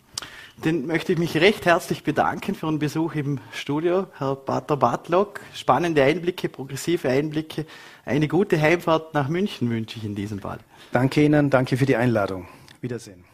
Den 0.63 0.87
möchte 0.87 1.11
ich 1.11 1.19
mich 1.19 1.35
recht 1.35 1.65
herzlich 1.65 2.03
bedanken 2.03 2.55
für 2.55 2.67
Ihren 2.67 2.79
Besuch 2.79 3.15
im 3.15 3.39
Studio, 3.51 4.07
Herr 4.17 4.35
Pater 4.35 4.77
Bartlock. 4.77 5.41
Spannende 5.53 6.01
Einblicke, 6.01 6.47
progressive 6.47 7.09
Einblicke. 7.09 7.65
Eine 8.05 8.27
gute 8.27 8.59
Heimfahrt 8.59 9.13
nach 9.13 9.27
München 9.27 9.69
wünsche 9.69 9.99
ich 9.99 10.05
in 10.05 10.15
diesem 10.15 10.39
Fall. 10.39 10.59
Danke 10.91 11.23
Ihnen, 11.23 11.49
danke 11.49 11.75
für 11.75 11.85
die 11.85 11.97
Einladung. 11.97 12.47
Wiedersehen. 12.79 13.25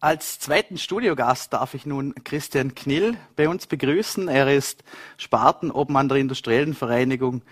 Als 0.00 0.40
zweiten 0.40 0.78
Studiogast 0.78 1.52
darf 1.52 1.74
ich 1.74 1.86
nun 1.86 2.14
Christian 2.24 2.74
Knill 2.74 3.16
bei 3.36 3.48
uns 3.48 3.66
begrüßen. 3.66 4.26
Er 4.26 4.52
ist 4.52 4.82
Spartenobmann 5.18 6.08
der 6.08 6.18
Industriellen 6.18 6.74
Vereinigung 6.74 7.42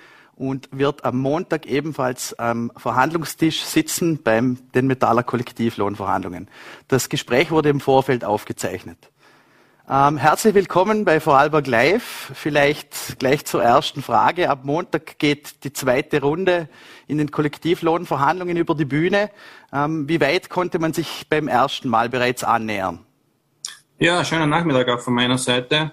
und 0.41 0.71
wird 0.73 1.05
am 1.05 1.19
Montag 1.19 1.67
ebenfalls 1.67 2.37
am 2.39 2.73
Verhandlungstisch 2.75 3.63
sitzen 3.63 4.23
beim 4.23 4.57
den 4.75 4.87
Metaller 4.87 5.23
Kollektivlohnverhandlungen. 5.23 6.49
Das 6.89 7.11
Gespräch 7.11 7.51
wurde 7.51 7.69
im 7.69 7.79
Vorfeld 7.79 8.25
aufgezeichnet. 8.25 8.97
Ähm, 9.87 10.17
herzlich 10.17 10.55
willkommen 10.55 11.05
bei 11.05 11.21
Vorarlberg 11.21 11.67
Live. 11.67 12.33
Vielleicht 12.33 13.19
gleich 13.19 13.45
zur 13.45 13.63
ersten 13.63 14.03
Frage. 14.03 14.49
Ab 14.49 14.61
Montag 14.63 15.19
geht 15.19 15.63
die 15.65 15.75
zweite 15.75 16.23
Runde 16.23 16.71
in 17.07 17.19
den 17.19 17.31
Kollektivlohnverhandlungen 17.31 18.57
über 18.57 18.75
die 18.75 18.87
Bühne. 18.87 19.31
Ähm, 19.75 20.09
wie 20.09 20.23
weit 20.23 20.49
konnte 20.49 20.79
man 20.79 20.95
sich 20.95 21.27
beim 21.29 21.49
ersten 21.49 21.91
Mal 21.91 22.09
bereits 22.09 22.45
annähern? 22.45 23.01
Ja, 23.99 24.25
schönen 24.25 24.49
Nachmittag 24.49 24.89
auch 24.89 25.01
von 25.01 25.13
meiner 25.13 25.37
Seite. 25.37 25.93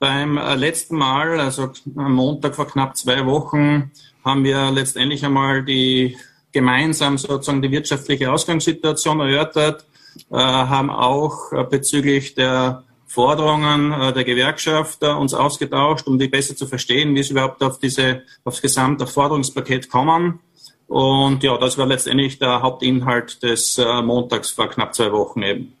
Beim 0.00 0.38
äh, 0.38 0.54
letzten 0.54 0.96
Mal, 0.96 1.38
also 1.38 1.72
am 1.94 2.14
Montag 2.14 2.56
vor 2.56 2.66
knapp 2.66 2.96
zwei 2.96 3.26
Wochen, 3.26 3.90
haben 4.24 4.44
wir 4.44 4.70
letztendlich 4.70 5.26
einmal 5.26 5.62
die 5.62 6.16
gemeinsam 6.52 7.18
sozusagen 7.18 7.60
die 7.60 7.70
wirtschaftliche 7.70 8.32
Ausgangssituation 8.32 9.20
erörtert, 9.20 9.84
äh, 10.30 10.36
haben 10.36 10.88
auch 10.88 11.52
äh, 11.52 11.64
bezüglich 11.64 12.34
der 12.34 12.82
Forderungen 13.06 14.14
der 14.14 14.22
Gewerkschaft 14.22 15.02
uns 15.02 15.34
ausgetauscht, 15.34 16.06
um 16.06 16.16
die 16.16 16.28
besser 16.28 16.54
zu 16.54 16.68
verstehen, 16.68 17.12
wie 17.16 17.24
sie 17.24 17.32
überhaupt 17.32 17.60
auf 17.60 17.80
diese, 17.80 18.22
aufs 18.44 18.62
gesamte 18.62 19.04
Forderungspaket 19.04 19.90
kommen. 19.90 20.38
Und 20.86 21.42
ja, 21.42 21.58
das 21.58 21.76
war 21.76 21.86
letztendlich 21.86 22.38
der 22.38 22.62
Hauptinhalt 22.62 23.42
des 23.42 23.78
Montags 23.78 24.50
vor 24.50 24.68
knapp 24.68 24.94
zwei 24.94 25.10
Wochen 25.10 25.42
eben. 25.42 25.72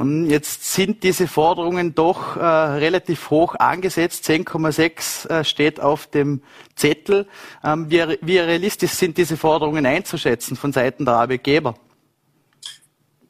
Und 0.00 0.30
jetzt 0.30 0.72
sind 0.72 1.02
diese 1.02 1.28
Forderungen 1.28 1.94
doch 1.94 2.34
äh, 2.34 2.40
relativ 2.40 3.28
hoch 3.28 3.54
angesetzt. 3.56 4.24
10,6 4.30 5.28
äh, 5.28 5.44
steht 5.44 5.78
auf 5.78 6.06
dem 6.06 6.40
Zettel. 6.74 7.26
Ähm, 7.62 7.90
wie, 7.90 8.16
wie, 8.22 8.38
realistisch 8.38 8.92
sind 8.92 9.18
diese 9.18 9.36
Forderungen 9.36 9.84
einzuschätzen 9.84 10.56
von 10.56 10.72
Seiten 10.72 11.04
der 11.04 11.16
Arbeitgeber? 11.16 11.74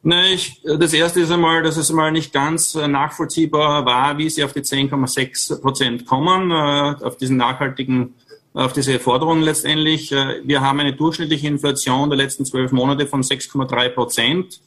Nein, 0.01 0.31
ich, 0.31 0.61
das 0.63 0.93
erste 0.93 1.19
ist 1.19 1.31
einmal, 1.31 1.61
dass 1.61 1.75
es 1.75 1.89
einmal 1.89 2.13
nicht 2.13 2.31
ganz 2.31 2.73
äh, 2.75 2.87
nachvollziehbar 2.87 3.85
war, 3.85 4.17
wie 4.17 4.29
sie 4.29 4.41
auf 4.41 4.53
die 4.53 4.61
10,6 4.61 5.59
Prozent 5.59 6.05
kommen, 6.05 6.51
äh, 6.51 7.03
auf 7.03 7.17
diesen 7.17 7.35
nachhaltigen 7.35 8.15
auf 8.53 8.73
diese 8.73 8.99
Forderungen 8.99 9.43
letztendlich. 9.43 10.11
Äh, 10.11 10.41
wir 10.43 10.61
haben 10.61 10.79
eine 10.79 10.93
durchschnittliche 10.93 11.47
Inflation 11.47 12.09
der 12.09 12.17
letzten 12.17 12.45
zwölf 12.45 12.71
Monate 12.71 13.07
von 13.07 13.23
6,3 13.23 13.89
Prozent. 13.89 14.61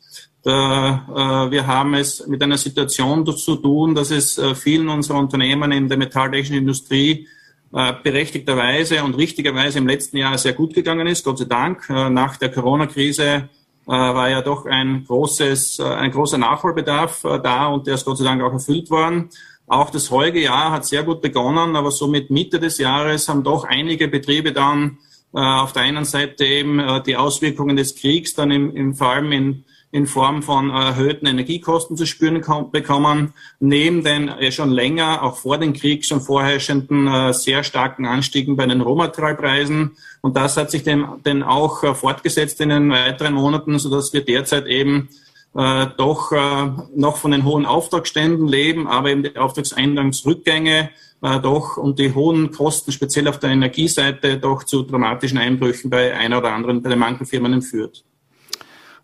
Äh, 0.44 0.50
wir 0.50 1.66
haben 1.66 1.94
es 1.94 2.26
mit 2.26 2.42
einer 2.42 2.58
Situation 2.58 3.24
zu 3.26 3.56
tun, 3.56 3.94
dass 3.94 4.10
es 4.10 4.36
äh, 4.36 4.54
vielen 4.54 4.90
unserer 4.90 5.18
Unternehmen 5.18 5.72
in 5.72 5.88
der 5.88 5.96
metalltechnischen 5.96 6.56
Industrie 6.56 7.26
äh, 7.72 7.94
berechtigterweise 8.02 9.02
und 9.04 9.16
richtigerweise 9.16 9.78
im 9.78 9.86
letzten 9.86 10.18
Jahr 10.18 10.36
sehr 10.36 10.52
gut 10.52 10.74
gegangen 10.74 11.06
ist, 11.06 11.24
Gott 11.24 11.38
sei 11.38 11.46
Dank. 11.46 11.88
Nach 11.88 12.36
der 12.36 12.50
Corona-Krise 12.50 13.48
war 13.86 14.30
ja 14.30 14.40
doch 14.40 14.64
ein 14.64 15.04
großes, 15.04 15.78
ein 15.80 16.10
großer 16.10 16.38
Nachholbedarf 16.38 17.20
da 17.42 17.66
und 17.66 17.86
der 17.86 17.96
ist 17.96 18.06
Gott 18.06 18.16
sei 18.16 18.24
Dank 18.24 18.42
auch 18.42 18.52
erfüllt 18.52 18.90
worden. 18.90 19.28
Auch 19.66 19.90
das 19.90 20.10
heutige 20.10 20.42
Jahr 20.42 20.72
hat 20.72 20.86
sehr 20.86 21.02
gut 21.02 21.20
begonnen, 21.20 21.76
aber 21.76 21.90
so 21.90 22.06
mit 22.06 22.30
Mitte 22.30 22.58
des 22.58 22.78
Jahres 22.78 23.28
haben 23.28 23.42
doch 23.42 23.64
einige 23.64 24.08
Betriebe 24.08 24.52
dann 24.52 24.98
auf 25.32 25.74
der 25.74 25.82
einen 25.82 26.06
Seite 26.06 26.46
eben 26.46 26.80
die 27.04 27.16
Auswirkungen 27.16 27.76
des 27.76 27.94
Kriegs 27.94 28.34
dann 28.34 28.50
im, 28.50 28.74
im 28.74 28.94
vor 28.94 29.10
allem 29.10 29.32
in 29.32 29.64
in 29.94 30.08
Form 30.08 30.42
von 30.42 30.70
erhöhten 30.70 31.26
Energiekosten 31.26 31.96
zu 31.96 32.04
spüren 32.04 32.42
bekommen, 32.72 33.32
neben 33.60 34.02
den 34.02 34.28
äh, 34.28 34.50
schon 34.50 34.72
länger, 34.72 35.22
auch 35.22 35.36
vor 35.36 35.56
dem 35.56 35.72
Krieg 35.72 36.04
schon 36.04 36.20
vorherrschenden 36.20 37.06
äh, 37.06 37.32
sehr 37.32 37.62
starken 37.62 38.04
Anstiegen 38.04 38.56
bei 38.56 38.66
den 38.66 38.80
Rohmaterialpreisen. 38.80 39.92
Und 40.20 40.36
das 40.36 40.56
hat 40.56 40.72
sich 40.72 40.82
dann 40.82 41.44
auch 41.44 41.84
äh, 41.84 41.94
fortgesetzt 41.94 42.60
in 42.60 42.70
den 42.70 42.90
weiteren 42.90 43.34
Monaten, 43.34 43.78
sodass 43.78 44.12
wir 44.12 44.24
derzeit 44.24 44.66
eben 44.66 45.10
äh, 45.54 45.86
doch 45.96 46.32
äh, 46.32 46.72
noch 46.96 47.16
von 47.16 47.30
den 47.30 47.44
hohen 47.44 47.64
Auftragsständen 47.64 48.48
leben, 48.48 48.88
aber 48.88 49.10
eben 49.10 49.22
die 49.22 49.36
Auftragseingangsrückgänge 49.36 50.90
äh, 51.22 51.38
doch 51.38 51.76
und 51.76 52.00
die 52.00 52.12
hohen 52.12 52.50
Kosten, 52.50 52.90
speziell 52.90 53.28
auf 53.28 53.38
der 53.38 53.50
Energieseite, 53.50 54.38
doch 54.38 54.64
zu 54.64 54.82
dramatischen 54.82 55.38
Einbrüchen 55.38 55.88
bei 55.88 56.12
einer 56.16 56.38
oder 56.38 56.52
anderen, 56.52 56.82
bei 56.82 56.90
den 56.90 56.98
Mankelfirmen 56.98 57.62
führt. 57.62 58.04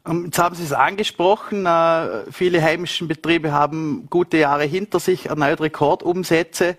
Ähm, 0.06 0.26
jetzt 0.26 0.38
haben 0.38 0.54
Sie 0.54 0.64
es 0.64 0.72
angesprochen, 0.72 1.66
äh, 1.66 2.30
viele 2.30 2.62
heimischen 2.62 3.08
Betriebe 3.08 3.52
haben 3.52 4.06
gute 4.10 4.38
Jahre 4.38 4.64
hinter 4.64 5.00
sich, 5.00 5.26
erneut 5.26 5.60
Rekordumsätze. 5.60 6.76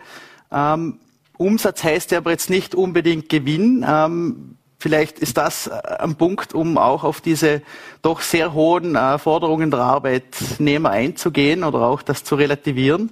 Ähm, 0.51 0.99
Umsatz 1.37 1.83
heißt 1.83 2.11
ja 2.11 2.19
aber 2.19 2.31
jetzt 2.31 2.49
nicht 2.49 2.75
unbedingt 2.75 3.29
Gewinn. 3.29 3.85
Ähm, 3.87 4.57
vielleicht 4.79 5.19
ist 5.19 5.37
das 5.37 5.67
äh, 5.67 5.71
ein 5.99 6.15
Punkt, 6.15 6.53
um 6.53 6.77
auch 6.77 7.03
auf 7.03 7.21
diese 7.21 7.61
doch 8.01 8.21
sehr 8.21 8.53
hohen 8.53 8.95
äh, 8.95 9.17
Forderungen 9.17 9.71
der 9.71 9.81
Arbeitnehmer 9.81 10.89
einzugehen 10.91 11.63
oder 11.63 11.81
auch 11.81 12.01
das 12.01 12.23
zu 12.23 12.35
relativieren. 12.35 13.11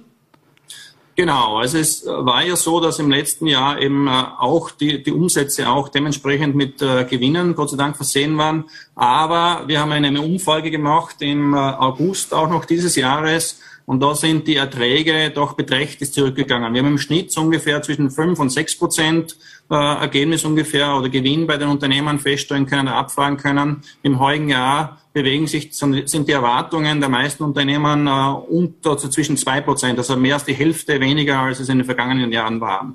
Genau, 1.20 1.58
also 1.58 1.76
es 1.76 2.06
war 2.06 2.42
ja 2.46 2.56
so, 2.56 2.80
dass 2.80 2.98
im 2.98 3.10
letzten 3.10 3.46
Jahr 3.46 3.78
eben 3.78 4.06
äh, 4.06 4.10
auch 4.38 4.70
die, 4.70 5.02
die 5.02 5.12
Umsätze 5.12 5.68
auch 5.68 5.90
dementsprechend 5.90 6.56
mit 6.56 6.80
äh, 6.80 7.04
Gewinnen, 7.04 7.54
Gott 7.54 7.68
sei 7.68 7.76
Dank, 7.76 7.96
versehen 7.96 8.38
waren. 8.38 8.64
Aber 8.94 9.64
wir 9.66 9.80
haben 9.80 9.92
eine 9.92 10.22
Umfrage 10.22 10.70
gemacht 10.70 11.16
im 11.20 11.52
äh, 11.52 11.58
August 11.58 12.32
auch 12.32 12.48
noch 12.48 12.64
dieses 12.64 12.96
Jahres 12.96 13.60
und 13.84 14.00
da 14.00 14.14
sind 14.14 14.48
die 14.48 14.56
Erträge 14.56 15.30
doch 15.30 15.52
beträchtlich 15.52 16.10
zurückgegangen. 16.10 16.72
Wir 16.72 16.80
haben 16.80 16.92
im 16.92 16.96
Schnitt 16.96 17.30
so 17.30 17.42
ungefähr 17.42 17.82
zwischen 17.82 18.10
fünf 18.10 18.38
und 18.38 18.48
sechs 18.48 18.74
Prozent 18.74 19.36
äh, 19.70 19.74
Ergebnis 19.74 20.44
ungefähr 20.44 20.96
oder 20.96 21.08
Gewinn 21.08 21.46
bei 21.46 21.56
den 21.56 21.68
Unternehmen 21.68 22.18
feststellen 22.18 22.66
können, 22.66 22.88
abfragen 22.88 23.36
können. 23.36 23.82
Im 24.02 24.18
heutigen 24.18 24.48
Jahr 24.48 24.98
bewegen 25.12 25.46
sich, 25.46 25.72
sind 25.72 26.28
die 26.28 26.32
Erwartungen 26.32 27.00
der 27.00 27.08
meisten 27.08 27.44
Unternehmen 27.44 28.06
äh, 28.06 28.10
unter 28.10 28.98
so 28.98 29.08
zwischen 29.08 29.36
zwei 29.36 29.60
Prozent, 29.60 29.98
also 29.98 30.16
mehr 30.16 30.34
als 30.34 30.44
die 30.44 30.54
Hälfte 30.54 31.00
weniger, 31.00 31.38
als 31.38 31.60
es 31.60 31.68
in 31.68 31.78
den 31.78 31.84
vergangenen 31.84 32.32
Jahren 32.32 32.60
war. 32.60 32.92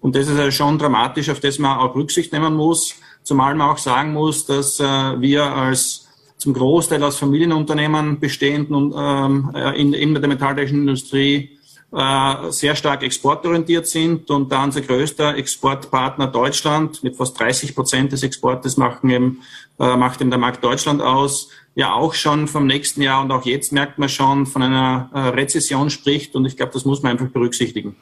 Und 0.00 0.16
das 0.16 0.28
ist 0.28 0.38
also 0.38 0.50
schon 0.50 0.78
dramatisch, 0.78 1.30
auf 1.30 1.40
das 1.40 1.58
man 1.58 1.78
auch 1.78 1.94
Rücksicht 1.94 2.32
nehmen 2.32 2.54
muss, 2.54 2.94
zumal 3.22 3.54
man 3.54 3.70
auch 3.70 3.78
sagen 3.78 4.12
muss, 4.12 4.44
dass 4.46 4.80
äh, 4.80 4.84
wir 4.84 5.44
als 5.44 6.08
zum 6.36 6.54
Großteil 6.54 7.02
aus 7.04 7.18
Familienunternehmen 7.18 8.18
bestehenden 8.18 8.92
ähm, 8.96 9.52
äh, 9.54 9.80
in, 9.80 9.94
in 9.94 10.12
der 10.12 10.26
metalltechnischen 10.26 10.88
Industrie 10.88 11.56
äh, 11.92 12.50
sehr 12.50 12.74
stark 12.74 13.02
exportorientiert 13.02 13.86
sind 13.86 14.30
und 14.30 14.50
da 14.50 14.64
unser 14.64 14.80
größter 14.80 15.36
Exportpartner 15.36 16.26
Deutschland 16.26 17.02
mit 17.04 17.16
fast 17.16 17.38
30 17.38 17.74
Prozent 17.74 18.12
des 18.12 18.22
Exportes 18.22 18.76
machen 18.76 19.10
eben, 19.10 19.42
äh, 19.78 19.96
macht 19.96 20.20
eben 20.20 20.30
der 20.30 20.38
Markt 20.38 20.64
Deutschland 20.64 21.02
aus, 21.02 21.50
ja 21.74 21.92
auch 21.92 22.14
schon 22.14 22.48
vom 22.48 22.66
nächsten 22.66 23.02
Jahr 23.02 23.22
und 23.22 23.30
auch 23.30 23.44
jetzt 23.44 23.72
merkt 23.72 23.98
man 23.98 24.08
schon 24.08 24.46
von 24.46 24.62
einer 24.62 25.10
äh, 25.12 25.18
Rezession 25.18 25.90
spricht 25.90 26.34
und 26.34 26.46
ich 26.46 26.56
glaube, 26.56 26.72
das 26.72 26.84
muss 26.84 27.02
man 27.02 27.12
einfach 27.12 27.28
berücksichtigen. 27.28 27.94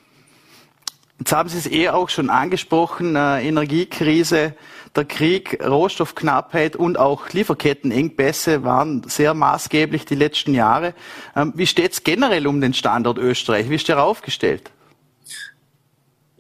Jetzt 1.19 1.33
haben 1.33 1.49
Sie 1.49 1.59
es 1.59 1.71
eh 1.71 1.91
auch 1.91 2.09
schon 2.09 2.31
angesprochen, 2.31 3.15
äh, 3.15 3.47
Energiekrise, 3.47 4.55
der 4.97 5.05
Krieg, 5.05 5.65
Rohstoffknappheit 5.65 6.75
und 6.75 6.99
auch 6.99 7.31
Lieferkettenengpässe 7.31 8.65
waren 8.65 9.03
sehr 9.05 9.35
maßgeblich 9.35 10.05
die 10.05 10.17
letzten 10.17 10.55
Jahre. 10.55 10.95
Ähm, 11.37 11.53
wie 11.55 11.67
steht 11.67 11.93
es 11.93 12.03
generell 12.03 12.47
um 12.47 12.61
den 12.61 12.75
Standort 12.75 13.19
Österreich? 13.19 13.71
Wie 13.71 13.77
ist 13.77 13.89
der 13.89 14.03
aufgestellt? 14.03 14.71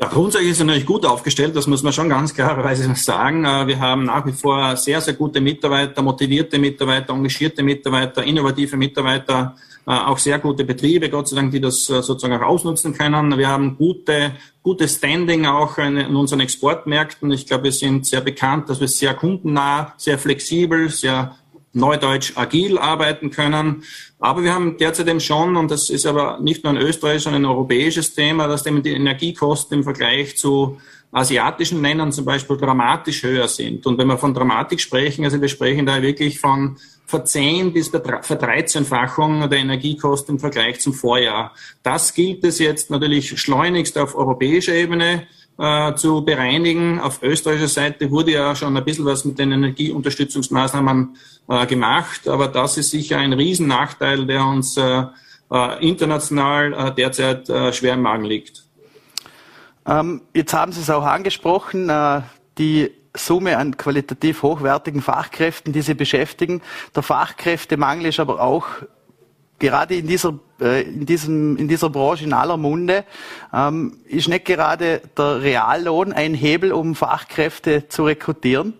Ja, 0.03 0.09
grundsätzlich 0.09 0.53
ist 0.53 0.61
er 0.61 0.65
natürlich 0.65 0.87
gut 0.87 1.05
aufgestellt, 1.05 1.55
das 1.55 1.67
muss 1.67 1.83
man 1.83 1.93
schon 1.93 2.09
ganz 2.09 2.33
klarerweise 2.33 2.95
sagen. 2.95 3.45
Äh, 3.45 3.67
wir 3.67 3.81
haben 3.81 4.05
nach 4.05 4.25
wie 4.25 4.33
vor 4.33 4.75
sehr, 4.77 4.99
sehr 5.03 5.13
gute 5.13 5.43
Mitarbeiter, 5.43 6.01
motivierte 6.01 6.59
Mitarbeiter, 6.59 7.13
engagierte 7.13 7.63
Mitarbeiter, 7.63 8.25
innovative 8.25 8.79
Mitarbeiter, 8.79 9.57
äh, 9.87 9.91
auch 9.91 10.17
sehr 10.17 10.39
gute 10.39 10.65
Betriebe, 10.65 11.11
Gott 11.11 11.29
sei 11.29 11.37
Dank, 11.37 11.53
die 11.53 11.61
das 11.61 11.91
äh, 11.91 12.01
sozusagen 12.01 12.33
auch 12.33 12.47
ausnutzen 12.47 12.95
können. 12.95 13.37
Wir 13.37 13.49
haben 13.49 13.77
gute, 13.77 14.33
gutes 14.63 14.97
Standing 14.97 15.45
auch 15.45 15.77
in 15.77 16.17
unseren 16.17 16.41
Exportmärkten. 16.41 17.31
Ich 17.33 17.45
glaube, 17.47 17.65
wir 17.65 17.73
sind 17.73 18.07
sehr 18.07 18.23
bekannt, 18.23 18.71
dass 18.71 18.81
wir 18.81 18.89
sehr 18.89 19.13
kundennah, 19.13 19.93
sehr 19.99 20.19
flexibel, 20.19 20.89
sehr 20.89 21.37
neudeutsch 21.73 22.33
agil 22.37 22.79
arbeiten 22.79 23.31
können. 23.31 23.85
Aber 24.19 24.43
wir 24.43 24.53
haben 24.53 24.77
derzeit 24.77 25.09
eben 25.09 25.21
schon, 25.21 25.57
und 25.57 25.71
das 25.71 25.91
ist 25.91 26.07
aber 26.07 26.39
nicht 26.41 26.65
nur 26.65 26.73
ein 26.73 26.79
österreichisches, 26.79 27.25
sondern 27.25 27.43
ein 27.43 27.51
europäisches 27.51 28.15
Thema, 28.15 28.49
dass 28.49 28.67
eben 28.67 28.83
die 28.83 28.93
Energiekosten 28.93 29.79
im 29.79 29.85
Vergleich 29.85 30.37
zu 30.37 30.79
asiatischen 31.13 31.83
Ländern 31.83 32.13
zum 32.13 32.25
Beispiel 32.25 32.57
dramatisch 32.57 33.23
höher 33.23 33.49
sind. 33.49 33.87
Und 33.87 33.99
wenn 33.99 34.07
wir 34.07 34.19
von 34.19 34.35
Dramatik 34.35 34.81
sprechen, 34.81 35.25
also 35.25 35.41
wir 35.41 35.49
sprechen 35.49 35.87
da 35.87 36.01
wirklich 36.03 36.39
von 36.39 36.77
verzehn 37.07 37.73
bis 37.73 37.89
verdreizehnfachung 37.89 39.51
der 39.51 39.59
Energiekosten 39.59 40.37
im 40.37 40.39
Vergleich 40.39 40.81
zum 40.81 40.95
Vorjahr. 40.95 41.53
Das 41.83 42.15
gilt 42.15 42.45
es 42.45 42.61
jetzt 42.61 42.91
natürlich 42.91 43.41
schleunigst 43.41 43.99
auf 43.99 44.15
europäischer 44.15 44.75
Ebene 44.75 45.27
äh, 45.61 45.95
zu 45.95 46.25
bereinigen. 46.25 46.99
Auf 47.01 47.23
österreichischer 47.23 47.69
Seite 47.69 48.11
wurde 48.11 48.33
ja 48.33 48.57
schon 48.57 48.75
ein 48.75 48.83
bisschen 48.83 49.05
was 49.05 49.27
mit 49.27 49.39
den 49.39 49.53
Energieunterstützungsmaßnahmen 49.53 51.17
äh, 51.49 51.67
gemacht, 51.67 52.27
aber 52.27 52.49
das 52.49 52.79
ist 52.79 52.91
sicher 52.91 53.19
ein 53.19 53.35
Riesennachteil, 53.35 54.25
der 54.25 54.43
uns 54.43 54.79
äh, 54.79 55.03
äh 55.53 55.87
international 55.87 56.73
äh, 56.73 56.95
derzeit 56.95 57.47
schwer 57.75 57.95
im 57.95 58.03
Magen 58.03 58.25
liegt. 58.25 58.65
Ähm, 59.87 60.23
jetzt 60.35 60.55
haben 60.55 60.73
Sie 60.73 60.81
es 60.81 60.89
auch 60.89 61.05
angesprochen, 61.05 61.91
die 62.57 62.91
Summe 63.15 63.59
an 63.59 63.77
qualitativ 63.77 64.43
hochwertigen 64.43 65.03
Fachkräften, 65.03 65.75
die 65.75 65.83
Sie 65.83 65.95
beschäftigen. 65.95 66.63
Der 66.95 67.03
Fachkräftemangel 67.03 68.07
ist 68.07 68.21
aber 68.21 68.41
auch 68.41 68.67
gerade 69.61 69.95
in 69.95 70.09
dieser, 70.09 70.39
äh, 70.61 70.83
in 70.83 71.07
diesem, 71.07 71.57
in 71.57 71.69
dieser 71.69 71.91
Branche 71.91 72.25
in 72.25 72.33
aller 72.33 72.57
Munde. 72.57 73.05
Ähm, 73.55 73.99
ist 74.07 74.29
nicht 74.29 74.45
gerade 74.45 75.03
der 75.17 75.41
Reallohn 75.41 76.13
ein 76.13 76.35
Hebel, 76.35 76.73
um 76.73 76.97
Fachkräfte 76.97 77.87
zu 77.89 78.05
rekrutieren? 78.05 78.75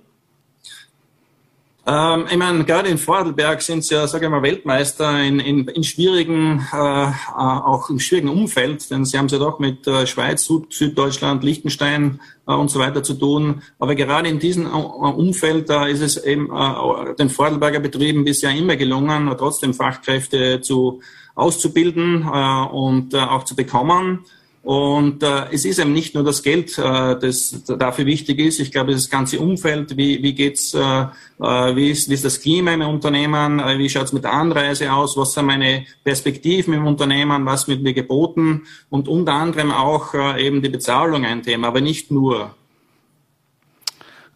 Ähm, 1.87 2.27
ich 2.31 2.37
meine, 2.37 2.65
gerade 2.65 2.89
in 2.89 2.99
Vorarlberg 2.99 3.63
sind 3.63 3.85
sie 3.85 3.95
ja, 3.95 4.07
sage 4.07 4.27
ich 4.27 4.31
mal, 4.31 4.43
Weltmeister 4.43 5.23
in, 5.23 5.41
in, 5.41 5.67
in 5.69 5.83
schwierigen, 5.83 6.67
äh, 6.73 6.77
äh, 6.77 7.13
auch 7.33 7.89
im 7.89 7.99
schwierigen 7.99 8.29
Umfeld, 8.29 8.91
denn 8.91 9.05
sie 9.05 9.17
haben 9.17 9.27
es 9.27 9.33
ja 9.33 9.39
doch 9.39 9.59
mit 9.59 9.87
äh, 9.87 10.07
Schweiz, 10.07 10.45
Süd, 10.45 10.73
Süddeutschland, 10.73 11.43
Liechtenstein 11.43 12.21
äh, 12.47 12.53
und 12.53 12.71
so 12.71 12.79
weiter 12.79 13.03
zu 13.03 13.15
tun. 13.15 13.63
Aber 13.79 13.95
gerade 13.95 14.29
in 14.29 14.39
diesem 14.39 14.67
äh, 14.67 14.69
Umfeld, 14.69 15.71
da 15.71 15.87
ist 15.87 16.01
es 16.01 16.23
eben 16.23 16.51
äh, 16.55 17.15
den 17.19 17.31
Vorarlberger 17.31 17.81
Betrieben 17.81 18.25
bisher 18.25 18.51
immer 18.51 18.77
gelungen, 18.77 19.35
trotzdem 19.39 19.73
Fachkräfte 19.73 20.61
zu 20.61 21.01
auszubilden 21.35 22.29
äh, 22.31 22.67
und 22.67 23.15
äh, 23.15 23.19
auch 23.19 23.45
zu 23.45 23.57
bekommen. 23.57 24.27
Und 24.63 25.23
äh, 25.23 25.47
es 25.53 25.65
ist 25.65 25.79
eben 25.79 25.95
nicht 25.95 26.15
nur 26.15 26.23
das 26.23 26.43
Geld, 26.43 26.77
äh, 26.77 27.19
das 27.19 27.65
dafür 27.65 28.05
wichtig 28.05 28.39
ist. 28.39 28.61
Ich 28.61 28.71
glaube, 28.71 28.93
das 28.93 29.09
ganze 29.09 29.41
Umfeld, 29.41 29.97
wie, 29.97 30.23
wie 30.23 30.35
geht's, 30.35 30.75
äh, 30.75 30.81
äh, 30.81 31.77
wie, 31.77 31.91
ist, 31.91 32.11
wie 32.11 32.15
ist 32.15 32.27
das 32.27 32.41
Klima 32.41 32.75
im 32.75 32.83
Unternehmen, 32.83 33.59
äh, 33.59 33.79
wie 33.79 33.89
schaut's 33.89 34.13
mit 34.13 34.25
der 34.25 34.35
Anreise 34.35 34.93
aus, 34.93 35.17
was 35.17 35.33
sind 35.33 35.47
meine 35.47 35.87
Perspektiven 36.05 36.75
im 36.75 36.87
Unternehmen, 36.87 37.47
was 37.47 37.69
wird 37.69 37.83
mir 37.83 37.95
geboten 37.95 38.67
und 38.91 39.09
unter 39.09 39.33
anderem 39.33 39.73
auch 39.73 40.13
äh, 40.13 40.47
eben 40.47 40.61
die 40.61 40.69
Bezahlung 40.69 41.25
ein 41.25 41.43
Thema, 41.43 41.69
aber 41.69 41.81
nicht 41.81 42.11
nur. 42.11 42.55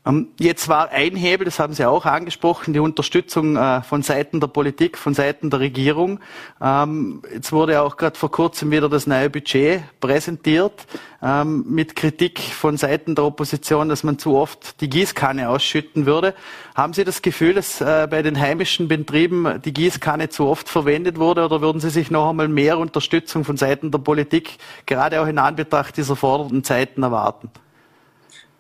Ähm, 0.06 0.28
jetzt 0.38 0.68
war 0.68 0.90
ein 0.90 1.16
Hebel, 1.16 1.46
das 1.46 1.58
haben 1.58 1.72
Sie 1.72 1.84
auch 1.86 2.04
angesprochen, 2.04 2.74
die 2.74 2.80
Unterstützung 2.80 3.56
äh, 3.56 3.82
von 3.82 4.02
Seiten 4.02 4.38
der 4.38 4.48
Politik, 4.48 4.98
von 4.98 5.14
Seiten 5.14 5.48
der 5.48 5.60
Regierung. 5.60 6.20
Ähm, 6.60 7.22
jetzt 7.32 7.52
wurde 7.52 7.80
auch 7.80 7.96
gerade 7.96 8.18
vor 8.18 8.30
kurzem 8.30 8.70
wieder 8.70 8.88
das 8.88 9.06
neue 9.06 9.30
Budget 9.30 9.82
präsentiert 10.00 10.86
ähm, 11.22 11.64
mit 11.68 11.96
Kritik 11.96 12.38
von 12.38 12.76
Seiten 12.76 13.14
der 13.14 13.24
Opposition, 13.24 13.88
dass 13.88 14.04
man 14.04 14.18
zu 14.18 14.36
oft 14.36 14.80
die 14.82 14.90
Gießkanne 14.90 15.48
ausschütten 15.48 16.04
würde. 16.04 16.34
Haben 16.74 16.92
Sie 16.92 17.04
das 17.04 17.22
Gefühl, 17.22 17.54
dass 17.54 17.80
äh, 17.80 18.06
bei 18.10 18.20
den 18.20 18.38
heimischen 18.38 18.88
Betrieben 18.88 19.62
die 19.64 19.72
Gießkanne 19.72 20.28
zu 20.28 20.46
oft 20.46 20.68
verwendet 20.68 21.18
wurde 21.18 21.46
oder 21.46 21.62
würden 21.62 21.80
Sie 21.80 21.90
sich 21.90 22.10
noch 22.10 22.28
einmal 22.28 22.48
mehr 22.48 22.76
Unterstützung 22.76 23.44
von 23.44 23.56
Seiten 23.56 23.90
der 23.90 23.98
Politik, 23.98 24.58
gerade 24.84 25.22
auch 25.22 25.26
in 25.26 25.38
Anbetracht 25.38 25.96
dieser 25.96 26.14
fordernden 26.14 26.62
Zeiten, 26.62 27.02
erwarten? 27.02 27.50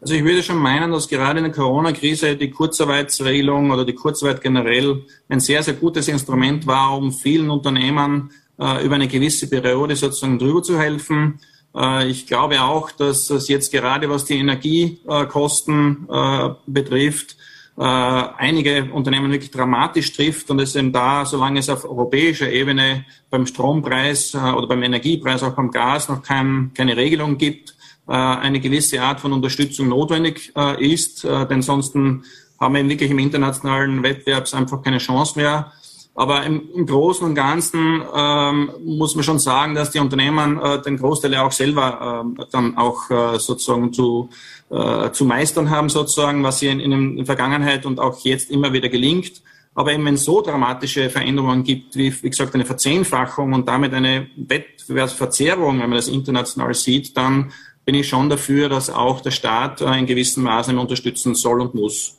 Also 0.04 0.16
ich 0.16 0.24
würde 0.24 0.42
schon 0.42 0.58
meinen, 0.58 0.92
dass 0.92 1.08
gerade 1.08 1.38
in 1.38 1.46
der 1.46 1.54
Corona-Krise 1.54 2.36
die 2.36 2.50
Kurzarbeitsregelung 2.50 3.70
oder 3.70 3.86
die 3.86 3.94
Kurzarbeit 3.94 4.42
generell 4.42 5.02
ein 5.30 5.40
sehr, 5.40 5.62
sehr 5.62 5.72
gutes 5.72 6.08
Instrument 6.08 6.66
war, 6.66 6.98
um 6.98 7.10
vielen 7.10 7.48
Unternehmen 7.48 8.30
äh, 8.60 8.84
über 8.84 8.96
eine 8.96 9.08
gewisse 9.08 9.48
Periode 9.48 9.96
sozusagen 9.96 10.38
drüber 10.38 10.62
zu 10.62 10.78
helfen. 10.78 11.40
Äh, 11.74 12.10
ich 12.10 12.26
glaube 12.26 12.60
auch, 12.60 12.90
dass 12.90 13.30
es 13.30 13.48
jetzt 13.48 13.72
gerade 13.72 14.10
was 14.10 14.26
die 14.26 14.36
Energiekosten 14.40 16.06
äh, 16.10 16.50
betrifft, 16.66 17.38
äh, 17.78 17.82
einige 17.82 18.90
Unternehmen 18.92 19.32
wirklich 19.32 19.52
dramatisch 19.52 20.12
trifft 20.12 20.50
und 20.50 20.60
es 20.60 20.76
eben 20.76 20.92
da, 20.92 21.24
solange 21.24 21.60
es 21.60 21.70
auf 21.70 21.86
europäischer 21.86 22.52
Ebene 22.52 23.06
beim 23.30 23.46
Strompreis 23.46 24.34
äh, 24.34 24.36
oder 24.36 24.66
beim 24.66 24.82
Energiepreis, 24.82 25.42
auch 25.42 25.54
beim 25.54 25.70
Gas 25.70 26.10
noch 26.10 26.22
kein, 26.22 26.72
keine 26.74 26.94
Regelung 26.94 27.38
gibt, 27.38 27.74
eine 28.12 28.60
gewisse 28.60 29.00
Art 29.00 29.20
von 29.20 29.32
Unterstützung 29.32 29.88
notwendig 29.88 30.52
äh, 30.56 30.92
ist, 30.92 31.24
äh, 31.24 31.46
denn 31.46 31.62
sonst 31.62 31.94
haben 31.94 32.74
wir 32.74 32.88
wirklich 32.88 33.10
im 33.10 33.18
internationalen 33.18 34.02
Wettbewerb 34.02 34.52
einfach 34.52 34.82
keine 34.82 34.98
Chance 34.98 35.38
mehr. 35.38 35.72
Aber 36.16 36.44
im, 36.44 36.86
Großen 36.86 37.26
und 37.26 37.34
Ganzen 37.34 38.02
ähm, 38.14 38.70
muss 38.84 39.16
man 39.16 39.24
schon 39.24 39.40
sagen, 39.40 39.74
dass 39.74 39.90
die 39.90 39.98
Unternehmen 39.98 40.60
äh, 40.60 40.80
den 40.80 40.96
Großteil 40.96 41.32
ja 41.32 41.44
auch 41.44 41.50
selber 41.50 42.24
äh, 42.38 42.44
dann 42.52 42.76
auch 42.76 43.10
äh, 43.10 43.38
sozusagen 43.40 43.92
zu, 43.92 44.28
äh, 44.70 45.10
zu 45.10 45.24
meistern 45.24 45.70
haben, 45.70 45.88
sozusagen, 45.88 46.44
was 46.44 46.60
sie 46.60 46.68
in, 46.68 46.78
in 46.78 47.16
der 47.16 47.26
Vergangenheit 47.26 47.84
und 47.84 47.98
auch 47.98 48.20
jetzt 48.24 48.50
immer 48.52 48.72
wieder 48.72 48.88
gelingt. 48.88 49.42
Aber 49.74 49.92
eben 49.92 50.04
wenn 50.04 50.14
es 50.14 50.24
so 50.24 50.40
dramatische 50.40 51.10
Veränderungen 51.10 51.64
gibt, 51.64 51.96
wie, 51.96 52.14
wie 52.22 52.30
gesagt, 52.30 52.54
eine 52.54 52.64
Verzehnfachung 52.64 53.52
und 53.52 53.66
damit 53.66 53.92
eine 53.92 54.28
Wettbewerbsverzerrung, 54.36 55.80
wenn 55.80 55.90
man 55.90 55.96
das 55.96 56.06
international 56.06 56.74
sieht, 56.74 57.16
dann 57.16 57.50
bin 57.84 57.94
ich 57.94 58.08
schon 58.08 58.28
dafür, 58.28 58.68
dass 58.68 58.90
auch 58.90 59.20
der 59.20 59.30
Staat 59.30 59.80
in 59.80 60.06
gewissen 60.06 60.42
Maßen 60.42 60.78
unterstützen 60.78 61.34
soll 61.34 61.60
und 61.60 61.74
muss. 61.74 62.16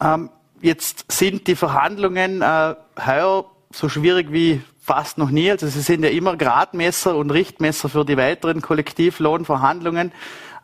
Ähm, 0.00 0.30
jetzt 0.60 1.10
sind 1.10 1.46
die 1.46 1.56
Verhandlungen 1.56 2.42
äh, 2.42 2.74
heuer 3.04 3.46
so 3.72 3.88
schwierig 3.88 4.32
wie 4.32 4.60
fast 4.80 5.18
noch 5.18 5.30
nie. 5.30 5.50
Also 5.50 5.68
sie 5.68 5.80
sind 5.80 6.02
ja 6.02 6.10
immer 6.10 6.36
Gradmesser 6.36 7.16
und 7.16 7.30
Richtmesser 7.30 7.88
für 7.88 8.04
die 8.04 8.16
weiteren 8.16 8.60
Kollektivlohnverhandlungen. 8.60 10.12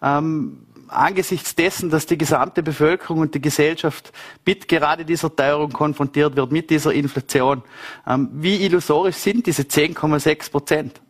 Ähm, 0.03 0.67
angesichts 0.89 1.55
dessen, 1.55 1.91
dass 1.91 2.07
die 2.07 2.19
gesamte 2.19 2.63
Bevölkerung 2.63 3.19
und 3.19 3.35
die 3.35 3.41
Gesellschaft 3.41 4.13
mit 4.45 4.69
gerade 4.69 5.05
dieser 5.05 5.35
Teuerung 5.35 5.71
konfrontiert 5.71 6.35
wird, 6.37 6.51
mit 6.51 6.71
dieser 6.71 6.93
Inflation, 6.93 7.63
ähm, 8.07 8.31
wie 8.33 8.65
illusorisch 8.65 9.17
sind 9.17 9.47
diese 9.47 9.63
10,6 9.63 10.51
Prozent? 10.51 11.01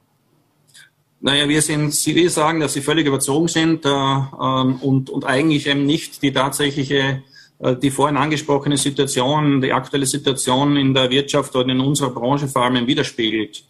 Naja, 1.20 1.48
wir 1.48 1.62
sind, 1.62 2.06
wir 2.06 2.30
sagen, 2.30 2.60
dass 2.60 2.74
sie 2.74 2.80
völlig 2.80 3.06
überzogen 3.06 3.48
sind 3.48 3.84
äh, 3.84 3.88
ähm, 3.88 4.76
und, 4.80 5.10
und 5.10 5.24
eigentlich 5.24 5.66
eben 5.66 5.84
nicht 5.84 6.22
die 6.22 6.32
tatsächliche, 6.32 7.22
äh, 7.58 7.74
die 7.74 7.90
vorhin 7.90 8.16
angesprochene 8.16 8.76
Situation, 8.76 9.60
die 9.60 9.72
aktuelle 9.72 10.06
Situation 10.06 10.76
in 10.76 10.94
der 10.94 11.10
Wirtschaft 11.10 11.56
oder 11.56 11.70
in 11.70 11.80
unserer 11.80 12.10
Branche 12.10 12.46
vor 12.46 12.62
allem 12.62 12.86
widerspiegelt. 12.86 13.64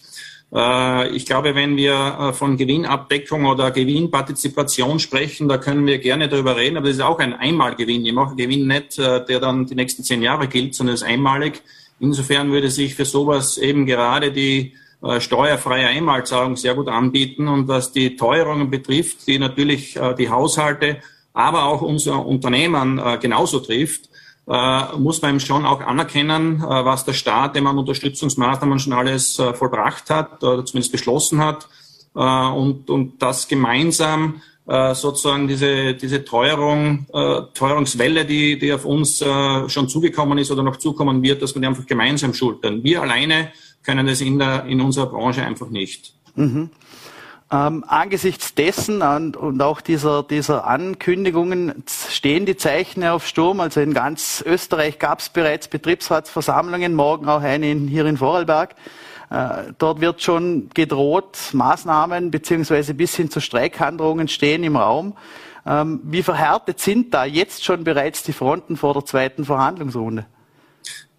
Äh, 0.52 1.08
ich 1.16 1.24
glaube, 1.24 1.54
wenn 1.54 1.76
wir 1.78 1.94
äh, 1.94 2.32
von 2.34 2.58
Gewinnabdeckung 2.58 3.46
oder 3.46 3.70
Gewinnpartizipation 3.70 4.98
sprechen, 4.98 5.48
da 5.48 5.56
können 5.56 5.86
wir 5.86 5.98
gerne 5.98 6.28
darüber 6.28 6.54
reden, 6.56 6.76
aber 6.76 6.88
das 6.88 6.96
ist 6.96 7.02
auch 7.02 7.18
ein 7.18 7.32
Einmalgewinn. 7.32 8.04
Ich 8.04 8.12
mache 8.12 8.36
Gewinn 8.36 8.66
nicht, 8.66 8.98
äh, 8.98 9.24
der 9.24 9.40
dann 9.40 9.64
die 9.64 9.74
nächsten 9.74 10.04
zehn 10.04 10.22
Jahre 10.22 10.48
gilt, 10.48 10.74
sondern 10.74 10.94
ist 10.94 11.02
einmalig. 11.02 11.62
Insofern 11.98 12.50
würde 12.50 12.70
sich 12.70 12.94
für 12.94 13.06
sowas 13.06 13.56
eben 13.56 13.86
gerade 13.86 14.32
die 14.32 14.74
äh, 15.00 15.20
steuerfreie 15.20 15.86
Einmalzahlung 15.86 16.56
sehr 16.56 16.74
gut 16.74 16.88
anbieten. 16.88 17.46
Und 17.46 17.68
was 17.68 17.92
die 17.92 18.16
Teuerungen 18.16 18.68
betrifft, 18.68 19.28
die 19.28 19.38
natürlich 19.38 19.94
äh, 19.96 20.14
die 20.14 20.28
Haushalte, 20.28 20.98
aber 21.32 21.66
auch 21.66 21.82
unser 21.82 22.26
Unternehmen 22.26 22.98
äh, 22.98 23.18
genauso 23.18 23.60
trifft, 23.60 24.08
muss 24.96 25.20
man 25.20 25.40
schon 25.40 25.66
auch 25.66 25.82
anerkennen, 25.82 26.62
was 26.62 27.04
der 27.04 27.12
Staat, 27.12 27.54
dem 27.54 27.64
man 27.64 27.76
Unterstützungsmaßnahmen 27.76 28.78
schon 28.78 28.94
alles 28.94 29.34
vollbracht 29.34 30.08
hat 30.08 30.42
oder 30.42 30.64
zumindest 30.64 30.90
beschlossen 30.90 31.38
hat. 31.44 31.68
und, 32.14 32.88
und 32.88 33.20
das 33.20 33.46
gemeinsam 33.46 34.40
sozusagen 34.64 35.48
diese, 35.48 35.92
diese 35.92 36.24
Teuerung, 36.24 37.06
Teuerungswelle, 37.52 38.24
die, 38.24 38.58
die 38.58 38.72
auf 38.72 38.86
uns 38.86 39.18
schon 39.18 39.88
zugekommen 39.90 40.38
ist 40.38 40.50
oder 40.50 40.62
noch 40.62 40.78
zukommen 40.78 41.22
wird, 41.22 41.42
dass 41.42 41.54
wir 41.54 41.60
die 41.60 41.68
einfach 41.68 41.84
gemeinsam 41.84 42.32
schultern. 42.32 42.82
Wir 42.82 43.02
alleine 43.02 43.52
können 43.82 44.06
das 44.06 44.20
in, 44.20 44.38
der, 44.38 44.64
in 44.66 44.80
unserer 44.80 45.06
Branche 45.06 45.42
einfach 45.42 45.68
nicht. 45.68 46.14
Mhm. 46.34 46.70
Ähm, 47.50 47.82
angesichts 47.88 48.54
dessen 48.54 49.00
und, 49.00 49.38
und, 49.38 49.62
auch 49.62 49.80
dieser, 49.80 50.22
dieser 50.22 50.66
Ankündigungen 50.66 51.82
stehen 52.10 52.44
die 52.44 52.58
Zeichen 52.58 53.02
auf 53.04 53.26
Sturm. 53.26 53.60
Also 53.60 53.80
in 53.80 53.94
ganz 53.94 54.44
Österreich 54.46 54.98
gab 54.98 55.20
es 55.20 55.30
bereits 55.30 55.68
Betriebsratsversammlungen, 55.68 56.94
morgen 56.94 57.26
auch 57.26 57.40
eine 57.40 57.70
in, 57.70 57.88
hier 57.88 58.04
in 58.04 58.18
Vorarlberg. 58.18 58.74
Äh, 59.30 59.72
dort 59.78 60.02
wird 60.02 60.20
schon 60.20 60.68
gedroht, 60.74 61.38
Maßnahmen 61.52 62.30
beziehungsweise 62.30 62.92
bis 62.92 63.16
hin 63.16 63.30
zu 63.30 63.40
Streikhandlungen 63.40 64.28
stehen 64.28 64.62
im 64.62 64.76
Raum. 64.76 65.16
Ähm, 65.66 66.00
wie 66.04 66.22
verhärtet 66.22 66.80
sind 66.80 67.14
da 67.14 67.24
jetzt 67.24 67.64
schon 67.64 67.82
bereits 67.82 68.22
die 68.22 68.32
Fronten 68.34 68.76
vor 68.76 68.92
der 68.92 69.06
zweiten 69.06 69.46
Verhandlungsrunde? 69.46 70.26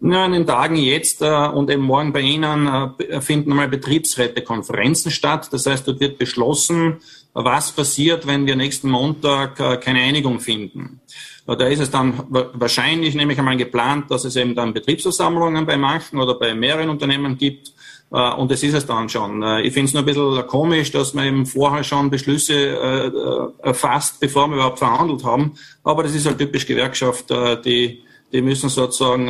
Ja, 0.02 0.26
in 0.26 0.32
den 0.32 0.48
Tagen 0.48 0.78
jetzt 0.78 1.22
äh, 1.22 1.26
und 1.26 1.70
eben 1.70 1.84
morgen 1.84 2.14
bei 2.14 2.22
Ihnen 2.22 2.68
äh, 2.68 3.20
finden 3.20 3.52
einmal 3.52 3.68
Betriebsrätekonferenzen 3.68 5.12
statt. 5.12 5.50
Das 5.52 5.66
heißt, 5.66 5.86
dort 5.88 6.00
wird 6.00 6.18
beschlossen, 6.18 7.00
was 7.34 7.74
passiert, 7.74 8.26
wenn 8.26 8.46
wir 8.46 8.56
nächsten 8.56 8.90
Montag 8.90 9.60
äh, 9.60 9.76
keine 9.78 10.00
Einigung 10.00 10.40
finden. 10.40 11.02
Da 11.46 11.66
ist 11.66 11.80
es 11.80 11.90
dann 11.90 12.14
wahrscheinlich, 12.30 13.16
nämlich 13.16 13.40
einmal 13.40 13.58
geplant, 13.58 14.12
dass 14.12 14.24
es 14.24 14.36
eben 14.36 14.54
dann 14.54 14.72
Betriebsversammlungen 14.72 15.66
bei 15.66 15.78
manchen 15.78 16.20
oder 16.20 16.36
bei 16.36 16.54
mehreren 16.54 16.90
Unternehmen 16.90 17.38
gibt. 17.38 17.74
Äh, 18.12 18.34
und 18.36 18.52
das 18.52 18.64
ist 18.64 18.76
es 18.76 18.86
dann 18.86 19.10
schon. 19.10 19.44
Äh, 19.44 19.64
ich 19.64 19.74
finde 19.74 19.88
es 19.88 19.94
nur 19.94 20.04
ein 20.04 20.06
bisschen 20.06 20.48
komisch, 20.48 20.92
dass 20.92 21.14
man 21.14 21.26
eben 21.26 21.46
vorher 21.46 21.84
schon 21.84 22.10
Beschlüsse 22.10 23.52
erfasst, 23.62 24.22
bevor 24.22 24.48
wir 24.48 24.56
überhaupt 24.56 24.80
verhandelt 24.80 25.26
haben. 25.26 25.56
Aber 25.84 26.04
das 26.04 26.16
ist 26.16 26.26
halt 26.26 26.38
typisch 26.38 26.66
Gewerkschaft, 26.66 27.30
die, 27.66 28.04
die 28.32 28.42
müssen 28.42 28.70
sozusagen 28.70 29.28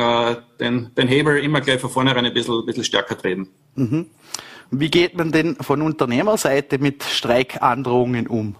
den, 0.60 0.94
den 0.94 1.08
Hebel 1.08 1.38
immer 1.38 1.60
gleich 1.60 1.80
von 1.80 1.90
vornherein 1.90 2.26
ein 2.26 2.34
bisschen, 2.34 2.60
ein 2.60 2.66
bisschen 2.66 2.84
stärker 2.84 3.16
treten. 3.16 3.48
Mhm. 3.74 4.06
Wie 4.70 4.90
geht 4.90 5.16
man 5.16 5.32
denn 5.32 5.56
von 5.56 5.82
Unternehmerseite 5.82 6.78
mit 6.78 7.02
Streikandrohungen 7.02 8.26
um? 8.28 8.56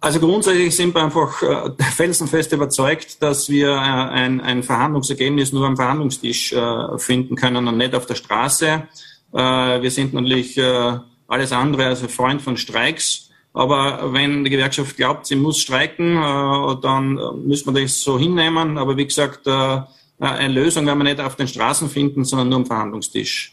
Also 0.00 0.20
grundsätzlich 0.20 0.76
sind 0.76 0.94
wir 0.94 1.02
einfach 1.02 1.42
äh, 1.42 1.70
felsenfest 1.82 2.52
überzeugt, 2.52 3.20
dass 3.20 3.48
wir 3.48 3.70
äh, 3.70 3.72
ein, 3.74 4.40
ein, 4.40 4.62
Verhandlungsergebnis 4.62 5.52
nur 5.52 5.66
am 5.66 5.76
Verhandlungstisch 5.76 6.52
äh, 6.52 6.98
finden 6.98 7.34
können 7.34 7.66
und 7.66 7.76
nicht 7.76 7.96
auf 7.96 8.06
der 8.06 8.14
Straße. 8.14 8.86
Äh, 9.32 9.36
wir 9.36 9.90
sind 9.90 10.14
natürlich 10.14 10.56
äh, 10.56 10.98
alles 11.26 11.50
andere 11.50 11.86
als 11.86 12.02
ein 12.02 12.08
Freund 12.08 12.40
von 12.40 12.56
Streiks. 12.56 13.27
Aber 13.58 14.12
wenn 14.12 14.44
die 14.44 14.50
Gewerkschaft 14.50 14.96
glaubt, 14.96 15.26
sie 15.26 15.34
muss 15.34 15.58
streiken, 15.58 16.16
äh, 16.16 16.80
dann 16.80 17.14
müssen 17.44 17.74
wir 17.74 17.82
das 17.82 18.00
so 18.00 18.18
hinnehmen. 18.18 18.78
Aber 18.78 18.96
wie 18.96 19.06
gesagt, 19.06 19.48
eine 19.48 20.48
Lösung 20.48 20.86
werden 20.86 20.98
wir 20.98 21.04
nicht 21.04 21.20
auf 21.20 21.36
den 21.36 21.48
Straßen 21.48 21.88
finden, 21.88 22.24
sondern 22.24 22.48
nur 22.48 22.58
am 22.58 22.66
Verhandlungstisch. 22.66 23.52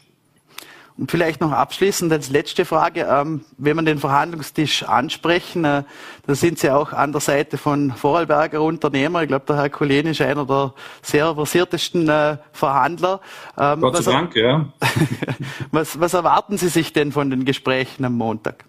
Und 0.98 1.10
vielleicht 1.10 1.42
noch 1.42 1.52
abschließend 1.52 2.10
als 2.10 2.30
letzte 2.30 2.64
Frage, 2.64 3.06
ähm, 3.10 3.44
wenn 3.58 3.76
man 3.76 3.84
den 3.84 3.98
Verhandlungstisch 3.98 4.82
ansprechen, 4.82 5.64
äh, 5.66 5.82
da 6.26 6.34
sind 6.34 6.58
Sie 6.58 6.70
auch 6.70 6.94
an 6.94 7.12
der 7.12 7.20
Seite 7.20 7.58
von 7.58 7.92
Vorarlberger 7.92 8.62
Unternehmer. 8.62 9.22
Ich 9.22 9.28
glaube, 9.28 9.44
der 9.46 9.56
Herr 9.56 9.68
Kulin 9.68 10.06
ist 10.06 10.22
einer 10.22 10.46
der 10.46 10.72
sehr 11.02 11.34
versiertesten 11.34 12.08
äh, 12.08 12.38
Verhandler. 12.52 13.20
Ähm, 13.58 13.82
Gott 13.82 14.02
sei 14.02 14.10
Dank, 14.10 14.36
ja. 14.36 14.72
was, 15.70 16.00
was 16.00 16.14
erwarten 16.14 16.56
Sie 16.56 16.68
sich 16.68 16.94
denn 16.94 17.12
von 17.12 17.28
den 17.28 17.44
Gesprächen 17.44 18.06
am 18.06 18.14
Montag? 18.14 18.64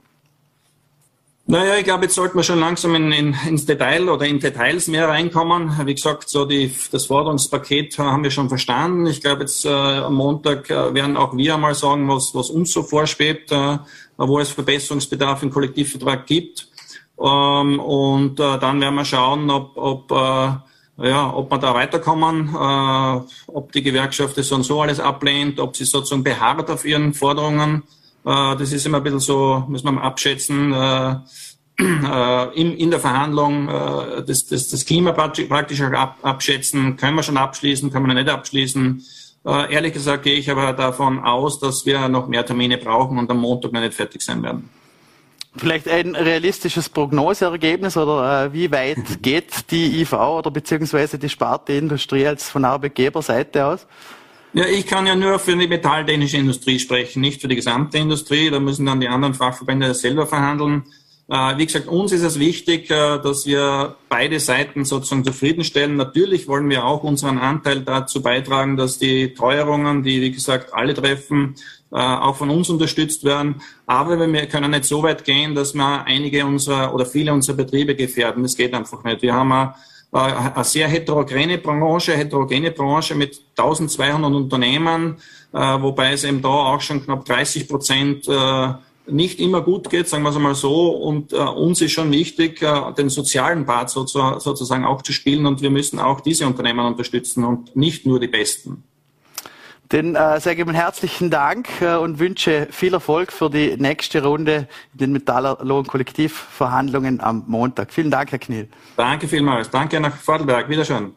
Naja, 1.50 1.78
ich 1.78 1.86
glaube, 1.86 2.04
jetzt 2.04 2.16
sollten 2.16 2.38
wir 2.38 2.44
schon 2.44 2.60
langsam 2.60 2.94
in, 2.94 3.14
in, 3.14 3.34
ins 3.48 3.66
Detail 3.66 4.10
oder 4.10 4.26
in 4.26 4.38
Details 4.38 4.90
mehr 4.90 5.08
reinkommen. 5.08 5.72
Wie 5.86 5.96
gesagt, 5.96 6.28
so 6.28 6.44
die, 6.44 6.76
das 6.92 7.06
Forderungspaket 7.06 7.98
haben 8.00 8.22
wir 8.24 8.32
schon 8.32 8.50
verstanden. 8.50 9.08
Ich 9.08 9.22
glaube, 9.22 9.44
jetzt 9.44 9.64
äh, 9.64 9.70
am 9.70 10.16
Montag 10.16 10.70
äh, 10.70 10.94
werden 10.94 11.16
auch 11.16 11.38
wir 11.38 11.54
einmal 11.54 11.74
sagen, 11.74 12.10
was, 12.10 12.36
was 12.36 12.50
uns 12.50 12.74
so 12.74 12.84
vorschwebt, 12.84 13.54
äh, 13.54 13.78
wo 14.18 14.40
es 14.40 14.50
Verbesserungsbedarf 14.50 15.42
im 15.42 15.50
Kollektivvertrag 15.50 16.28
gibt. 16.28 16.68
Ähm, 17.18 17.80
und 17.80 18.42
äh, 18.42 18.60
dann 18.60 18.82
werden 18.82 18.96
wir 18.96 19.06
schauen, 19.06 19.50
ob, 19.50 19.78
ob 19.78 20.12
äh, 20.12 21.08
ja, 21.08 21.34
ob 21.34 21.50
wir 21.50 21.60
da 21.60 21.74
weiterkommen, 21.74 22.50
äh, 22.50 23.22
ob 23.48 23.72
die 23.72 23.84
Gewerkschaft 23.84 24.38
das 24.38 24.50
so 24.50 24.56
und 24.56 24.64
so 24.64 24.82
alles 24.82 25.00
ablehnt, 25.00 25.62
ob 25.62 25.78
sie 25.78 25.86
sozusagen 25.86 26.26
beharrt 26.26 26.70
auf 26.70 26.84
ihren 26.84 27.14
Forderungen 27.14 27.84
äh, 27.84 27.97
das 28.28 28.74
ist 28.74 28.86
immer 28.86 28.98
ein 28.98 29.04
bisschen 29.04 29.20
so, 29.20 29.64
muss 29.68 29.84
man 29.84 29.98
abschätzen, 29.98 30.74
äh, 30.74 31.16
äh, 31.80 32.60
in, 32.60 32.76
in 32.76 32.92
der 32.92 33.00
Verhandlung 33.00 33.68
das, 33.68 34.48
das, 34.48 34.70
das 34.70 34.86
Klima 34.86 35.12
praktisch 35.12 35.82
ab, 35.82 36.18
abschätzen. 36.24 36.98
Können 36.98 37.16
wir 37.16 37.24
schon 37.24 37.38
abschließen, 37.38 37.92
können 37.92 38.08
wir 38.08 38.14
nicht 38.14 38.30
abschließen. 38.30 39.04
Ehrlich 39.46 39.94
gesagt 39.94 40.24
gehe 40.24 40.36
ich 40.36 40.52
aber 40.52 40.74
davon 40.74 41.20
aus, 41.20 41.60
dass 41.60 41.86
wir 41.86 42.10
noch 42.10 42.28
mehr 42.28 42.46
Termine 42.46 42.78
brauchen 42.78 43.18
und 43.18 43.32
am 43.32 43.38
Montag 43.38 43.72
noch 43.72 43.80
nicht 43.80 43.94
fertig 43.94 44.22
sein 44.22 44.44
werden. 44.44 44.70
Vielleicht 45.58 45.88
ein 45.88 46.16
realistisches 46.16 46.88
Prognoseergebnis 46.90 47.98
oder 47.98 48.46
äh, 48.46 48.54
wie 48.54 48.72
weit 48.72 48.98
geht 49.22 49.72
die 49.72 50.02
IV 50.02 50.14
oder 50.14 50.52
beziehungsweise 50.52 51.18
die 51.18 51.30
Sparte 51.30 51.74
Industrie 51.74 52.28
als 52.28 52.50
von 52.50 52.64
Arbeitgeberseite 52.64 53.66
aus? 53.66 53.88
Ja, 54.58 54.66
ich 54.66 54.88
kann 54.88 55.06
ja 55.06 55.16
nur 55.16 55.38
für 55.38 55.56
die 55.56 55.68
metalltechnische 55.68 56.38
Industrie 56.38 56.80
sprechen, 56.80 57.22
nicht 57.22 57.42
für 57.42 57.48
die 57.48 57.56
gesamte 57.56 58.00
Industrie. 58.00 58.50
Da 58.50 58.60
müssen 58.60 58.88
dann 58.88 59.00
die 59.00 59.08
anderen 59.08 59.36
Fachverbände 59.36 59.94
selber 59.94 60.26
verhandeln. 60.26 60.82
Äh, 61.30 61.60
wie 61.60 61.68
gesagt, 61.68 61.88
uns 61.88 62.12
ist 62.12 62.24
es 62.24 62.40
wichtig, 62.40 62.90
äh, 62.90 63.20
dass 63.20 63.46
wir 63.46 63.98
beide 64.10 64.40
Seiten 64.40 64.84
sozusagen 64.84 65.24
zufriedenstellen. 65.24 65.96
Natürlich 65.96 66.48
wollen 66.48 66.68
wir 66.72 66.86
auch 66.86 67.04
unseren 67.04 67.38
Anteil 67.38 67.82
dazu 67.82 68.24
beitragen, 68.24 68.78
dass 68.78 68.98
die 68.98 69.36
Teuerungen, 69.36 70.02
die, 70.02 70.22
wie 70.22 70.32
gesagt, 70.32 70.74
alle 70.74 70.96
treffen, 70.96 71.54
äh, 71.92 71.98
auch 71.98 72.38
von 72.38 72.50
uns 72.50 72.68
unterstützt 72.72 73.26
werden. 73.26 73.62
Aber 73.86 74.20
wir 74.20 74.48
können 74.48 74.72
nicht 74.72 74.86
so 74.86 75.04
weit 75.04 75.24
gehen, 75.24 75.54
dass 75.54 75.76
wir 75.76 76.04
einige 76.06 76.48
unserer 76.48 76.96
oder 76.96 77.06
viele 77.06 77.32
unserer 77.32 77.58
Betriebe 77.58 77.94
gefährden. 77.94 78.42
Das 78.42 78.58
geht 78.58 78.74
einfach 78.74 79.04
nicht. 79.04 79.22
Wir 79.22 79.36
haben 79.36 79.76
eine 80.12 80.64
sehr 80.64 80.88
heterogene 80.88 81.58
Branche, 81.58 82.16
heterogene 82.16 82.72
Branche 82.72 83.14
mit 83.16 83.42
1200 83.58 84.34
Unternehmen, 84.34 85.18
äh, 85.54 85.58
wobei 85.58 86.14
es 86.14 86.24
eben 86.24 86.42
da 86.42 86.50
auch 86.50 86.82
schon 86.82 87.04
knapp 87.04 87.26
30 87.26 87.68
Prozent 87.68 88.28
äh, 88.28 88.74
nicht 89.10 89.40
immer 89.40 89.62
gut 89.62 89.90
geht, 89.90 90.08
sagen 90.08 90.24
wir 90.24 90.30
es 90.30 90.38
mal 90.38 90.56
so. 90.56 90.90
Und 90.90 91.34
äh, 91.34 91.38
uns 91.38 91.82
ist 91.82 91.92
schon 91.92 92.12
wichtig, 92.12 92.62
äh, 92.62 92.94
den 92.98 93.10
sozialen 93.10 93.66
Part 93.66 93.90
so, 93.90 94.06
sozusagen 94.06 94.86
auch 94.86 95.02
zu 95.02 95.14
spielen. 95.14 95.46
Und 95.46 95.62
wir 95.62 95.70
müssen 95.70 96.00
auch 96.00 96.22
diese 96.22 96.46
Unternehmen 96.46 96.86
unterstützen 96.86 97.44
und 97.44 97.76
nicht 97.76 98.06
nur 98.06 98.20
die 98.20 98.28
Besten. 98.28 98.84
Den 99.92 100.16
äh, 100.16 100.40
sage 100.40 100.66
ich 100.68 100.74
herzlichen 100.74 101.30
Dank 101.30 101.68
äh, 101.82 101.96
und 101.96 102.18
wünsche 102.20 102.68
viel 102.72 102.94
Erfolg 102.94 103.32
für 103.32 103.50
die 103.50 103.78
nächste 103.78 104.22
Runde 104.22 104.68
in 104.94 105.00
den 105.00 105.14
Metalllohn-Kollektivverhandlungen 105.14 107.22
am 107.22 107.46
Montag. 107.48 107.94
Vielen 107.94 108.12
Dank, 108.12 108.32
Herr 108.32 108.40
Kniel. 108.40 108.68
Danke 108.98 109.30
vielmals. 109.30 109.70
Danke 109.70 110.02
nach 110.02 110.16
Vordelberg. 110.16 110.68
Wiederschön. 110.68 111.14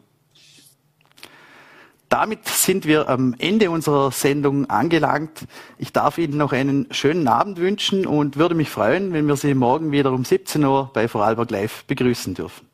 Damit 2.07 2.47
sind 2.47 2.85
wir 2.85 3.09
am 3.09 3.35
Ende 3.39 3.71
unserer 3.71 4.11
Sendung 4.11 4.69
angelangt. 4.69 5.47
Ich 5.77 5.91
darf 5.91 6.17
Ihnen 6.17 6.37
noch 6.37 6.53
einen 6.53 6.87
schönen 6.91 7.27
Abend 7.27 7.57
wünschen 7.57 8.05
und 8.05 8.37
würde 8.37 8.55
mich 8.55 8.69
freuen, 8.69 9.11
wenn 9.13 9.27
wir 9.27 9.35
Sie 9.35 9.53
morgen 9.53 9.91
wieder 9.91 10.11
um 10.11 10.25
17 10.25 10.63
Uhr 10.63 10.89
bei 10.93 11.07
Vorarlberg 11.07 11.51
Live 11.51 11.83
begrüßen 11.85 12.33
dürfen. 12.33 12.67